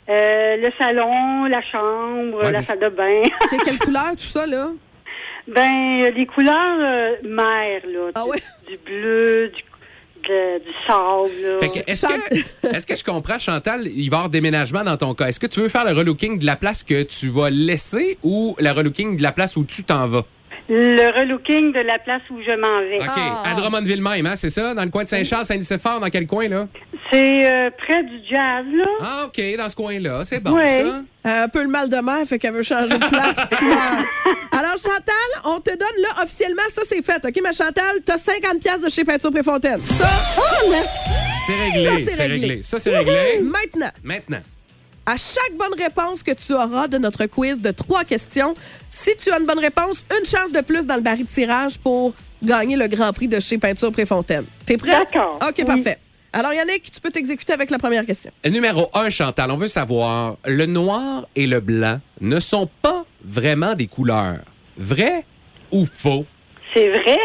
Euh, 0.09 0.57
le 0.57 0.71
salon, 0.79 1.45
la 1.45 1.63
chambre, 1.63 2.43
Ouais, 2.45 2.53
la 2.53 2.61
salle 2.61 2.81
de 2.81 2.89
bain. 2.89 3.23
C'est 3.49 3.59
quelle 3.59 3.79
couleur, 3.87 4.11
tout 4.13 4.25
ça, 4.25 4.47
là? 4.47 4.71
ben, 5.49 6.01
euh, 6.03 6.11
les 6.11 6.27
couleurs 6.27 6.57
euh, 6.81 7.17
mères, 7.25 7.83
là. 7.87 8.11
Ah 8.15 8.25
du, 8.25 8.31
ouais? 8.31 8.43
du 8.69 8.77
bleu, 8.79 9.49
du, 9.55 9.63
de- 10.29 10.59
du 10.59 10.71
sable, 10.87 11.31
là. 11.43 11.59
Fait 11.67 11.67
que, 11.83 11.91
est-ce, 11.91 12.07
que, 12.07 12.77
est-ce 12.77 12.87
que 12.87 12.97
je 12.97 13.05
comprends, 13.05 13.39
Chantal, 13.39 13.87
il 13.87 14.09
va 14.11 14.17
y 14.17 14.19
avoir 14.19 14.29
déménagement 14.29 14.83
dans 14.85 14.97
ton 14.97 15.15
cas? 15.15 15.27
Est-ce 15.29 15.41
que 15.41 15.47
tu 15.49 15.61
veux 15.61 15.69
faire 15.69 15.85
le 15.85 15.93
relooking 15.93 16.39
de 16.39 16.47
la 16.47 16.57
place 16.57 16.83
que 16.85 17.03
tu 17.03 17.29
vas 17.29 17.51
laisser 17.51 18.19
ou 18.23 18.55
le 18.59 18.71
relooking 18.71 19.17
de 19.17 19.23
la 19.23 19.33
place 19.33 19.57
où 19.57 19.65
tu 19.65 19.83
t'en 19.85 20.07
vas? 20.07 20.23
Le 20.75 21.21
relooking 21.21 21.73
de 21.75 21.81
la 21.81 21.99
place 21.99 22.23
où 22.31 22.39
je 22.41 22.59
m'en 22.59 22.81
vais. 22.89 22.97
OK. 22.99 23.05
Ah. 23.15 23.51
À 23.51 23.55
Drummondville 23.55 24.01
même, 24.01 24.25
hein, 24.25 24.37
c'est 24.37 24.49
ça? 24.49 24.73
Dans 24.73 24.85
le 24.85 24.89
coin 24.91 25.03
de 25.03 25.09
Saint-Charles, 25.09 25.45
Saint-Nicéphore, 25.45 26.01
dans 26.01 26.09
quel 26.09 26.27
coin, 26.27 26.49
là? 26.49 26.67
C'est 27.13 27.53
euh, 27.53 27.69
près 27.77 28.03
du 28.05 28.17
jazz, 28.31 28.65
là. 28.73 28.85
Ah, 29.03 29.25
OK, 29.27 29.41
dans 29.59 29.69
ce 29.69 29.77
coin-là. 29.77 30.25
C'est 30.25 30.41
bon, 30.41 30.53
Ouais. 30.53 30.69
ça. 30.69 31.03
Euh, 31.27 31.45
un 31.45 31.49
peu 31.49 31.63
le 31.63 31.69
mal 31.69 31.91
de 31.91 31.97
mer, 31.99 32.25
fait 32.27 32.39
qu'elle 32.39 32.55
veut 32.55 32.63
changer 32.63 32.89
de 32.99 33.07
place. 33.07 33.37
couleur. 33.59 34.05
Alors, 34.53 34.79
Chantal, 34.79 35.43
on 35.45 35.61
te 35.61 35.71
donne 35.71 36.01
là 36.01 36.23
officiellement, 36.23 36.63
ça 36.71 36.83
c'est 36.89 37.03
fait. 37.03 37.23
OK, 37.25 37.39
ma 37.43 37.53
Chantal, 37.53 38.01
t'as 38.05 38.17
50 38.17 38.59
pièces 38.61 38.81
de 38.81 38.89
chez 38.89 39.05
Peinture 39.05 39.31
Préfontaine. 39.31 39.79
Ça, 39.81 40.09
C'est 41.47 41.53
réglé, 41.53 42.05
c'est 42.07 42.11
c'est 42.13 42.23
réglé. 42.23 42.47
réglé. 42.47 42.63
Ça, 42.63 42.79
c'est 42.79 42.97
réglé. 42.97 43.41
maintenant, 43.43 43.91
Maintenant. 44.03 44.41
À 45.07 45.17
chaque 45.17 45.57
bonne 45.59 45.79
réponse 45.79 46.23
que 46.23 46.33
tu 46.33 46.53
auras 46.53 46.89
de 46.89 46.99
notre 46.99 47.27
quiz 47.27 47.61
de 47.61 47.71
trois 47.71 48.05
questions, 48.05 48.55
si 48.91 49.17
tu 49.17 49.31
as 49.31 49.39
une 49.39 49.47
bonne 49.47 49.59
réponse, 49.59 50.05
une 50.19 50.27
chance 50.27 50.53
de 50.53 50.61
plus 50.61 50.87
dans 50.87 50.97
le 50.97 51.01
baril 51.03 51.25
de 51.25 51.31
tirage 51.31 51.79
pour 51.79 52.15
gagner 52.43 52.77
le 52.77 52.89
Grand 52.89 53.13
Prix 53.13 53.29
de 53.29 53.41
chez 53.41 53.59
Peinture 53.59 53.93
Préfontaine. 53.93 54.45
T'es 54.67 54.77
prête? 54.77 55.09
D'accord, 55.13 55.39
OK, 55.43 55.55
oui. 55.59 55.65
parfait. 55.65 55.99
Alors, 56.33 56.53
Yannick, 56.55 56.91
tu 56.91 57.01
peux 57.01 57.11
t'exécuter 57.11 57.53
avec 57.53 57.71
la 57.71 57.79
première 57.79 58.07
question. 58.07 58.33
Numéro 58.49 58.89
1, 58.95 59.11
Chantal, 59.11 59.51
on 59.51 59.57
veut 59.57 59.67
savoir, 59.67 60.37
le 60.47 60.65
noir 60.67 61.27
et 61.37 61.47
le 61.47 61.61
blanc 61.61 62.01
ne 62.21 62.41
sont 62.41 62.69
pas 62.81 63.05
vraiment 63.23 63.75
des 63.75 63.87
couleurs. 63.87 64.39
Vrai 64.79 65.25
ou 65.71 65.85
faux? 65.85 66.25
C'est 66.73 66.89
vrai. 66.89 67.19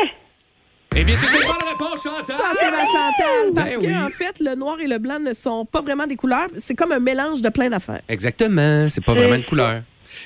Eh 0.96 1.04
bien, 1.04 1.16
c'est 1.16 1.28
une 1.28 1.34
bonne 1.34 1.68
réponse, 1.70 2.04
Chantal! 2.04 2.36
Ça, 2.38 2.52
c'est 2.60 2.72
la 2.72 2.86
Chantal. 2.86 3.54
Parce 3.54 3.70
Ben 3.70 3.80
que, 3.80 3.86
oui. 3.86 3.96
en 3.98 4.10
fait, 4.10 4.40
le 4.40 4.56
noir 4.56 4.78
et 4.80 4.88
le 4.88 4.98
blanc 4.98 5.20
ne 5.20 5.34
sont 5.34 5.66
pas 5.66 5.82
vraiment 5.82 6.08
des 6.08 6.16
couleurs. 6.16 6.48
C'est 6.58 6.74
comme 6.76 6.92
un 6.92 7.00
mélange 7.00 7.42
de 7.42 7.50
plein 7.50 7.70
d'affaires. 7.70 8.02
Exactement, 8.10 8.88
c'est 8.90 9.04
pas 9.04 9.14
vraiment 9.14 9.36
une 9.36 9.46
couleur. 9.46 9.82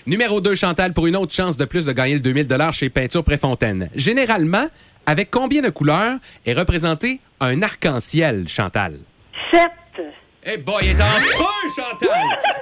Numéro 0.06 0.40
2, 0.40 0.56
Chantal, 0.56 0.94
pour 0.94 1.08
une 1.08 1.16
autre 1.18 1.34
chance 1.34 1.58
de 1.58 1.66
plus 1.66 1.86
de 1.86 1.92
gagner 1.92 2.14
le 2.14 2.20
2000 2.22 2.48
chez 2.72 2.90
Peinture 2.90 3.24
Préfontaine. 3.24 3.90
Généralement, 3.96 4.68
avec 5.06 5.30
combien 5.32 5.62
de 5.62 5.70
couleurs 5.70 6.18
est 6.46 6.54
représenté 6.54 7.20
un 7.42 7.62
arc-en-ciel, 7.62 8.48
Chantal? 8.48 8.94
Sept. 9.52 9.72
Eh 10.44 10.58
boy, 10.58 10.76
elle 10.82 10.98
est 10.98 11.02
en 11.02 11.06
feu, 11.08 11.46
Chantal! 11.76 12.10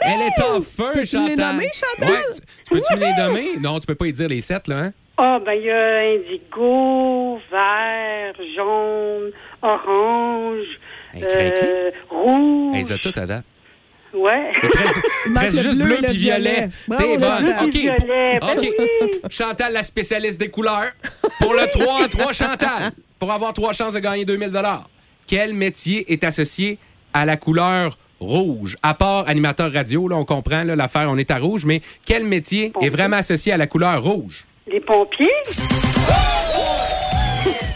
Elle 0.01 0.21
est 0.21 0.41
en 0.43 0.59
feu, 0.61 0.91
Peux-tu 0.95 1.17
me 1.17 1.27
Chantal! 1.27 1.27
les 1.27 1.35
nommer, 1.35 1.69
Chantal? 1.73 2.11
Ouais, 2.11 2.23
tu, 2.33 2.41
tu 2.41 2.69
peux-tu 2.73 2.99
me 2.99 3.05
les 3.05 3.13
nommer? 3.13 3.57
Non, 3.61 3.79
tu 3.79 3.85
peux 3.87 3.95
pas 3.95 4.07
y 4.07 4.13
dire 4.13 4.27
les 4.27 4.41
sept, 4.41 4.67
là, 4.67 4.77
hein? 4.79 4.93
Ah, 5.21 5.37
ben, 5.45 5.51
il 5.51 5.65
y 5.65 5.69
a 5.69 5.99
indigo, 6.15 7.39
vert, 7.51 8.33
jaune, 8.55 9.31
orange, 9.61 10.65
euh, 11.21 11.91
rouge. 12.09 12.77
Les 12.77 12.93
a 12.93 12.97
toutes 12.97 13.17
à 13.17 13.25
date. 13.25 13.43
Ouais. 14.13 14.53
Le 15.25 15.49
juste 15.49 15.77
bleu 15.77 15.97
puis 16.07 16.15
violet. 16.15 16.69
T'es 16.97 17.17
bonne. 17.17 17.53
OK. 17.63 17.73
Violet, 17.73 18.39
ben 18.39 18.55
oui. 18.59 18.71
Chantal, 19.29 19.73
la 19.73 19.83
spécialiste 19.83 20.39
des 20.39 20.49
couleurs. 20.49 20.91
Pour 21.39 21.53
le 21.53 21.69
3 21.69 22.05
en 22.05 22.07
3, 22.07 22.31
Chantal. 22.31 22.91
Pour 23.19 23.33
avoir 23.33 23.51
trois 23.51 23.73
chances 23.73 23.95
de 23.95 23.99
gagner 23.99 24.23
2000 24.23 24.49
Quel 25.27 25.53
métier 25.53 26.13
est 26.13 26.23
associé 26.23 26.77
à 27.13 27.25
la 27.25 27.35
couleur 27.35 27.97
rouge? 28.21 28.77
À 28.81 28.93
part 28.93 29.27
animateur 29.27 29.73
radio, 29.73 30.07
là, 30.07 30.15
on 30.15 30.23
comprend 30.23 30.63
l'affaire, 30.63 31.09
on 31.09 31.17
est 31.17 31.29
à 31.29 31.37
rouge, 31.37 31.65
mais 31.65 31.81
quel 32.05 32.23
métier 32.23 32.71
est 32.81 32.89
vraiment 32.89 33.17
associé 33.17 33.51
à 33.51 33.57
la 33.57 33.67
couleur 33.67 34.01
rouge? 34.01 34.45
Les 34.71 34.79
pompiers. 34.81 35.27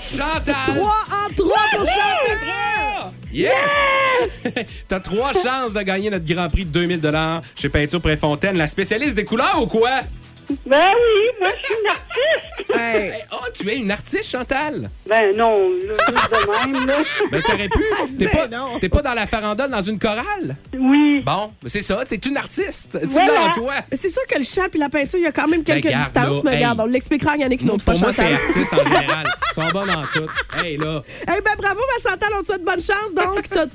Chantal! 0.02 0.54
3 0.76 0.76
en 0.76 1.34
3 1.34 1.58
pour 1.72 1.88
Chantal. 1.88 3.14
Yes! 3.32 3.54
T'as 4.88 5.00
trois 5.00 5.34
chances 5.34 5.74
de 5.74 5.82
gagner 5.82 6.12
notre 6.12 6.26
Grand 6.26 6.50
Prix 6.50 6.66
de 6.66 6.72
2000 6.72 7.02
chez 7.56 7.70
Peinture 7.70 8.02
Préfontaine, 8.02 8.58
la 8.58 8.68
spécialiste 8.68 9.16
des 9.16 9.26
couleurs 9.26 9.60
ou 9.62 9.66
quoi? 9.66 10.02
Ben 10.66 10.90
oui, 10.96 11.30
moi, 11.40 11.50
je 11.60 11.66
suis 11.66 11.76
une 11.84 11.90
artiste. 11.90 12.50
Hey, 12.76 13.12
Oh, 13.32 13.36
tu 13.54 13.70
es 13.70 13.78
une 13.78 13.92
artiste, 13.92 14.32
Chantal? 14.32 14.90
Ben 15.08 15.36
non, 15.36 15.70
là, 15.86 15.94
juste 16.08 16.32
de 16.32 16.72
même, 16.72 16.86
là. 16.88 16.98
Ben, 17.32 17.42
ça 17.42 17.54
aurait 17.54 17.68
pu. 17.70 17.84
T'es 18.18 18.26
Ben 18.26 18.32
pas, 18.32 18.48
non. 18.48 18.80
t'es 18.80 18.90
pas 18.90 19.02
dans 19.02 19.14
la 19.14 19.28
farandole 19.28 19.70
dans 19.70 19.82
une 19.82 20.00
chorale? 20.00 20.56
Oui. 20.74 21.22
Bon, 21.26 21.52
ben, 21.62 21.68
c'est 21.70 21.82
ça, 21.82 22.02
c'est 22.06 22.26
une 22.26 22.38
artiste. 22.38 22.98
Tu 23.02 23.08
Voilà. 23.10 23.34
l'as 23.34 23.44
en 23.46 23.52
toi. 23.52 23.74
c'est 23.92 24.10
sûr 24.10 24.26
que 24.28 24.38
le 24.38 24.44
chat 24.46 24.74
et 24.74 24.78
la 24.78 24.90
peinture, 24.90 25.20
il 25.20 25.24
y 25.24 25.28
a 25.28 25.32
quand 25.32 25.48
même 25.48 25.64
quelques 25.64 25.84
Ben, 25.84 25.92
garde, 25.92 26.04
distances, 26.06 26.38
là, 26.38 26.42
mais 26.46 26.52
hey. 26.52 26.58
regarde, 26.58 26.80
on 26.80 26.86
l'expliquera 26.86 27.32
à 27.34 27.38
Yannick 27.38 27.62
une 27.62 27.72
autre 27.72 27.84
fois, 27.84 27.94
Pour 27.94 28.02
moi, 28.04 28.12
c'est 28.12 28.34
artiste 28.34 28.74
en 28.74 28.78
général. 28.86 29.26
Ils 29.52 29.54
sont 29.64 29.70
bonnes 29.72 29.90
en 29.92 30.04
tout. 30.04 30.58
Hey, 30.64 30.78
là. 30.78 31.04
Eh 31.24 31.42
ben 31.42 31.56
bravo, 31.58 31.80
ma 31.80 32.10
Chantal, 32.12 32.30
on 32.38 32.42
te 32.42 32.46
souhaite 32.48 32.64
bonne 32.64 32.82
chance. 32.82 33.14
Donc, 33.16 33.50
t'as 33.50 33.66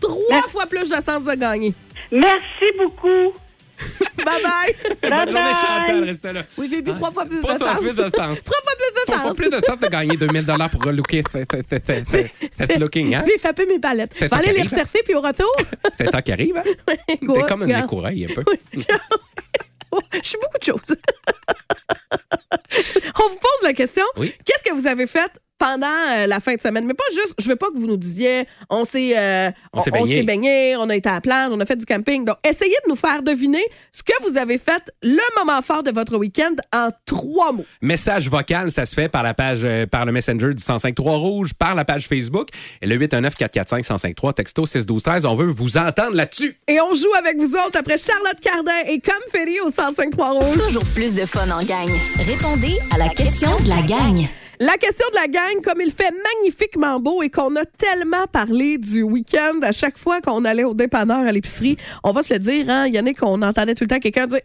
trois 0.00 0.42
fois 0.48 0.66
plus 0.66 0.88
de 0.88 0.94
chances 0.94 1.24
de 1.24 1.34
gagner. 1.34 1.74
Merci 2.10 2.72
beaucoup. 2.78 3.32
Bye 4.16 4.42
bye. 4.42 5.10
Bonne 5.10 5.30
journée. 5.32 5.52
Chantal. 5.54 6.04
Reste 6.04 6.24
là. 6.26 6.42
Oui, 6.58 6.68
j'ai 6.70 6.82
dit 6.82 6.92
trois 6.92 7.10
fois 7.10 7.24
plus 7.24 7.36
de 7.40 7.42
Pas 7.46 7.58
ton 7.58 7.66
chance. 7.66 7.78
fils 7.80 7.94
de 7.94 8.08
temps. 8.10 8.34
Trois 8.44 8.60
fois 8.62 8.74
plus 8.76 8.90
de 8.90 9.06
contente. 9.06 9.22
pas 9.24 9.34
plus 9.34 9.50
de 9.50 9.60
temps 9.60 9.76
de 9.76 9.86
gagner 9.88 10.16
2000 10.16 10.46
pour 10.70 10.82
relooker 10.84 11.22
cette- 11.32 12.78
looking, 12.78 13.14
hein? 13.14 13.24
J'ai 13.26 13.38
tapé 13.38 13.66
mes 13.66 13.78
palettes. 13.78 14.12
Va 14.24 14.36
aller 14.36 14.52
les 14.52 14.62
recerter, 14.62 15.02
puis 15.04 15.14
au 15.14 15.20
retour. 15.20 15.50
C'est 15.98 16.04
le 16.04 16.10
temps 16.10 16.22
qui 16.22 16.32
arrive, 16.32 16.56
hein? 16.56 16.64
T'es 17.08 17.18
comme 17.48 17.62
regarde. 17.62 17.84
écureuil, 17.86 18.26
un 18.30 18.34
peu. 18.34 18.44
Je 18.72 20.28
suis 20.28 20.38
beaucoup 20.40 20.58
de 20.58 20.64
choses. 20.64 20.96
On 23.18 23.28
vous 23.28 23.36
pose 23.36 23.62
la 23.62 23.72
question. 23.72 24.04
Oui. 24.16 24.34
Qu'est-ce 24.44 24.64
que 24.64 24.74
vous 24.74 24.86
avez 24.86 25.06
fait 25.06 25.30
pendant 25.60 25.86
euh, 25.86 26.26
la 26.26 26.40
fin 26.40 26.54
de 26.54 26.60
semaine? 26.60 26.86
Mais 26.86 26.94
pas 26.94 27.04
juste, 27.12 27.34
je 27.38 27.46
veux 27.48 27.56
pas 27.56 27.68
que 27.68 27.78
vous 27.78 27.86
nous 27.86 27.98
disiez, 27.98 28.46
on 28.70 28.84
s'est 28.84 29.16
euh, 29.16 29.50
On 29.72 29.80
s'est 29.80 29.90
baigné. 29.92 30.22
baigné, 30.24 30.76
on 30.76 30.88
a 30.88 30.96
été 30.96 31.08
à 31.08 31.12
la 31.12 31.20
plage, 31.20 31.50
on 31.52 31.60
a 31.60 31.66
fait 31.66 31.76
du 31.76 31.84
camping. 31.86 32.24
Donc, 32.24 32.36
essayez 32.48 32.74
de 32.84 32.90
nous 32.90 32.96
faire 32.96 33.22
deviner 33.22 33.62
ce 33.92 34.02
que 34.02 34.12
vous 34.22 34.38
avez 34.38 34.58
fait 34.58 34.90
le 35.02 35.20
moment 35.38 35.60
fort 35.62 35.82
de 35.82 35.92
votre 35.92 36.16
week-end 36.16 36.54
en 36.74 36.88
trois 37.06 37.52
mots. 37.52 37.66
Message 37.82 38.28
vocal, 38.28 38.70
ça 38.70 38.86
se 38.86 38.94
fait 38.94 39.08
par 39.08 39.22
la 39.22 39.34
page, 39.34 39.60
euh, 39.64 39.86
par 39.86 40.06
le 40.06 40.12
Messenger 40.12 40.48
du 40.48 40.54
1053 40.54 41.16
Rouge, 41.16 41.54
par 41.54 41.74
la 41.74 41.84
page 41.84 42.08
Facebook. 42.08 42.48
Et 42.80 42.86
le 42.86 42.96
819-445-1053, 42.96 44.34
texto 44.34 44.64
612-13. 44.64 45.26
On 45.26 45.34
veut 45.34 45.52
vous 45.54 45.76
entendre 45.76 46.14
là-dessus. 46.16 46.56
Et 46.66 46.80
on 46.80 46.94
joue 46.94 47.12
avec 47.18 47.36
vous 47.38 47.54
autres 47.54 47.78
après 47.78 47.98
Charlotte 47.98 48.40
Cardin 48.40 48.72
et 48.88 49.00
Comme 49.00 49.14
Ferry 49.30 49.60
au 49.60 49.68
105.3 49.68 50.42
Rouge. 50.42 50.66
Toujours 50.66 50.84
plus 50.94 51.14
de 51.14 51.26
fun 51.26 51.50
en 51.50 51.62
gang. 51.64 51.90
Répondez 52.26 52.78
à 52.94 52.98
la 52.98 53.10
question 53.10 53.50
de 53.64 53.68
la 53.68 53.82
gang. 53.82 54.28
La 54.62 54.76
question 54.76 55.06
de 55.10 55.16
la 55.16 55.26
gang, 55.26 55.62
comme 55.64 55.80
il 55.80 55.90
fait 55.90 56.12
magnifiquement 56.36 57.00
beau 57.00 57.22
et 57.22 57.30
qu'on 57.30 57.56
a 57.56 57.64
tellement 57.64 58.26
parlé 58.30 58.76
du 58.76 59.02
week-end 59.02 59.58
à 59.62 59.72
chaque 59.72 59.96
fois 59.96 60.20
qu'on 60.20 60.44
allait 60.44 60.64
au 60.64 60.74
dépanneur 60.74 61.20
à 61.26 61.32
l'épicerie, 61.32 61.78
on 62.04 62.12
va 62.12 62.22
se 62.22 62.34
le 62.34 62.38
dire, 62.40 62.68
hein, 62.68 62.86
Yannick, 62.86 63.22
on 63.22 63.40
entendait 63.40 63.74
tout 63.74 63.84
le 63.84 63.88
temps 63.88 63.98
quelqu'un 63.98 64.26
dire 64.26 64.40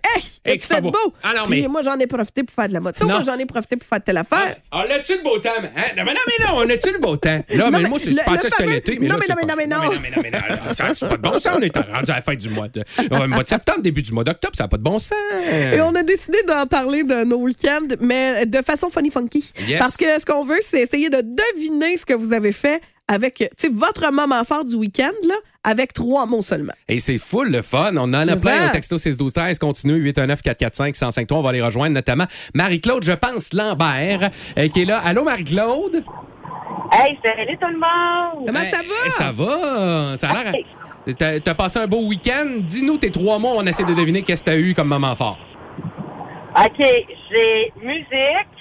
Hey, 0.45 0.58
fait 0.60 0.80
beau. 0.82 0.91
beau? 0.91 1.13
Ah 1.21 1.34
mais- 1.49 1.67
moi, 1.67 1.82
j'en 1.84 1.99
ai 1.99 2.08
profité 2.08 2.43
pour 2.43 2.56
faire 2.56 2.69
de 2.69 2.73
la 2.73 2.80
moto, 2.80 3.06
Non. 3.06 3.15
moi, 3.15 3.23
j'en 3.25 3.38
ai 3.38 3.45
profité 3.45 3.75
pour 3.75 3.89
faire 3.89 4.01
telle 4.01 4.15
affaire. 4.15 4.56
On 4.71 4.80
a-tu 4.80 5.17
le 5.17 5.21
beau 5.23 5.38
temps? 5.39 5.49
Hein? 5.62 5.82
Non, 5.97 6.04
mais 6.06 6.13
non, 6.13 6.19
mais 6.28 6.45
non, 6.45 6.51
on 6.60 6.69
a-tu 6.69 6.93
le 6.93 6.99
beau 6.99 7.17
temps? 7.17 7.43
Là, 7.49 7.65
Non, 7.65 7.71
mais 7.71 7.84
mais 7.84 7.89
moi, 7.89 7.99
c'est- 7.99 8.12
je 8.13 8.23
pensais 8.23 8.47
que 8.49 8.56
c'était 8.58 8.69
l'été, 8.71 8.97
mais 8.99 9.08
Non, 9.10 9.15
là, 9.15 9.19
mais 9.19 9.25
c'est 9.28 9.34
non, 9.34 9.38
mais 9.58 9.67
pas- 9.67 9.75
non, 9.75 9.82
mais 9.82 9.88
non. 9.89 9.93
non, 9.95 9.99
mais 10.01 10.10
non, 10.12 10.21
mais 10.23 10.32
non, 10.32 10.73
ça 10.73 10.95
c'est 10.95 11.10
pas 11.10 11.17
de 11.17 11.21
bon 11.21 11.39
sens. 11.39 11.54
On 11.58 11.62
est 11.62 11.75
rendu 11.75 12.12
à 12.12 12.15
la 12.15 12.21
fin 12.21 12.36
du 12.36 12.49
mois 12.49 12.69
de, 12.69 12.84
mois 13.28 13.43
de 13.43 13.47
septembre, 13.49 13.82
début 13.82 14.01
du 14.01 14.13
mois 14.13 14.23
d'octobre, 14.23 14.56
ça 14.56 14.63
n'a 14.63 14.67
pas 14.69 14.78
de 14.78 14.84
bon 14.84 14.97
sens. 14.97 15.17
Et 15.73 15.82
on 15.82 15.93
a 15.93 16.04
décidé 16.04 16.38
d'en 16.47 16.65
parler 16.67 17.04
de 17.04 17.25
nos 17.25 17.38
week-ends, 17.39 17.88
mais 17.99 18.45
de 18.45 18.62
façon 18.62 18.89
funny 18.89 19.10
funky. 19.10 19.51
Yes. 19.67 19.80
Parce 19.80 19.97
que 19.97 20.05
ce 20.20 20.26
qu'on 20.26 20.44
veut, 20.44 20.60
c'est 20.62 20.82
essayer 20.82 21.10
de 21.10 21.22
deviner 21.22 21.98
ce 21.98 22.06
que 22.06 22.13
vous 22.13 22.34
avez 22.34 22.52
fait 22.52 22.82
avec, 23.08 23.36
tu 23.36 23.48
sais, 23.58 23.70
votre 23.72 24.12
moment 24.12 24.44
fort 24.44 24.65
du 24.65 24.76
week-end, 24.76 25.13
là, 25.28 25.36
avec 25.63 25.94
trois 25.94 26.26
mots 26.26 26.41
seulement. 26.41 26.74
Et 26.88 27.00
c'est 27.00 27.18
full 27.18 27.52
le 27.52 27.62
fun. 27.62 27.94
On 27.98 28.13
en 28.13 28.13
a 28.13 28.36
plein 28.36 28.68
au 28.68 28.72
texto 28.72 28.98
61213. 28.98 29.60
Continue 29.60 30.12
819-445-1053. 30.12 31.34
On 31.34 31.41
va 31.41 31.52
les 31.52 31.62
rejoindre 31.62 31.94
notamment 31.94 32.26
Marie-Claude, 32.54 33.04
je 33.04 33.12
pense, 33.12 33.54
Lambert, 33.54 34.32
euh, 34.58 34.68
qui 34.70 34.82
est 34.82 34.86
là. 34.86 35.00
Allô, 35.00 35.24
Marie-Claude? 35.24 36.04
Hey, 36.91 37.18
salut 37.24 37.58
tout 37.60 37.68
le 37.68 37.74
monde! 37.74 38.46
Comment 38.48 38.65
ça 38.70 38.78
va? 38.78 39.10
Ça 39.10 39.32
va? 39.32 40.18
Ça 40.18 40.30
a 40.30 40.44
l'air. 40.44 40.54
T'as, 41.18 41.39
t'as 41.39 41.54
passé 41.54 41.80
un 41.80 41.88
beau 41.88 42.08
week-end? 42.08 42.58
Dis-nous 42.60 42.98
tes 42.98 43.12
trois 43.12 43.38
mots. 43.38 43.54
On 43.56 43.65
essaie 43.65 43.84
de 43.84 43.94
deviner 43.94 44.24
qu'est-ce 44.24 44.44
que 44.44 44.50
t'as 44.52 44.58
eu 44.58 44.74
comme 44.74 44.88
moment 44.88 45.15
fort. 45.15 45.38
OK, 46.58 46.78
j'ai 46.80 47.74
musique, 47.84 48.55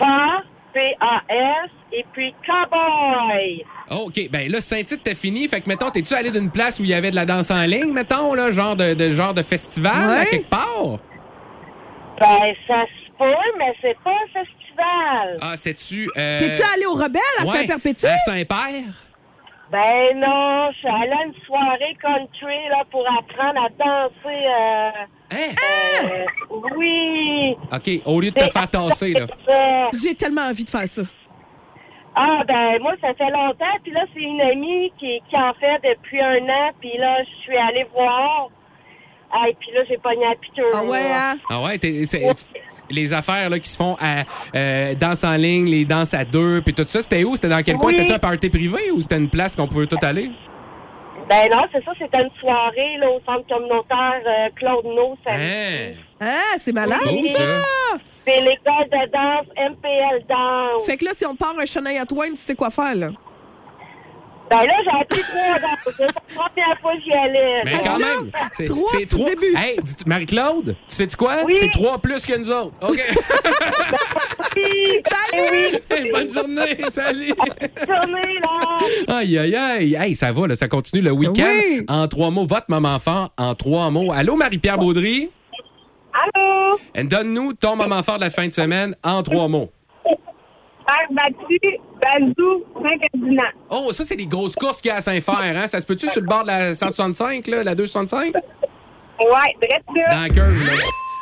pas, 0.00 0.42
P-A-S, 0.72 1.70
et 1.92 2.04
puis 2.12 2.34
cowboy. 2.46 3.64
OK. 3.90 4.28
Ben 4.30 4.50
là, 4.50 4.60
Saint-Tite, 4.60 5.02
t'as 5.04 5.14
fini. 5.14 5.46
Fait 5.48 5.60
que, 5.60 5.68
mettons, 5.68 5.90
t'es-tu 5.90 6.14
allé 6.14 6.30
d'une 6.30 6.50
place 6.50 6.78
où 6.80 6.84
il 6.84 6.90
y 6.90 6.94
avait 6.94 7.10
de 7.10 7.16
la 7.16 7.26
danse 7.26 7.50
en 7.50 7.62
ligne, 7.62 7.92
mettons, 7.92 8.34
là, 8.34 8.50
genre 8.50 8.76
de, 8.76 8.94
de- 8.94 9.10
genre 9.10 9.34
de 9.34 9.42
festival, 9.42 10.08
Ouais. 10.08 10.18
à 10.20 10.24
quelque 10.26 10.48
part? 10.50 10.96
Ben, 12.20 12.54
ça 12.68 12.82
se 12.84 13.10
peut, 13.18 13.58
mais 13.58 13.72
c'est 13.80 13.96
pas 14.04 14.10
un 14.10 14.26
festival. 14.44 15.36
Ah, 15.40 15.56
c'était-tu. 15.56 16.08
euh, 16.16 16.38
T'es-tu 16.38 16.62
allé 16.74 16.86
au 16.86 16.94
Rebelle 16.94 17.20
à 17.40 17.44
ouais, 17.44 17.58
Saint-Perpétue? 17.58 18.06
À 18.06 18.18
Saint-Père? 18.18 18.94
Ben 19.72 20.16
non, 20.16 20.70
je 20.72 20.78
suis 20.78 20.88
allée 20.88 21.12
à 21.12 21.24
une 21.26 21.34
soirée 21.46 21.96
country 22.02 22.68
là, 22.70 22.82
pour 22.90 23.04
apprendre 23.08 23.64
à 23.64 23.68
danser. 23.70 24.26
euh, 24.26 24.90
Hein? 25.32 25.54
euh, 26.02 26.24
oui! 26.76 27.56
OK. 27.72 28.02
Au 28.06 28.20
lieu 28.20 28.30
de 28.30 28.34
te 28.38 28.48
faire 28.48 28.68
tasser, 28.68 29.12
là. 29.12 29.26
Ça. 29.46 29.88
J'ai 30.02 30.14
tellement 30.14 30.42
envie 30.48 30.64
de 30.64 30.70
faire 30.70 30.88
ça. 30.88 31.02
Ah, 32.16 32.42
ben 32.46 32.78
moi, 32.82 32.92
ça 33.00 33.14
fait 33.14 33.30
longtemps. 33.30 33.76
Puis 33.82 33.92
là, 33.92 34.00
c'est 34.12 34.20
une 34.20 34.40
amie 34.40 34.92
qui, 34.98 35.20
qui 35.28 35.36
en 35.36 35.52
fait 35.54 35.80
depuis 35.88 36.20
un 36.20 36.42
an. 36.48 36.70
Puis 36.80 36.96
là, 36.98 37.18
je 37.22 37.42
suis 37.42 37.56
allée 37.56 37.86
voir. 37.94 38.48
Ah, 39.32 39.48
et 39.48 39.54
puis 39.60 39.70
là, 39.72 39.82
j'ai 39.88 39.96
pogné 39.98 40.24
la 40.28 40.34
piqûre. 40.34 40.64
Ah 40.74 40.84
ouais, 40.84 41.08
là. 41.08 41.30
hein? 41.32 41.36
Ah 41.48 41.60
ouais, 41.62 41.78
t'es- 41.78 42.04
c'est- 42.04 42.48
les 42.90 43.14
affaires 43.14 43.48
là, 43.48 43.60
qui 43.60 43.68
se 43.68 43.76
font 43.76 43.96
à 44.00 44.24
euh, 44.56 44.94
danse 44.96 45.22
en 45.22 45.36
ligne, 45.36 45.66
les 45.66 45.84
danses 45.84 46.12
à 46.12 46.24
deux, 46.24 46.60
puis 46.60 46.74
tout 46.74 46.82
ça, 46.88 47.00
c'était 47.00 47.22
où? 47.22 47.36
C'était 47.36 47.48
dans 47.48 47.62
quel 47.62 47.76
coin? 47.76 47.92
Oui. 47.92 47.94
C'était 47.94 48.14
un 48.14 48.18
party 48.18 48.50
privé 48.50 48.90
ou 48.90 49.00
c'était 49.00 49.18
une 49.18 49.30
place 49.30 49.54
qu'on 49.54 49.68
pouvait 49.68 49.86
tout 49.86 49.96
aller? 50.02 50.32
Ben 51.30 51.48
non, 51.48 51.62
c'est 51.72 51.84
ça. 51.84 51.92
C'était 51.96 52.22
une 52.22 52.30
soirée 52.40 52.96
là, 52.98 53.08
au 53.08 53.20
centre 53.24 53.46
communautaire 53.46 54.20
euh, 54.26 54.48
Claude 54.56 54.84
No. 54.84 55.16
Ah, 56.20 56.56
c'est 56.58 56.72
malade, 56.72 56.98
Cool, 57.04 57.28
ça. 57.28 57.62
C'est 58.26 58.40
l'école 58.40 58.88
de 58.90 59.10
danse 59.12 59.46
MPL 59.56 60.26
Danse. 60.28 60.84
Fait 60.84 60.96
que 60.96 61.04
là, 61.04 61.12
si 61.14 61.24
on 61.24 61.36
part 61.36 61.56
un 61.56 61.64
Shania 61.64 62.04
Twain, 62.04 62.30
tu 62.30 62.36
sais 62.36 62.56
quoi 62.56 62.70
faire, 62.70 62.96
là? 62.96 63.10
Ben 64.50 64.62
là, 64.62 64.72
j'ai 64.84 65.00
appris 65.00 65.22
trois 65.22 65.58
danses. 65.60 65.94
C'est 65.96 66.02
la 66.02 66.12
première 66.34 66.80
fois 66.80 66.92
que 66.96 67.02
j'y 67.04 67.12
allais. 67.12 67.62
Mais 67.64 67.80
quand 67.84 67.98
même, 67.98 68.30
c'est 68.52 68.64
Trois, 68.64 68.84
c'est 68.98 69.06
trois. 69.08 69.28
début. 69.30 69.54
Hey, 69.56 69.78
Marie-Claude, 70.06 70.66
tu 70.66 70.74
sais-tu 70.88 71.16
quoi? 71.16 71.36
Oui. 71.44 71.54
C'est 71.58 71.70
trois 71.70 71.98
plus 71.98 72.26
que 72.26 72.36
nous 72.36 72.50
autres. 72.50 72.72
OK. 72.82 73.00
Oui, 74.56 75.00
Salut! 75.08 75.78
oui. 75.90 76.10
Bonne 76.12 76.32
journée, 76.32 76.76
salut! 76.88 77.32
Journée, 77.86 78.38
là. 78.42 79.16
Aïe, 79.18 79.38
aïe, 79.38 79.54
aïe. 79.56 79.94
Hey, 79.94 80.14
ça 80.16 80.32
va, 80.32 80.48
là, 80.48 80.54
ça 80.56 80.66
continue 80.66 81.02
le 81.02 81.12
week-end. 81.12 81.52
Oui. 81.62 81.84
En 81.88 82.08
trois 82.08 82.30
mots, 82.30 82.46
votre 82.46 82.66
fort, 83.00 83.30
en 83.38 83.54
trois 83.54 83.90
mots. 83.90 84.12
Allô, 84.12 84.34
Marie-Pierre 84.36 84.76
Baudry? 84.78 85.30
Allô? 86.12 86.78
Et 86.94 87.04
Donne-nous 87.04 87.52
ton 87.54 87.76
moment 87.76 88.02
fort 88.02 88.16
de 88.16 88.22
la 88.22 88.30
fin 88.30 88.48
de 88.48 88.52
semaine 88.52 88.94
en 89.04 89.22
trois 89.22 89.46
mots. 89.48 89.70
Bazou, 92.00 92.62
Saint-Ferdinand. 92.74 93.42
Oh, 93.70 93.92
ça, 93.92 94.04
c'est 94.04 94.16
les 94.16 94.26
grosses 94.26 94.54
courses 94.54 94.80
qu'il 94.80 94.88
y 94.90 94.92
a 94.92 94.96
à 94.96 95.00
Saint-Fer, 95.00 95.34
hein? 95.56 95.66
Ça 95.66 95.80
se 95.80 95.86
peut-tu 95.86 96.06
sur 96.08 96.20
le 96.20 96.26
bord 96.26 96.42
de 96.42 96.48
la 96.48 96.72
165, 96.72 97.46
là, 97.48 97.62
la 97.64 97.74
265? 97.74 98.34
Ouais, 98.34 98.40
drette 99.60 99.82
là. 99.94 100.14
Dans 100.14 100.22
la 100.22 100.28
curve, 100.28 100.64
là. 100.66 100.72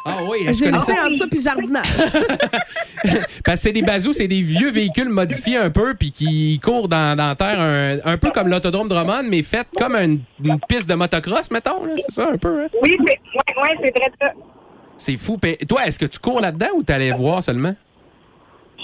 Ah 0.05 0.19
oui, 0.27 0.39
je 0.47 0.53
J'ai 0.53 0.65
connais 0.67 0.81
ça. 0.81 0.93
entre 1.05 1.17
ça 1.19 1.27
puis 1.31 1.43
jardinage. 1.43 1.87
Parce 3.45 3.57
que 3.61 3.63
c'est 3.63 3.73
des 3.73 3.83
bazous, 3.83 4.13
c'est 4.15 4.29
des 4.29 4.41
vieux 4.41 4.71
véhicules 4.71 5.09
modifiés 5.09 5.59
un 5.59 5.69
peu, 5.71 5.95
puis 5.95 6.13
qui 6.13 6.59
courent 6.65 6.89
dans, 6.89 7.15
dans 7.17 7.27
la 7.29 7.35
terre, 7.35 7.61
un, 7.61 7.99
un 8.05 8.17
peu 8.17 8.31
comme 8.31 8.49
l'autodrome 8.49 8.89
Drummond, 8.89 9.25
mais 9.25 9.43
fait 9.43 9.67
comme 9.77 9.97
une, 9.97 10.21
une 10.43 10.59
piste 10.67 10.89
de 10.89 10.95
motocross, 10.95 11.51
mettons, 11.51 11.85
là. 11.85 11.93
C'est 11.97 12.13
ça, 12.13 12.29
un 12.33 12.39
peu, 12.39 12.63
hein? 12.63 12.69
Oui, 12.83 12.97
c'est 12.99 13.05
ouais, 13.05 13.63
ouais, 13.63 13.77
c'est 13.85 13.95
drette 13.95 14.15
là. 14.21 14.33
C'est 14.97 15.17
fou. 15.17 15.39
Toi, 15.69 15.87
est-ce 15.87 15.99
que 15.99 16.07
tu 16.07 16.19
cours 16.19 16.41
là-dedans 16.41 16.69
ou 16.75 16.83
t'allais 16.83 17.13
voir 17.13 17.43
seulement? 17.43 17.75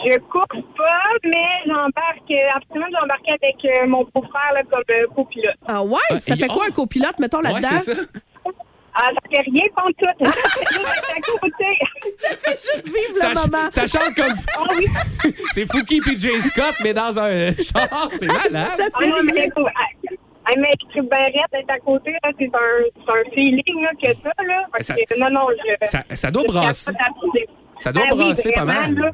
Je 0.06 0.18
cours 0.18 0.46
pas, 0.76 1.10
mais 1.24 1.46
j'embarque, 1.66 2.30
euh, 2.30 2.56
absolument, 2.56 2.86
j'embarque 3.00 3.28
avec 3.28 3.56
euh, 3.64 3.86
mon 3.86 4.04
beau-frère 4.14 4.62
comme 4.70 4.82
euh, 4.90 5.06
copilote. 5.14 5.54
Ah 5.66 5.82
ouais? 5.82 5.96
Ah, 6.10 6.20
Ça 6.20 6.34
et- 6.34 6.38
fait 6.38 6.46
quoi 6.48 6.64
oh! 6.66 6.68
un 6.68 6.72
copilote, 6.72 7.18
mettons, 7.18 7.38
Ouais, 7.38 7.52
là-dedans? 7.52 7.68
c'est 7.78 7.94
ça. 7.94 8.02
Ah, 8.96 9.08
ça 9.12 9.20
fait 9.28 9.42
rien 9.50 9.64
contre 9.74 9.90
tout. 9.98 10.30
À 11.16 11.20
côté. 11.20 11.64
Juste 12.50 12.84
vivre 12.86 13.14
Ça, 13.16 13.28
le 13.30 13.50
moment. 13.50 13.68
ça 13.70 13.86
chante 13.88 14.14
comme. 14.14 14.34
Ah 14.56 14.62
oui. 14.70 15.32
c'est 15.52 15.66
Fouki 15.66 15.98
puis 16.00 16.16
Jay 16.16 16.38
Scott, 16.40 16.74
mais 16.84 16.94
dans 16.94 17.18
un 17.18 17.52
char. 17.56 18.08
C'est 18.12 18.26
malade. 18.26 18.68
Ça 18.76 18.84
Ah 18.92 18.98
fait 19.00 19.08
non, 19.08 19.16
mais 19.24 19.32
rien. 19.32 19.44
écoute, 19.46 19.64
ah, 19.74 20.16
ah, 20.46 20.52
mais 20.56 20.70
suis 20.92 21.00
bien 21.00 21.18
raide 21.18 21.34
d'être 21.52 21.70
à 21.70 21.78
côté, 21.80 22.12
c'est 22.22 22.44
un, 22.44 22.84
c'est 22.94 23.12
un 23.12 23.30
feeling 23.34 23.82
là, 23.82 23.90
que 24.00 24.12
ça, 24.22 24.30
là. 24.44 24.62
Fait 24.76 24.82
Ça- 24.84 24.94
que, 24.94 25.18
non, 25.18 25.30
non, 25.30 25.46
je... 25.50 25.86
Ça, 25.86 26.04
ça 26.12 26.30
doit 26.30 26.44
brasser. 26.46 26.92
Ça 27.80 27.92
doit 27.92 28.04
Ah 28.08 28.14
oui, 28.14 28.18
brasser 28.26 28.52
pas 28.52 28.64
mal. 28.64 28.94
là. 28.94 29.10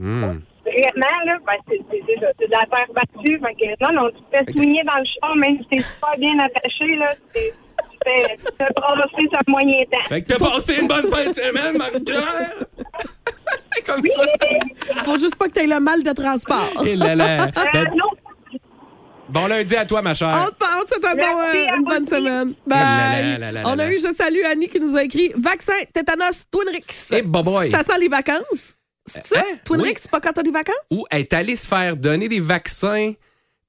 Vraiment, 0.71 1.25
là, 1.27 1.37
ben, 1.47 1.55
c'est 1.69 1.79
ça, 2.21 2.27
de 2.39 2.51
la 2.51 2.59
terre 2.77 2.87
battue. 2.95 3.41
Fait 3.41 3.55
que, 3.55 3.85
non, 3.93 4.03
non, 4.03 4.11
tu 4.11 4.23
te 4.23 4.37
fais 4.37 4.53
souligner 4.53 4.83
dans 4.85 4.99
le 4.99 5.05
champ, 5.05 5.35
même 5.37 5.59
si 5.59 5.67
t'es 5.69 5.83
super 5.83 6.17
bien 6.19 6.39
attaché, 6.39 6.97
là, 6.97 7.15
c'est- 7.35 7.55
brasser 8.77 9.29
sur 9.29 9.39
un 9.39 9.51
moyen 9.51 9.79
temps. 9.91 10.09
Fait 10.09 10.23
que 10.23 10.29
t'as 10.29 10.39
passé 10.39 10.77
une 10.81 10.89
bonne 10.89 11.09
fin 11.09 11.29
de 11.29 11.35
semaine, 11.35 11.77
Marie-Pierre. 11.77 12.55
Comme 13.87 14.03
ça. 14.05 14.23
Faut 15.05 15.19
juste 15.19 15.37
pas 15.37 15.47
que 15.49 15.53
t'aies 15.53 15.67
le 15.67 15.81
mal 15.81 16.03
de 16.03 16.13
transport. 16.13 16.85
Et 16.85 16.97
là, 16.97 17.15
là. 17.15 17.43
Euh, 17.45 17.51
Ben, 17.73 17.85
non, 17.95 18.07
Bon 19.29 19.47
lundi 19.47 19.77
à 19.77 19.87
toi, 19.87 20.03
ma 20.03 20.11
On 20.11 20.15
chère. 20.15 20.51
te 20.51 20.57
parle, 20.57 20.83
c'est 20.89 21.05
un 21.05 21.15
bon, 21.15 21.41
euh, 21.41 21.77
une 21.77 21.85
bonne 21.85 22.03
aussi. 22.03 22.11
semaine. 22.15 22.55
Là, 22.67 23.41
Bye. 23.53 23.63
On 23.65 23.79
a 23.79 23.87
eu, 23.89 23.99
je 24.01 24.13
salue 24.13 24.43
Annie 24.45 24.69
qui 24.69 24.81
nous 24.81 24.97
a 24.97 25.05
écrit 25.05 25.33
vaccin, 25.37 25.73
tétanos, 25.95 26.47
Twinrix. 26.51 27.13
Eh, 27.17 27.23
boboy. 27.23 27.71
Ça 27.71 27.85
sent 27.85 27.99
les 28.01 28.09
vacances? 28.09 28.75
C'est 29.11 29.27
ça? 29.27 29.41
Hein? 29.41 29.59
Oui. 29.71 29.95
c'est 29.97 30.11
pas 30.11 30.21
quand 30.21 30.33
t'as 30.33 30.43
des 30.43 30.51
vacances? 30.51 30.77
Ou 30.91 31.05
est 31.11 31.33
allé 31.33 31.57
se 31.57 31.67
faire 31.67 31.97
donner 31.97 32.29
des 32.29 32.41
vaccins 32.41 33.13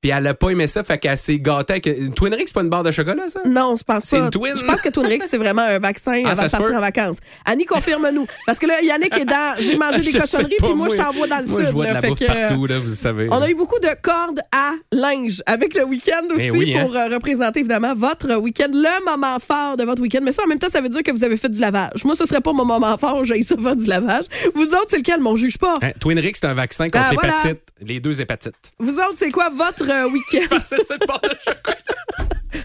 puis 0.02 0.12
elle 0.12 0.26
a 0.28 0.34
pas 0.34 0.50
aimé 0.50 0.68
ça, 0.68 0.84
fait 0.84 0.98
qu'elle 0.98 1.18
s'est 1.18 1.40
gâtée 1.40 1.74
avec. 1.74 1.86
Une 1.86 2.14
Twinrix, 2.14 2.44
c'est 2.48 2.54
pas 2.54 2.62
une 2.62 2.70
barre 2.70 2.84
de 2.84 2.92
chocolat, 2.92 3.30
ça? 3.30 3.42
Non, 3.46 3.76
je 3.76 3.84
pense 3.84 4.04
C'est 4.04 4.18
pas. 4.18 4.24
une 4.26 4.30
twin? 4.32 4.54
Je 4.58 4.64
pense 4.66 4.82
que 4.82 4.90
Twinrix, 4.90 5.20
c'est 5.30 5.38
vraiment 5.38 5.62
un 5.62 5.80
vaccin 5.80 6.22
Ah, 6.26 6.32
avant 6.32 6.46
de 6.46 6.50
partir 6.52 6.76
en 6.76 6.80
vacances. 6.80 7.18
Annie, 7.46 7.66
confirme-nous. 7.66 8.26
Parce 8.46 8.58
que 8.60 8.66
là, 8.66 8.82
Yannick 8.82 9.16
est 9.18 9.26
dans 9.26 9.56
J'ai 9.60 9.78
mangé 9.78 10.02
des 10.12 10.20
cochonneries, 10.20 10.56
puis 10.58 10.74
moi, 10.74 10.88
je 10.90 10.96
t'envoie 10.98 11.28
dans 11.28 11.40
le 11.40 11.46
moi, 11.48 11.58
sud. 11.60 11.66
je 11.68 11.72
vois 11.72 11.86
de 11.88 11.94
la 11.94 12.02
bouffe 12.02 12.22
euh, 12.22 12.26
partout, 12.48 12.66
là, 12.66 12.80
vous 12.80 12.94
savez. 12.96 13.28
On 13.32 13.42
a 13.42 13.50
eu 13.50 13.54
beaucoup 13.56 13.80
de 13.80 13.90
cordes 14.02 14.40
à 14.52 14.72
linge 14.92 15.42
avec 15.46 15.76
le 15.76 15.84
week-end 15.86 16.24
aussi 16.34 16.44
Mais 16.46 16.52
oui, 16.52 16.76
hein. 16.76 16.86
pour 16.86 16.96
euh, 16.96 17.08
représenter 17.10 17.60
évidemment 17.60 17.94
votre 17.96 18.36
week-end, 18.38 18.70
le 18.74 19.06
moment 19.06 19.38
fort 19.40 19.78
de 19.78 19.84
votre 19.84 20.02
week-end. 20.02 20.20
Mais 20.24 20.32
ça, 20.32 20.44
en 20.44 20.48
même 20.48 20.60
temps, 20.60 20.70
ça 20.70 20.82
veut 20.82 20.90
dire 20.90 21.04
que 21.04 21.12
vous 21.12 21.24
avez 21.24 21.38
fait 21.38 21.50
du 21.50 21.60
lavage. 21.60 22.04
Moi, 22.06 22.16
ce 22.16 22.26
serait 22.26 22.42
pas 22.42 22.54
mon 22.54 22.66
moment 22.66 22.98
fort, 22.98 23.24
j'ai 23.24 23.42
ça 23.44 23.56
faire 23.58 23.76
du 23.76 23.86
lavage. 23.86 24.26
Vous 24.56 24.74
autres, 24.74 24.86
c'est 24.88 24.98
lequel? 24.98 25.20
Mon 25.20 25.36
juge 25.36 25.58
pas. 25.58 25.76
Hein, 25.82 25.92
Twinrix, 26.00 26.34
c'est 26.42 26.48
un 26.48 26.54
vaccin 26.54 26.86
contre 26.90 27.06
Ah, 27.10 27.14
voilà. 27.14 27.36
l'hépatite, 27.44 27.62
les 27.82 28.00
deux 28.00 28.20
hépatites. 28.22 28.56
Vous 28.80 28.96
autres, 28.98 29.14
c'est 29.18 29.30
quoi 29.32 29.50
votre 29.50 29.91
euh, 29.92 30.10
week-end? 30.10 30.58
c'est 30.66 30.84
cette 30.86 31.06
barre 31.08 31.22
de 31.22 31.30
chocolat. 31.44 31.78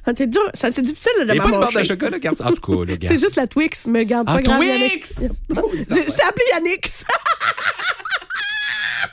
Ah, 0.05 0.13
c'est 0.15 0.83
difficile 0.83 1.13
de 1.21 1.25
Il 1.35 1.41
a 1.41 1.43
pas 1.43 1.49
une 1.49 1.61
barre 1.61 1.73
de 1.73 1.83
chocolat, 1.83 2.19
garde. 2.19 2.41
En 2.43 2.53
tout 2.53 2.87
cas. 2.87 2.93
C'est 3.09 3.19
juste 3.19 3.37
la 3.37 3.47
Twix, 3.47 3.87
mais 3.87 4.05
garde 4.05 4.27
Ah, 4.31 4.39
pas. 4.39 4.43
Twix! 4.59 5.21
Je 5.49 5.85
t'ai 6.17 6.23
appelé 6.23 6.45
Yannick. 6.53 6.87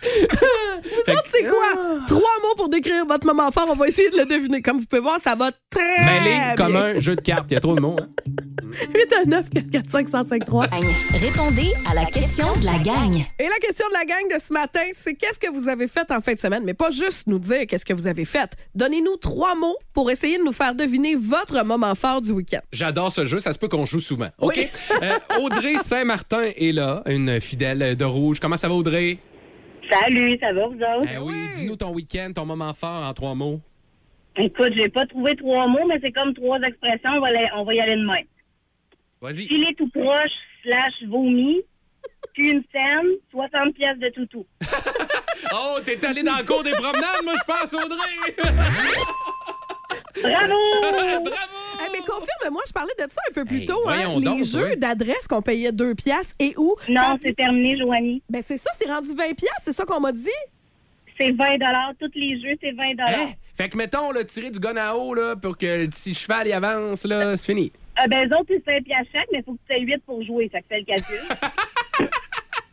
Vous 0.03 1.13
autres, 1.13 1.23
c'est 1.31 1.43
quoi? 1.43 1.99
Trois 2.07 2.35
mots 2.41 2.55
pour 2.57 2.67
décrire 2.69 3.05
votre 3.05 3.25
moment 3.25 3.49
fort. 3.51 3.67
On 3.69 3.75
va 3.75 3.87
essayer 3.87 4.09
de 4.09 4.17
le 4.17 4.25
deviner. 4.25 4.61
Comme 4.61 4.79
vous 4.79 4.85
pouvez 4.85 5.01
voir, 5.01 5.17
ça 5.19 5.33
va 5.35 5.51
très 5.69 6.05
Mêlé 6.05 6.29
bien. 6.31 6.55
comme 6.57 6.75
un 6.75 6.99
jeu 6.99 7.15
de 7.15 7.21
cartes. 7.21 7.45
Il 7.49 7.53
y 7.53 7.57
a 7.57 7.59
trop 7.61 7.75
de 7.75 7.81
mots. 7.81 7.95
hein. 8.01 8.07
8 8.73 9.13
à 9.13 9.25
9, 9.25 9.49
4, 9.49 9.71
4, 9.71 9.89
5, 9.89 10.09
105, 10.09 10.45
3. 10.45 10.67
Gagne. 10.67 10.81
Répondez 11.21 11.73
à 11.89 11.93
la 11.93 12.05
question 12.05 12.45
de 12.59 12.65
la 12.65 12.79
gagne. 12.79 13.25
Et 13.39 13.43
la 13.43 13.57
question 13.61 13.87
de 13.87 13.93
la 13.93 14.05
gang 14.05 14.33
de 14.33 14.39
ce 14.39 14.51
matin, 14.51 14.81
c'est 14.93 15.13
qu'est-ce 15.13 15.39
que 15.39 15.49
vous 15.51 15.69
avez 15.69 15.87
fait 15.87 16.11
en 16.11 16.21
fin 16.21 16.33
de 16.33 16.39
semaine? 16.39 16.63
Mais 16.65 16.73
pas 16.73 16.89
juste 16.89 17.27
nous 17.27 17.39
dire 17.39 17.67
qu'est-ce 17.67 17.85
que 17.85 17.93
vous 17.93 18.07
avez 18.07 18.25
fait. 18.25 18.51
Donnez-nous 18.73 19.17
trois 19.17 19.55
mots 19.55 19.77
pour 19.93 20.09
essayer 20.09 20.37
de 20.37 20.43
nous 20.43 20.53
faire 20.53 20.73
deviner 20.73 21.15
votre 21.15 21.63
moment 21.63 21.93
fort 21.93 22.21
du 22.21 22.31
week-end. 22.31 22.61
J'adore 22.71 23.11
ce 23.11 23.25
jeu. 23.25 23.39
Ça 23.39 23.53
se 23.53 23.59
peut 23.59 23.67
qu'on 23.67 23.85
joue 23.85 23.99
souvent. 23.99 24.29
OK? 24.39 24.53
Oui. 24.57 24.67
Euh, 25.03 25.39
Audrey 25.41 25.75
Saint-Martin 25.77 26.49
est 26.55 26.71
là, 26.71 27.03
une 27.05 27.39
fidèle 27.39 27.95
de 27.95 28.05
rouge. 28.05 28.39
Comment 28.39 28.57
ça 28.57 28.67
va, 28.67 28.73
Audrey? 28.73 29.19
Salut, 29.89 30.37
ça 30.39 30.51
va 30.53 30.67
vous 30.67 30.73
autres? 30.73 31.09
Eh 31.13 31.17
oui, 31.19 31.35
dis-nous 31.53 31.75
ton 31.75 31.91
week-end, 31.91 32.31
ton 32.33 32.45
moment 32.45 32.73
fort 32.73 33.03
en 33.03 33.13
trois 33.13 33.35
mots. 33.35 33.59
Écoute, 34.35 34.73
j'ai 34.75 34.89
pas 34.89 35.05
trouvé 35.05 35.35
trois 35.35 35.67
mots, 35.67 35.85
mais 35.87 35.99
c'est 36.01 36.11
comme 36.11 36.33
trois 36.33 36.59
expressions. 36.61 37.11
On 37.17 37.21
va, 37.21 37.27
on 37.55 37.63
va 37.65 37.73
y 37.73 37.79
aller 37.79 37.95
de 37.95 38.05
même. 38.05 38.25
Vas-y. 39.23 39.47
Filet 39.47 39.73
tout 39.77 39.87
proche, 39.89 40.31
slash 40.63 40.93
vomi, 41.07 41.61
puis 42.33 42.51
une 42.51 42.63
scène, 42.73 43.07
60 43.31 43.73
pièces 43.73 43.97
de 43.99 44.09
toutou. 44.09 44.45
Oh, 45.55 45.77
t'es 45.83 46.03
allé 46.05 46.23
dans 46.23 46.37
le 46.37 46.43
cours 46.45 46.63
des 46.63 46.71
promenades, 46.71 47.21
moi, 47.23 47.33
je 47.37 47.43
pense, 47.45 47.73
Audrey! 47.73 48.35
Bravo! 50.21 50.55
Bravo! 51.23 51.27
Eh, 51.79 51.91
mais 51.91 51.99
confirme-moi, 51.99 52.61
je 52.65 52.71
parlais 52.71 52.93
de 52.97 53.03
ça 53.11 53.21
un 53.29 53.33
peu 53.33 53.45
plus 53.45 53.59
Hey, 53.59 53.65
tôt. 53.65 53.77
hein, 53.87 53.93
voyons 54.05 54.19
les 54.19 54.25
donc, 54.25 54.43
jeux 54.45 54.75
d'adresse 54.77 55.27
qu'on 55.27 55.41
payait 55.41 55.71
2 55.71 55.95
piastres 55.95 56.35
et 56.39 56.53
où? 56.57 56.75
Non, 56.89 57.01
Quand- 57.01 57.19
c'est 57.23 57.35
terminé, 57.35 57.77
Joanie. 57.77 58.23
Ben 58.29 58.41
c'est 58.43 58.57
ça, 58.57 58.71
c'est 58.77 58.87
rendu 58.87 59.09
20 59.09 59.33
piastres, 59.35 59.61
c'est 59.63 59.73
ça 59.73 59.85
qu'on 59.85 59.99
m'a 59.99 60.11
dit? 60.11 60.29
C'est 61.19 61.31
20 61.31 61.57
Tous 61.99 62.09
les 62.15 62.41
jeux, 62.41 62.57
c'est 62.61 62.71
20 62.71 62.93
Hein? 62.99 63.33
Fait 63.55 63.69
que, 63.69 63.77
mettons, 63.77 64.11
là, 64.11 64.23
tirer 64.23 64.49
du 64.49 64.59
gun 64.59 64.77
à 64.77 64.95
eau, 64.95 65.13
là, 65.13 65.35
pour 65.35 65.57
que 65.57 65.65
le 65.83 65.87
petit 65.87 66.13
cheval 66.13 66.47
y 66.47 66.53
avance, 66.53 67.03
là, 67.05 67.35
c'est 67.37 67.53
fini. 67.53 67.71
Euh, 68.01 68.07
ben, 68.07 68.27
les 68.27 68.35
autres, 68.35 68.45
c'est 68.47 68.63
5 68.65 68.83
piastres 68.83 69.09
chaque, 69.13 69.27
mais 69.31 69.39
il 69.39 69.43
faut 69.43 69.53
que 69.53 69.59
tu 69.69 69.73
aies 69.75 69.81
8 69.81 70.03
pour 70.05 70.23
jouer. 70.23 70.49
Ça 70.51 70.59
fait 70.67 70.79
le 70.79 70.85
calcul. 70.85 71.19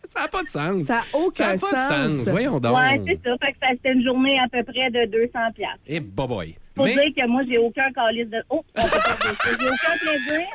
Ça 0.05 0.23
n'a 0.23 0.29
pas 0.29 0.43
de 0.43 0.49
sens. 0.49 0.83
Ça 0.83 0.95
n'a 0.97 1.03
aucun 1.21 1.57
Ça 1.57 1.68
a 1.68 1.71
pas 1.71 1.89
sens. 1.89 2.11
de 2.11 2.16
sens. 2.16 2.29
Voyons 2.31 2.59
donc. 2.59 2.77
ouais, 2.77 3.01
c'est 3.07 3.21
ça. 3.23 3.37
Fait 3.45 3.53
que 3.53 3.59
ça, 3.62 3.68
c'était 3.71 3.93
une 3.93 4.03
journée 4.03 4.41
à 4.41 4.49
peu 4.49 4.64
près 4.64 4.91
de 4.91 5.07
200 5.07 5.39
piastres. 5.55 5.79
Et 5.87 6.01
boy 6.01 6.27
boy. 6.27 6.57
Faut 6.77 6.85
Mais, 6.85 6.95
dire 6.95 7.14
que 7.25 7.29
moi, 7.29 7.43
j'ai 7.49 7.59
aucun 7.59 7.93
calice 7.93 8.29
de... 8.29 8.43
Oh, 8.51 8.64
on 8.77 8.83
peut 8.83 8.89
pas 8.91 8.99
dire 8.99 9.37
ça. 9.41 9.51
J'ai 9.61 9.68
aucun 9.68 9.99
plaisir. 10.01 10.47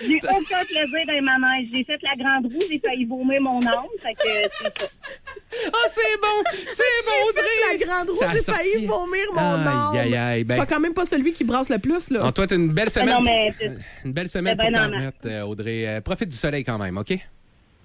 J'ai 0.00 0.16
aucun 0.28 0.64
plaisir 0.64 1.06
dans 1.06 1.12
les 1.12 1.20
manèges. 1.20 1.68
J'ai 1.72 1.84
fait 1.84 1.98
la 2.02 2.14
grande 2.16 2.46
roue, 2.52 2.60
j'ai 2.70 2.78
failli 2.78 3.04
vomir 3.04 3.40
mon 3.40 3.60
âme. 3.66 3.86
Fait 4.02 4.14
que 4.14 4.20
c'est 4.22 4.82
ça. 4.82 4.86
ah, 5.72 5.88
c'est 5.88 6.20
bon! 6.20 6.42
C'est 6.72 6.82
bon, 7.06 7.12
J'ai 7.16 7.28
Audrey! 7.28 7.42
fait 7.42 7.78
la 7.78 7.86
grande 7.86 8.10
roue, 8.10 8.24
j'ai 8.32 8.52
failli 8.52 8.86
vomir 8.86 9.24
mon 9.32 9.40
Aïe, 9.40 9.66
âme. 9.66 9.96
aïe, 9.96 10.16
aïe, 10.16 10.44
ben- 10.44 10.54
C'est 10.54 10.60
pas 10.66 10.74
quand 10.74 10.80
même 10.80 10.94
pas 10.94 11.04
celui 11.04 11.32
qui 11.32 11.44
brasse 11.44 11.68
le 11.70 11.78
plus, 11.78 12.10
là. 12.10 12.24
En 12.26 12.32
toi, 12.32 12.46
t'as 12.46 12.56
une 12.56 12.72
belle 12.72 12.88
Ah 12.88 12.90
semaine. 13.00 13.14
non, 13.14 13.20
mais... 13.22 13.48
Une 14.04 14.12
belle 14.12 14.28
semaine 14.28 14.56
pour 14.56 14.70
ben, 14.70 15.12
t'en 15.22 15.28
euh, 15.30 15.42
Audrey. 15.42 15.86
Euh, 15.86 16.00
profite 16.00 16.28
du 16.28 16.36
soleil 16.36 16.64
quand 16.64 16.78
même, 16.78 16.96
OK? 16.98 17.10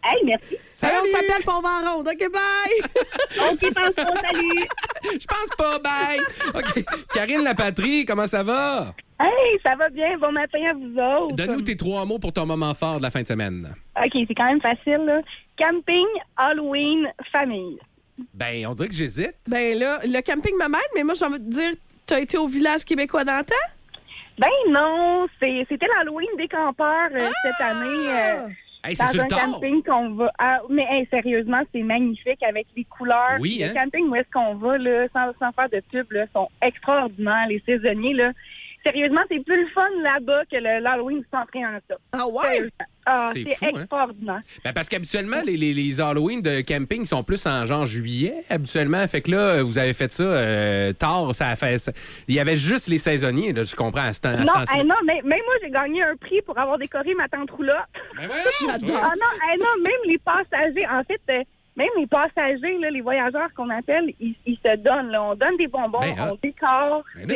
Hey, 0.05 0.19
merci. 0.25 0.57
Alors, 0.81 1.01
on 1.03 1.11
s'appelle 1.15 1.39
puis 1.39 1.47
on 1.47 1.61
va 1.61 1.69
en 1.69 1.95
ronde. 1.95 2.09
OK, 2.09 2.29
bye! 2.31 3.49
OK, 3.53 3.73
pense 3.73 3.93
pas, 3.95 4.21
salut. 4.21 4.65
Je 5.21 5.25
pense 5.25 5.49
pas, 5.57 5.79
bye! 5.79 6.19
OK. 6.55 6.85
Karine 7.13 7.41
La 7.43 7.55
Patrie, 7.55 8.03
comment 8.03 8.27
ça 8.27 8.43
va? 8.43 8.93
Hey, 9.23 9.57
ça 9.65 9.75
va 9.75 9.89
bien. 9.89 10.17
Bon 10.17 10.31
matin 10.31 10.59
à 10.69 10.73
vous 10.73 10.97
autres. 10.99 11.35
Donne-nous 11.35 11.61
tes 11.61 11.77
trois 11.77 12.03
mots 12.05 12.19
pour 12.19 12.33
ton 12.33 12.45
moment 12.45 12.73
fort 12.73 12.97
de 12.97 13.03
la 13.03 13.09
fin 13.09 13.21
de 13.21 13.27
semaine. 13.27 13.73
OK, 13.97 14.11
c'est 14.27 14.35
quand 14.35 14.47
même 14.49 14.61
facile, 14.61 15.01
là. 15.05 15.21
Camping, 15.57 16.05
Halloween, 16.35 17.07
famille. 17.31 17.77
Ben, 18.33 18.65
on 18.67 18.73
dirait 18.73 18.89
que 18.89 18.95
j'hésite. 18.95 19.35
ben 19.49 19.77
là, 19.79 19.99
le 20.03 20.21
camping 20.21 20.55
m'amène, 20.57 20.81
mais 20.95 21.03
moi, 21.03 21.13
j'ai 21.13 21.25
envie 21.25 21.39
de 21.39 21.49
dire, 21.49 21.71
t'as 22.05 22.19
été 22.19 22.37
au 22.37 22.47
village 22.47 22.83
québécois 22.83 23.23
d'antan? 23.23 23.55
Ben 24.37 24.49
non, 24.69 25.27
c'est- 25.41 25.65
c'était 25.69 25.87
l'Halloween 25.97 26.27
des 26.37 26.47
campeurs 26.47 27.09
euh, 27.13 27.29
cette 27.43 27.61
année. 27.65 28.09
euh, 28.09 28.47
Hey, 28.85 28.95
c'est 28.97 29.05
dans 29.05 29.11
sur 29.11 29.21
un 29.23 29.27
camping 29.51 29.81
qu'on 29.83 30.09
va. 30.15 30.29
Ah, 30.39 30.59
mais 30.69 30.85
hey, 30.89 31.07
sérieusement, 31.09 31.61
c'est 31.73 31.83
magnifique 31.83 32.43
avec 32.43 32.67
les 32.75 32.83
couleurs. 32.83 33.37
Oui, 33.39 33.57
Les 33.59 33.65
hein? 33.65 33.73
campings 33.85 34.09
où 34.09 34.15
est-ce 34.15 34.29
qu'on 34.33 34.55
va, 34.55 34.77
là, 34.77 35.07
sans, 35.13 35.31
sans 35.39 35.51
faire 35.53 35.69
de 35.69 35.81
pub, 35.89 36.11
là, 36.11 36.25
sont 36.33 36.49
extraordinaires. 36.61 37.45
Les 37.47 37.63
saisonniers, 37.65 38.13
là. 38.13 38.31
Sérieusement, 38.85 39.21
c'est 39.31 39.43
plus 39.45 39.61
le 39.61 39.67
fun 39.69 39.87
là-bas 40.01 40.43
que 40.51 40.57
l'Halloween 40.57 41.19
du 41.19 41.25
centre 41.31 41.47
en 41.55 41.79
ça. 41.89 41.95
Ah 42.11 42.27
ouais? 42.27 42.69
Ah, 43.05 43.31
C'est 43.33 43.45
hein? 43.65 43.69
extraordinaire. 43.69 44.41
Ben, 44.63 44.73
parce 44.73 44.89
qu'habituellement, 44.89 45.41
les, 45.45 45.55
les, 45.57 45.73
les 45.73 46.01
Halloween 46.01 46.41
de 46.41 46.61
camping 46.61 47.05
sont 47.05 47.23
plus 47.23 47.45
en 47.47 47.65
genre 47.65 47.85
juillet, 47.85 48.43
habituellement. 48.49 49.05
Fait 49.07 49.21
que 49.21 49.31
là, 49.31 49.63
vous 49.63 49.77
avez 49.77 49.93
fait 49.93 50.11
ça 50.11 50.23
euh, 50.23 50.93
tard. 50.93 51.33
Ça 51.35 51.47
a 51.49 51.55
fait, 51.55 51.77
ça- 51.77 51.91
Il 52.27 52.35
y 52.35 52.39
avait 52.39 52.55
juste 52.57 52.87
les 52.87 52.97
saisonniers, 52.97 53.53
là, 53.53 53.63
je 53.63 53.75
comprends, 53.75 54.03
à 54.03 54.13
ce 54.13 54.21
temps- 54.21 54.29
à 54.29 54.37
ce 54.37 54.73
Non, 54.75 54.79
hey, 54.81 54.85
non, 54.85 54.95
mais 55.05 55.21
même 55.23 55.41
moi, 55.45 55.55
j'ai 55.61 55.69
gagné 55.69 56.03
un 56.03 56.15
prix 56.15 56.41
pour 56.41 56.57
avoir 56.57 56.77
décoré 56.77 57.13
ma 57.15 57.27
tente 57.29 57.51
roulotte. 57.51 57.75
Ben 58.17 58.27
toi. 58.27 58.99
Ah 59.01 59.13
non, 59.15 59.49
hey, 59.51 59.59
non, 59.59 59.81
même 59.83 60.01
les 60.05 60.17
passagers, 60.19 60.87
en 60.87 61.03
fait, 61.03 61.21
euh, 61.29 61.43
même 61.75 61.89
les 61.97 62.07
passagers, 62.07 62.77
là, 62.79 62.89
les 62.89 63.01
voyageurs 63.01 63.49
qu'on 63.55 63.69
appelle, 63.69 64.13
ils, 64.19 64.35
ils 64.45 64.57
se 64.65 64.75
donnent. 64.77 65.09
Là. 65.09 65.23
On 65.23 65.35
donne 65.35 65.57
des 65.57 65.67
bonbons, 65.67 65.99
Ben, 65.99 66.15
on 66.19 66.37
décore. 66.41 67.03
Ben 67.15 67.27
là. 67.27 67.35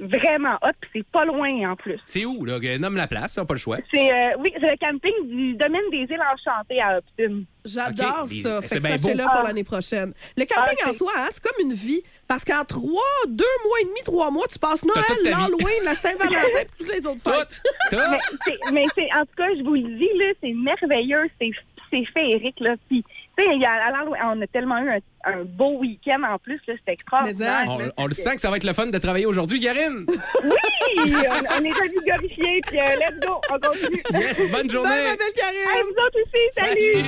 C'est 0.00 0.18
vraiment 0.18 0.54
hot, 0.62 0.70
puis 0.80 0.90
c'est 0.94 1.06
pas 1.12 1.24
loin 1.24 1.70
en 1.70 1.76
plus. 1.76 1.98
C'est 2.04 2.24
où, 2.24 2.44
là? 2.44 2.58
Nomme 2.78 2.96
la 2.96 3.06
place, 3.06 3.36
on 3.38 3.44
pas 3.46 3.54
le 3.54 3.58
choix. 3.58 3.76
C'est 3.92 4.10
euh, 4.12 4.30
oui, 4.38 4.52
c'est 4.54 4.70
le 4.70 4.76
camping 4.78 5.12
du 5.28 5.54
domaine 5.54 5.82
des 5.90 5.98
îles 5.98 6.20
enchantées 6.32 6.80
à 6.80 6.98
Upton. 6.98 7.44
J'adore 7.64 8.26
ça. 8.28 8.60
c'est 8.62 8.68
Fait 8.68 8.76
que 8.76 8.82
bien 8.86 8.96
sachez-le 8.96 9.22
beau. 9.24 9.28
pour 9.30 9.40
Ah. 9.40 9.46
l'année 9.46 9.64
prochaine. 9.64 10.12
Le 10.36 10.44
camping 10.46 10.76
Ah, 10.84 10.88
en 10.88 10.92
c'est- 10.92 10.98
soi, 10.98 11.12
hein, 11.16 11.28
c'est 11.30 11.42
comme 11.42 11.66
une 11.66 11.74
vie. 11.74 12.02
Parce 12.26 12.44
qu'en 12.44 12.64
trois, 12.64 13.02
deux 13.28 13.44
mois 13.66 13.80
et 13.82 13.84
demi, 13.84 14.00
trois 14.04 14.30
mois, 14.30 14.46
tu 14.50 14.58
passes 14.58 14.84
Noël, 14.84 15.02
l'Halloween, 15.24 15.84
la 15.84 15.94
Saint-Valentin 15.96 16.60
et 16.62 16.66
toutes 16.78 16.92
les 16.94 17.06
autres 17.06 17.20
fêtes. 17.22 17.60
Tout! 17.90 17.96
mais 17.96 18.18
Tout! 18.30 18.36
c'est, 18.46 18.72
mais 18.72 18.86
c'est, 18.94 19.08
en 19.16 19.22
tout 19.22 19.34
cas, 19.36 19.48
je 19.58 19.62
vous 19.64 19.74
le 19.74 19.82
dis, 19.98 20.08
là, 20.16 20.26
c'est 20.40 20.52
merveilleux, 20.52 21.28
c'est, 21.40 21.50
c'est 21.90 22.04
féerique, 22.14 22.60
là. 22.60 22.76
Puis, 22.88 23.04
tu 23.44 23.60
sais, 23.60 23.66
à 23.66 24.26
on 24.32 24.40
a 24.42 24.46
tellement 24.46 24.78
eu 24.78 24.90
un, 24.90 24.98
un 25.24 25.44
beau 25.44 25.78
week-end 25.78 26.22
en 26.28 26.38
plus, 26.38 26.60
c'était 26.66 26.92
extraordinaire. 26.92 27.64
Mais 27.66 27.72
On, 27.74 27.78
là. 27.78 27.84
on 27.96 28.06
le 28.06 28.12
sent 28.14 28.34
que 28.34 28.40
ça 28.40 28.50
va 28.50 28.56
être 28.56 28.64
le 28.64 28.72
fun 28.72 28.86
de 28.86 28.98
travailler 28.98 29.26
aujourd'hui, 29.26 29.60
Karine! 29.60 30.06
Oui, 30.08 30.50
on, 30.96 31.60
on 31.60 31.64
est 31.64 31.72
revigorifiés, 31.72 32.60
puis 32.66 32.78
euh, 32.78 32.84
let's 33.00 33.18
go, 33.26 33.40
on 33.50 33.58
continue. 33.58 34.02
Yes, 34.12 34.38
bonne 34.50 34.62
Bye, 34.62 34.70
journée! 34.70 34.90
ma 34.90 35.16
belle 35.16 35.32
Karine! 35.36 35.84
vous 35.84 36.02
autres 36.04 36.18
aussi, 36.22 36.42
salut. 36.50 37.04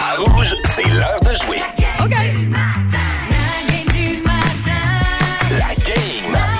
À 0.00 0.14
Rouge, 0.22 0.54
c'est 0.66 0.88
l'heure 0.88 1.20
de 1.20 1.34
jouer. 1.34 1.60
OK. 2.04 2.16
La 5.50 5.74
game. 5.84 6.55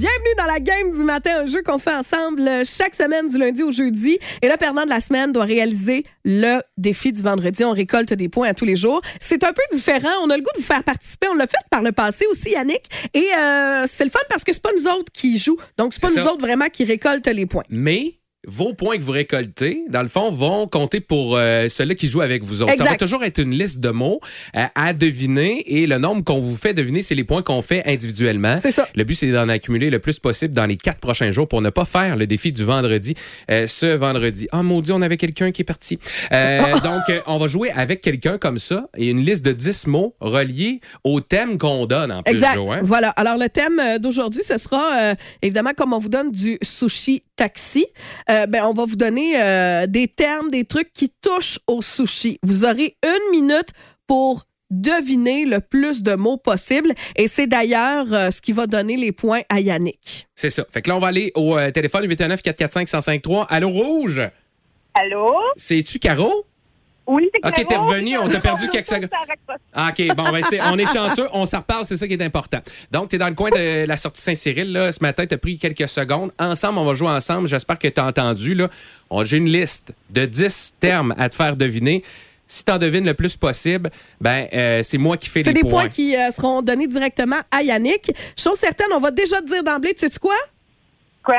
Bienvenue 0.00 0.34
dans 0.38 0.46
la 0.46 0.60
game 0.60 0.92
du 0.92 1.04
matin, 1.04 1.42
un 1.42 1.46
jeu 1.46 1.62
qu'on 1.62 1.78
fait 1.78 1.94
ensemble 1.94 2.40
euh, 2.48 2.62
chaque 2.64 2.94
semaine 2.94 3.28
du 3.28 3.36
lundi 3.36 3.62
au 3.62 3.70
jeudi. 3.70 4.18
Et 4.40 4.48
le 4.48 4.56
perdant 4.56 4.84
de 4.84 4.88
la 4.88 4.98
semaine 4.98 5.30
doit 5.30 5.44
réaliser 5.44 6.06
le 6.24 6.60
défi 6.78 7.12
du 7.12 7.20
vendredi. 7.20 7.66
On 7.66 7.72
récolte 7.72 8.14
des 8.14 8.30
points 8.30 8.48
à 8.48 8.54
tous 8.54 8.64
les 8.64 8.76
jours. 8.76 9.02
C'est 9.20 9.44
un 9.44 9.52
peu 9.52 9.60
différent. 9.74 10.08
On 10.22 10.30
a 10.30 10.38
le 10.38 10.42
goût 10.42 10.48
de 10.54 10.60
vous 10.62 10.66
faire 10.66 10.82
participer. 10.84 11.28
On 11.28 11.34
l'a 11.34 11.46
fait 11.46 11.58
par 11.70 11.82
le 11.82 11.92
passé 11.92 12.24
aussi, 12.30 12.52
Yannick. 12.52 12.88
Et 13.12 13.26
euh, 13.36 13.84
c'est 13.86 14.04
le 14.04 14.10
fun 14.10 14.20
parce 14.30 14.42
que 14.42 14.54
c'est 14.54 14.62
pas 14.62 14.72
nous 14.74 14.86
autres 14.86 15.12
qui 15.12 15.36
jouent. 15.36 15.58
Donc, 15.76 15.92
c'est 15.92 16.00
pas 16.00 16.08
nous 16.08 16.14
ça. 16.14 16.32
autres 16.32 16.40
vraiment 16.40 16.70
qui 16.72 16.84
récoltent 16.84 17.26
les 17.26 17.44
points. 17.44 17.64
Mais 17.68 18.19
vos 18.46 18.72
points 18.72 18.96
que 18.96 19.02
vous 19.02 19.12
récoltez, 19.12 19.84
dans 19.90 20.00
le 20.00 20.08
fond, 20.08 20.30
vont 20.30 20.66
compter 20.66 21.00
pour 21.00 21.36
euh, 21.36 21.68
ceux-là 21.68 21.94
qui 21.94 22.08
jouent 22.08 22.22
avec 22.22 22.42
vous 22.42 22.62
autres. 22.62 22.74
Ça 22.74 22.84
va 22.84 22.96
toujours 22.96 23.22
être 23.22 23.38
une 23.38 23.50
liste 23.50 23.80
de 23.80 23.90
mots 23.90 24.20
euh, 24.56 24.64
à 24.74 24.94
deviner 24.94 25.62
et 25.66 25.86
le 25.86 25.98
nombre 25.98 26.24
qu'on 26.24 26.40
vous 26.40 26.56
fait 26.56 26.72
deviner, 26.72 27.02
c'est 27.02 27.14
les 27.14 27.24
points 27.24 27.42
qu'on 27.42 27.60
fait 27.60 27.86
individuellement. 27.86 28.58
C'est 28.62 28.72
ça. 28.72 28.88
Le 28.94 29.04
but, 29.04 29.14
c'est 29.14 29.30
d'en 29.30 29.48
accumuler 29.50 29.90
le 29.90 29.98
plus 29.98 30.18
possible 30.18 30.54
dans 30.54 30.64
les 30.64 30.78
quatre 30.78 31.00
prochains 31.00 31.30
jours 31.30 31.48
pour 31.48 31.60
ne 31.60 31.68
pas 31.68 31.84
faire 31.84 32.16
le 32.16 32.26
défi 32.26 32.50
du 32.50 32.64
vendredi 32.64 33.14
euh, 33.50 33.66
ce 33.66 33.86
vendredi. 33.86 34.48
Ah, 34.52 34.62
maudit, 34.62 34.92
on 34.92 35.02
avait 35.02 35.18
quelqu'un 35.18 35.50
qui 35.52 35.60
est 35.60 35.64
parti. 35.66 35.98
Euh, 36.32 36.78
donc, 36.82 37.02
on 37.26 37.36
va 37.36 37.46
jouer 37.46 37.70
avec 37.72 38.00
quelqu'un 38.00 38.38
comme 38.38 38.58
ça 38.58 38.88
et 38.96 39.10
une 39.10 39.20
liste 39.20 39.44
de 39.44 39.52
10 39.52 39.86
mots 39.86 40.14
reliés 40.20 40.80
au 41.04 41.20
thème 41.20 41.58
qu'on 41.58 41.84
donne 41.84 42.10
en 42.10 42.22
plus, 42.22 42.32
Exact. 42.32 42.58
Hein? 42.70 42.80
Voilà. 42.84 43.10
Alors, 43.10 43.36
le 43.36 43.50
thème 43.50 43.98
d'aujourd'hui, 43.98 44.42
ce 44.42 44.56
sera, 44.56 45.14
évidemment, 45.42 45.72
comme 45.76 45.92
on 45.92 45.98
vous 45.98 46.08
donne 46.08 46.32
du 46.32 46.58
sushi 46.62 47.22
taxi, 47.36 47.86
euh, 48.30 48.46
ben, 48.46 48.64
on 48.64 48.72
va 48.72 48.84
vous 48.84 48.96
donner 48.96 49.40
euh, 49.40 49.86
des 49.86 50.08
termes, 50.08 50.50
des 50.50 50.64
trucs 50.64 50.92
qui 50.92 51.12
touchent 51.20 51.58
au 51.66 51.82
sushi. 51.82 52.38
Vous 52.42 52.64
aurez 52.64 52.96
une 53.02 53.30
minute 53.32 53.70
pour 54.06 54.44
deviner 54.70 55.44
le 55.44 55.60
plus 55.60 56.02
de 56.02 56.14
mots 56.14 56.36
possible. 56.36 56.92
Et 57.16 57.26
c'est 57.26 57.46
d'ailleurs 57.46 58.12
euh, 58.12 58.30
ce 58.30 58.40
qui 58.40 58.52
va 58.52 58.66
donner 58.66 58.96
les 58.96 59.12
points 59.12 59.42
à 59.48 59.60
Yannick. 59.60 60.28
C'est 60.34 60.50
ça. 60.50 60.64
Fait 60.70 60.82
que 60.82 60.88
là, 60.88 60.96
on 60.96 61.00
va 61.00 61.08
aller 61.08 61.32
au 61.34 61.58
euh, 61.58 61.70
téléphone 61.70 62.04
819 62.04 62.42
445 62.42 62.80
1053 62.80 63.46
Allô, 63.50 63.68
Rouge? 63.68 64.22
Allô? 64.94 65.34
C'est-tu 65.56 65.98
Caro? 65.98 66.46
Oui, 67.12 67.28
c'est 67.34 67.46
Ok, 67.48 67.66
t'es 67.66 67.76
revenu, 67.76 68.16
on 68.18 68.28
t'a 68.28 68.38
perdu 68.40 68.68
quelques 68.68 68.86
secondes. 68.86 69.08
Ah, 69.72 69.90
OK, 69.90 70.14
bon, 70.16 70.30
ben, 70.30 70.42
c'est- 70.48 70.60
on 70.62 70.78
est 70.78 70.86
chanceux, 70.92 71.26
on 71.32 71.44
s'en 71.44 71.58
reparle, 71.58 71.84
c'est 71.84 71.96
ça 71.96 72.06
qui 72.06 72.14
est 72.14 72.22
important. 72.22 72.60
Donc, 72.92 73.08
tu 73.08 73.16
es 73.16 73.18
dans 73.18 73.28
le 73.28 73.34
coin 73.34 73.50
de 73.50 73.84
la 73.86 73.96
sortie 73.96 74.22
Saint-Cyril, 74.22 74.72
là. 74.72 74.92
Ce 74.92 74.98
matin, 75.02 75.26
tu 75.26 75.34
as 75.34 75.38
pris 75.38 75.58
quelques 75.58 75.88
secondes. 75.88 76.30
Ensemble, 76.38 76.78
on 76.78 76.84
va 76.84 76.92
jouer 76.92 77.08
ensemble. 77.08 77.48
J'espère 77.48 77.78
que 77.78 77.88
tu 77.88 78.00
as 78.00 78.06
entendu, 78.06 78.54
là. 78.54 78.68
On- 79.10 79.24
J'ai 79.24 79.38
une 79.38 79.48
liste 79.48 79.92
de 80.10 80.24
10 80.26 80.74
termes 80.78 81.14
à 81.18 81.28
te 81.28 81.34
faire 81.34 81.56
deviner. 81.56 82.02
Si 82.46 82.64
tu 82.64 82.72
en 82.72 82.78
devines 82.78 83.04
le 83.04 83.14
plus 83.14 83.36
possible, 83.36 83.90
ben, 84.20 84.46
euh, 84.52 84.82
c'est 84.82 84.98
moi 84.98 85.16
qui 85.16 85.28
fais 85.28 85.42
C'est 85.42 85.50
les 85.52 85.62
des 85.62 85.68
points 85.68 85.82
points. 85.82 85.88
qui 85.88 86.16
euh, 86.16 86.30
seront 86.30 86.62
donnés 86.62 86.86
directement 86.88 87.38
à 87.50 87.62
Yannick. 87.62 88.12
Chose 88.36 88.58
certaine, 88.58 88.88
on 88.94 88.98
va 89.00 89.10
déjà 89.10 89.40
te 89.40 89.46
dire 89.46 89.62
d'emblée, 89.62 89.94
tu 89.94 90.06
sais 90.08 90.18
quoi? 90.20 90.34
Quoi? 91.24 91.36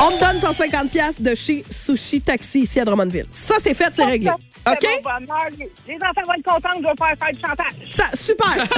On 0.00 0.10
te 0.10 0.20
donne 0.20 0.40
ton 0.40 0.50
50$ 0.52 0.88
piastres 0.90 1.22
de 1.22 1.34
chez 1.34 1.64
Sushi 1.70 2.20
Taxi 2.20 2.60
ici 2.60 2.78
à 2.80 2.84
Drummondville. 2.84 3.26
Ça, 3.32 3.54
c'est 3.60 3.72
fait, 3.74 3.90
c'est 3.94 4.04
réglé. 4.04 4.30
OK? 4.30 4.82
Les- 4.82 4.88
Les 5.88 5.94
enfants 5.94 6.22
vont 6.26 6.34
être 6.34 6.44
contents, 6.44 6.68
je 6.76 6.82
vais 6.82 6.92
faire 6.98 7.16
faire 7.18 7.32
du 7.32 7.40
chantage. 7.40 7.72
Ça, 7.90 8.04
super! 8.14 8.66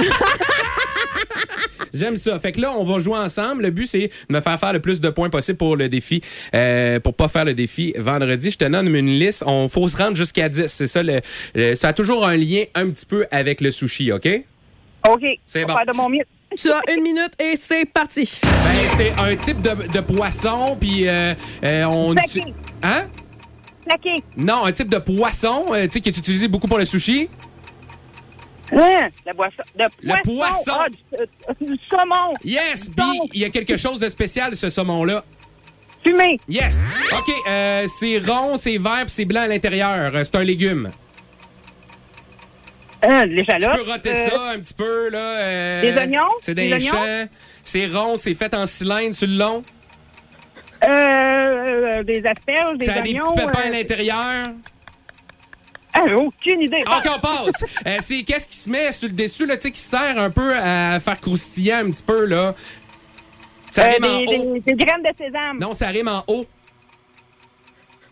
J'aime 1.93 2.15
ça. 2.17 2.37
Fait 2.39 2.51
que 2.51 2.61
là, 2.61 2.71
on 2.77 2.83
va 2.83 2.99
jouer 2.99 3.17
ensemble. 3.17 3.63
Le 3.63 3.71
but, 3.71 3.87
c'est 3.87 4.09
de 4.29 4.33
me 4.35 4.39
faire 4.41 4.59
faire 4.59 4.73
le 4.73 4.79
plus 4.79 5.01
de 5.01 5.09
points 5.09 5.29
possible 5.31 5.57
pour 5.57 5.75
le 5.75 5.89
défi, 5.89 6.21
euh, 6.55 6.99
pour 6.99 7.15
pas 7.15 7.27
faire 7.27 7.45
le 7.45 7.55
défi 7.55 7.93
vendredi. 7.97 8.51
Je 8.51 8.57
te 8.57 8.65
donne 8.65 8.87
une 8.95 9.07
liste. 9.19 9.43
On 9.47 9.67
faut 9.67 9.87
se 9.87 9.97
rendre 9.97 10.15
jusqu'à 10.15 10.47
10. 10.47 10.67
C'est 10.67 10.85
ça. 10.87 11.01
Le, 11.01 11.19
le- 11.55 11.73
ça 11.75 11.87
a 11.89 11.93
toujours 11.93 12.25
un 12.27 12.37
lien 12.37 12.63
un 12.75 12.87
petit 12.91 13.05
peu 13.07 13.25
avec 13.31 13.59
le 13.61 13.71
sushi, 13.71 14.11
OK? 14.11 14.27
OK. 15.09 15.21
C'est 15.45 15.61
Je 15.61 15.65
vais 15.65 15.73
bon. 15.73 15.77
faire 15.77 15.85
de 15.91 15.97
mon 15.97 16.09
mieux. 16.09 16.23
Tu 16.57 16.71
as 16.71 16.81
une 16.93 17.03
minute 17.03 17.33
et 17.39 17.55
c'est 17.55 17.85
parti. 17.85 18.39
Ben, 18.43 18.87
c'est 18.95 19.11
un 19.11 19.35
type 19.35 19.61
de, 19.61 19.87
de 19.87 19.99
poisson, 20.01 20.77
puis 20.79 21.07
euh, 21.07 21.33
euh, 21.63 21.83
on... 21.85 22.13
Plaqué. 22.13 22.53
Hein? 22.83 23.07
Plaqué. 23.85 24.23
Non, 24.37 24.65
un 24.65 24.71
type 24.71 24.89
de 24.89 24.97
poisson, 24.97 25.65
euh, 25.71 25.85
tu 25.85 25.91
sais, 25.93 26.01
qui 26.01 26.09
est 26.09 26.17
utilisé 26.17 26.47
beaucoup 26.47 26.67
pour 26.67 26.77
le 26.77 26.85
sushi. 26.85 27.29
Hein? 28.71 29.09
Le 29.25 29.33
boisson. 29.33 29.63
Le 29.77 29.85
Le 30.01 30.23
poisson. 30.23 30.73
Ah, 30.79 30.85
du, 30.89 30.97
euh, 31.19 31.53
du 31.73 31.79
saumon. 31.89 32.33
Yes! 32.43 32.89
Puis 32.89 33.19
il 33.33 33.41
y 33.41 33.45
a 33.45 33.49
quelque 33.49 33.77
chose 33.77 33.99
de 33.99 34.07
spécial, 34.09 34.55
ce 34.55 34.69
saumon-là. 34.69 35.23
Fumé. 36.05 36.39
Yes! 36.47 36.85
OK, 37.17 37.33
euh, 37.47 37.85
c'est 37.87 38.19
rond, 38.19 38.57
c'est 38.57 38.77
vert, 38.77 39.01
puis 39.05 39.09
c'est 39.09 39.25
blanc 39.25 39.41
à 39.41 39.47
l'intérieur. 39.47 40.13
C'est 40.23 40.35
un 40.35 40.43
légume. 40.43 40.91
Hein, 43.01 43.25
Tu 43.29 43.43
peux 43.45 43.89
roter 43.91 44.09
Euh, 44.11 44.13
ça 44.13 44.41
un 44.51 44.59
petit 44.59 44.73
peu, 44.73 45.09
là. 45.09 45.17
euh, 45.19 45.81
Des 45.81 45.97
oignons? 45.97 46.21
C'est 46.41 46.53
Des 46.55 46.67
des 46.67 46.73
oignons? 46.73 46.91
champs. 46.91 47.27
C'est 47.63 47.87
rond, 47.87 48.15
c'est 48.17 48.33
fait 48.33 48.53
en 48.53 48.65
cylindre 48.65 49.13
sur 49.15 49.27
le 49.27 49.35
long. 49.37 49.63
Euh, 50.83 52.03
des 52.03 52.21
asperges, 52.25 52.77
des 52.77 52.85
ça 52.85 52.93
a 52.95 53.01
des 53.01 53.11
oignons. 53.11 53.31
petits 53.33 53.45
pépins 53.45 53.67
à 53.67 53.69
l'intérieur. 53.69 54.49
ah, 55.93 56.01
aucune 56.15 56.61
idée. 56.61 56.83
OK, 56.85 57.09
on 57.15 57.19
passe. 57.19 57.65
C'est 57.99 58.23
qu'est-ce 58.23 58.47
qui 58.49 58.55
se 58.57 58.69
met 58.69 58.91
sur 58.91 59.07
le 59.09 59.13
dessus, 59.15 59.45
là, 59.45 59.55
tu 59.57 59.63
sais, 59.63 59.71
qui 59.71 59.81
sert 59.81 60.17
un 60.19 60.29
peu 60.29 60.57
à 60.57 60.99
faire 60.99 61.19
croustillant 61.19 61.77
un 61.85 61.91
petit 61.91 62.03
peu, 62.03 62.25
là? 62.25 62.53
Ça 63.71 63.83
rime 63.83 64.03
en 64.03 64.19
des, 64.19 64.37
haut. 64.39 64.53
des, 64.55 64.59
des 64.61 64.73
graines 64.85 65.03
de 65.03 65.09
sésame. 65.17 65.59
Non, 65.59 65.73
ça 65.73 65.87
rime 65.87 66.07
en 66.07 66.23
haut. 66.27 66.45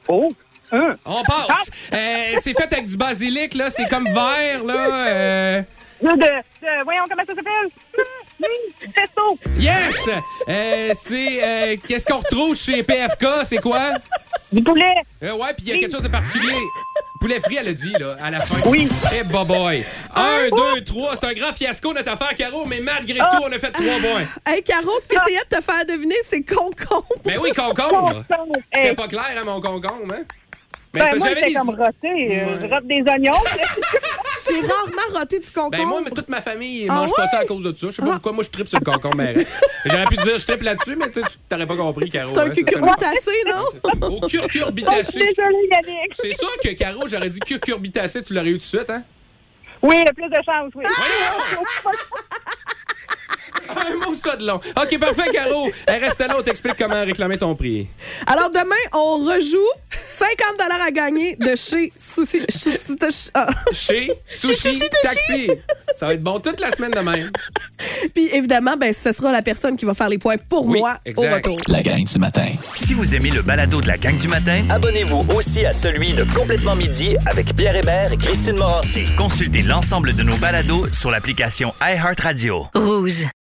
Oh. 0.07 0.31
Hein? 0.72 0.97
On 1.05 1.24
passe. 1.24 1.70
Euh, 1.93 2.34
c'est 2.41 2.53
fait 2.53 2.72
avec 2.74 2.86
du 2.86 2.97
basilic, 2.97 3.53
là. 3.55 3.70
C'est 3.70 3.88
comme 3.88 4.05
vert, 4.05 4.63
là. 4.65 5.07
euh, 5.07 5.61
De, 6.01 6.07
de, 6.09 6.84
voyons 6.84 7.03
comment 7.09 7.24
ça 7.26 7.34
s'appelle. 7.36 7.70
Pesto. 8.93 9.39
Yes! 9.57 10.09
Euh, 10.47 10.91
c'est. 10.93 11.43
euh, 11.43 11.76
Qu'est-ce 11.88 12.05
qu'on 12.05 12.18
retrouve 12.20 12.55
chez 12.55 12.84
PFK? 12.84 13.26
C'est 13.43 13.57
quoi? 13.61 13.93
Du 14.51 14.61
poulet. 14.63 14.93
Euh, 15.24 15.32
ouais, 15.34 15.53
puis 15.55 15.65
il 15.68 15.70
y 15.70 15.72
a 15.74 15.78
quelque 15.78 15.91
chose 15.91 16.03
de 16.03 16.07
particulier. 16.07 16.53
Poulet 17.20 17.39
frit, 17.39 17.57
elle 17.59 17.70
a 17.70 17.74
dit, 17.74 17.93
là, 17.99 18.15
à 18.22 18.30
la 18.30 18.39
fin. 18.39 18.57
Oui. 18.70 18.88
Eh, 19.11 19.24
boy. 19.24 19.84
Un, 20.15 20.49
deux, 20.55 20.84
trois. 20.84 21.15
C'est 21.15 21.26
un 21.26 21.34
grand 21.34 21.51
fiasco, 21.51 21.91
notre 21.91 22.11
affaire, 22.11 22.36
Caro, 22.36 22.63
mais 22.65 22.80
malgré 22.80 23.18
tout, 23.18 23.41
on 23.43 23.51
a 23.51 23.57
fait 23.57 23.72
trois 23.72 23.97
points. 23.99 24.28
Hey, 24.45 24.61
Caro, 24.61 24.91
ce 25.01 25.07
que 25.07 25.15
essayait 25.20 25.41
de 25.49 25.55
te 25.57 25.61
faire 25.63 25.84
deviner, 25.86 26.15
c'est 26.30 26.43
concombre. 26.43 27.07
Ben 27.26 27.39
oui, 27.41 27.49
concombre. 27.55 28.24
Concombre. 28.30 28.55
C'était 28.72 28.89
Hey, 28.89 28.95
pas 28.95 29.07
clair, 29.07 29.26
hein, 29.36 29.41
mon 29.45 29.59
concombre, 29.59 30.13
hein? 30.13 30.24
Ben, 30.99 31.05
c'est 31.05 31.11
parce 31.11 31.23
moi, 31.23 31.29
j'avais 31.29 31.47
des- 31.47 31.53
comme 31.53 31.69
roté. 31.69 32.39
euh, 32.39 32.45
Je 32.61 32.65
rote 32.73 32.87
des 32.87 33.01
oignons. 33.11 33.31
J'ai 34.47 34.55
rarement 34.55 35.19
roté 35.19 35.39
du 35.39 35.49
concombre. 35.49 35.77
Ben 35.77 35.85
moi, 35.85 36.01
mais 36.05 36.11
toute 36.11 36.29
ma 36.29 36.41
famille 36.41 36.85
Ah 36.89 36.93
mange 36.93 37.11
pas 37.15 37.25
ça 37.27 37.39
à 37.39 37.45
cause 37.45 37.63
de 37.63 37.73
ça. 37.75 37.87
Je 37.87 37.91
sais 37.95 38.01
pas 38.03 38.07
Ah. 38.09 38.13
pourquoi 38.13 38.31
moi 38.33 38.43
je 38.43 38.49
tripe 38.49 38.67
sur 38.67 38.79
le 38.79 38.85
concombre. 38.85 39.15
mais 39.17 39.33
J'aurais 39.85 40.05
pu 40.05 40.17
te 40.17 40.23
dire 40.23 40.37
je 40.37 40.45
tripe 40.45 40.61
là-dessus, 40.61 40.95
mais 40.95 41.09
tu 41.09 41.21
t'aurais 41.49 41.65
pas 41.65 41.75
compris, 41.75 42.09
Caro. 42.11 42.31
c'est 42.33 42.39
un 42.39 42.45
hein, 42.45 42.49
cucurbitacé, 42.51 43.31
non? 43.47 43.65
C'est 43.73 43.79
ça. 43.81 44.07
Au 44.07 44.19
Oh, 44.21 44.27
désolé, 44.27 45.67
Yannick. 45.71 46.11
C'est 46.13 46.37
sûr 46.37 46.51
que 46.63 46.69
Caro, 46.73 47.07
j'aurais 47.07 47.29
dit 47.29 47.39
curcurbitacé, 47.39 48.21
tu 48.21 48.33
l'aurais 48.35 48.49
eu 48.49 48.53
tout 48.53 48.57
de 48.59 48.63
suite, 48.63 48.89
hein? 48.89 49.01
Oui, 49.81 49.95
le 50.05 50.13
plus 50.13 50.29
de 50.29 50.35
chance, 50.45 50.71
oui. 50.75 50.83
Un 53.70 54.05
mot 54.08 54.16
ça 54.16 54.36
de 54.36 54.45
long. 54.45 54.55
OK, 54.55 54.99
parfait, 54.99 55.30
Caro. 55.34 55.70
Elle 55.88 56.03
reste 56.03 56.20
là, 56.20 56.36
on 56.38 56.41
t'explique 56.41 56.76
comment 56.78 57.03
réclamer 57.03 57.38
ton 57.38 57.55
prix. 57.55 57.88
Alors, 58.26 58.49
demain, 58.49 58.76
on 58.93 59.18
rejoue 59.26 59.58
50 60.05 60.38
à 60.88 60.91
gagner 60.91 61.36
de 61.36 61.55
chez 61.55 61.91
Sushi. 61.97 62.39
Sushi- 62.49 63.30
ah. 63.34 63.47
Chez 63.72 64.12
Sushi 64.26 64.55
Sushi 64.76 64.89
Taxi. 65.03 65.49
Ça 65.95 66.08
va 66.08 66.14
être 66.14 66.24
bon 66.24 66.39
toute 66.39 66.60
la 66.60 66.72
semaine 66.72 66.91
de 66.91 66.99
même. 66.99 67.30
Puis, 68.14 68.30
évidemment, 68.32 68.76
ben, 68.78 68.93
ce 68.93 69.12
sera 69.12 69.32
la 69.32 69.41
personne 69.41 69.76
qui 69.76 69.86
va 69.86 69.93
faire 69.93 70.10
les 70.10 70.18
points 70.18 70.36
pour 70.49 70.66
Oui, 70.66 70.80
moi 70.80 70.97
exact. 71.05 71.32
au 71.32 71.36
retour. 71.36 71.58
La 71.68 71.82
gang 71.84 72.03
du 72.03 72.20
matin. 72.20 72.47
Si 72.76 72.93
vous 72.93 73.16
aimez 73.16 73.32
le 73.32 73.41
balado 73.41 73.82
de 73.82 73.88
la 73.88 73.97
gang 73.97 74.18
du 74.18 74.28
matin, 74.28 74.64
Abonnez-vous 74.70 75.26
aussi 75.36 75.66
à 75.66 75.74
celui 75.74 76.14
de 76.14 76.24
Complètement 76.36 76.76
Midi 76.76 77.16
avec 77.26 77.55
Pierre 77.55 77.76
Hébert 77.76 78.14
et 78.14 78.18
Christine 78.18 78.58
Morancy. 78.58 79.05
consultez 79.18 79.62
l'ensemble 79.62 80.14
de 80.16 80.24
nos 80.24 80.36
balados 80.38 80.88
sur 80.93 81.12
l'application 81.12 81.74
iHeartRadio. 81.82 82.68
Rouge. 82.74 83.28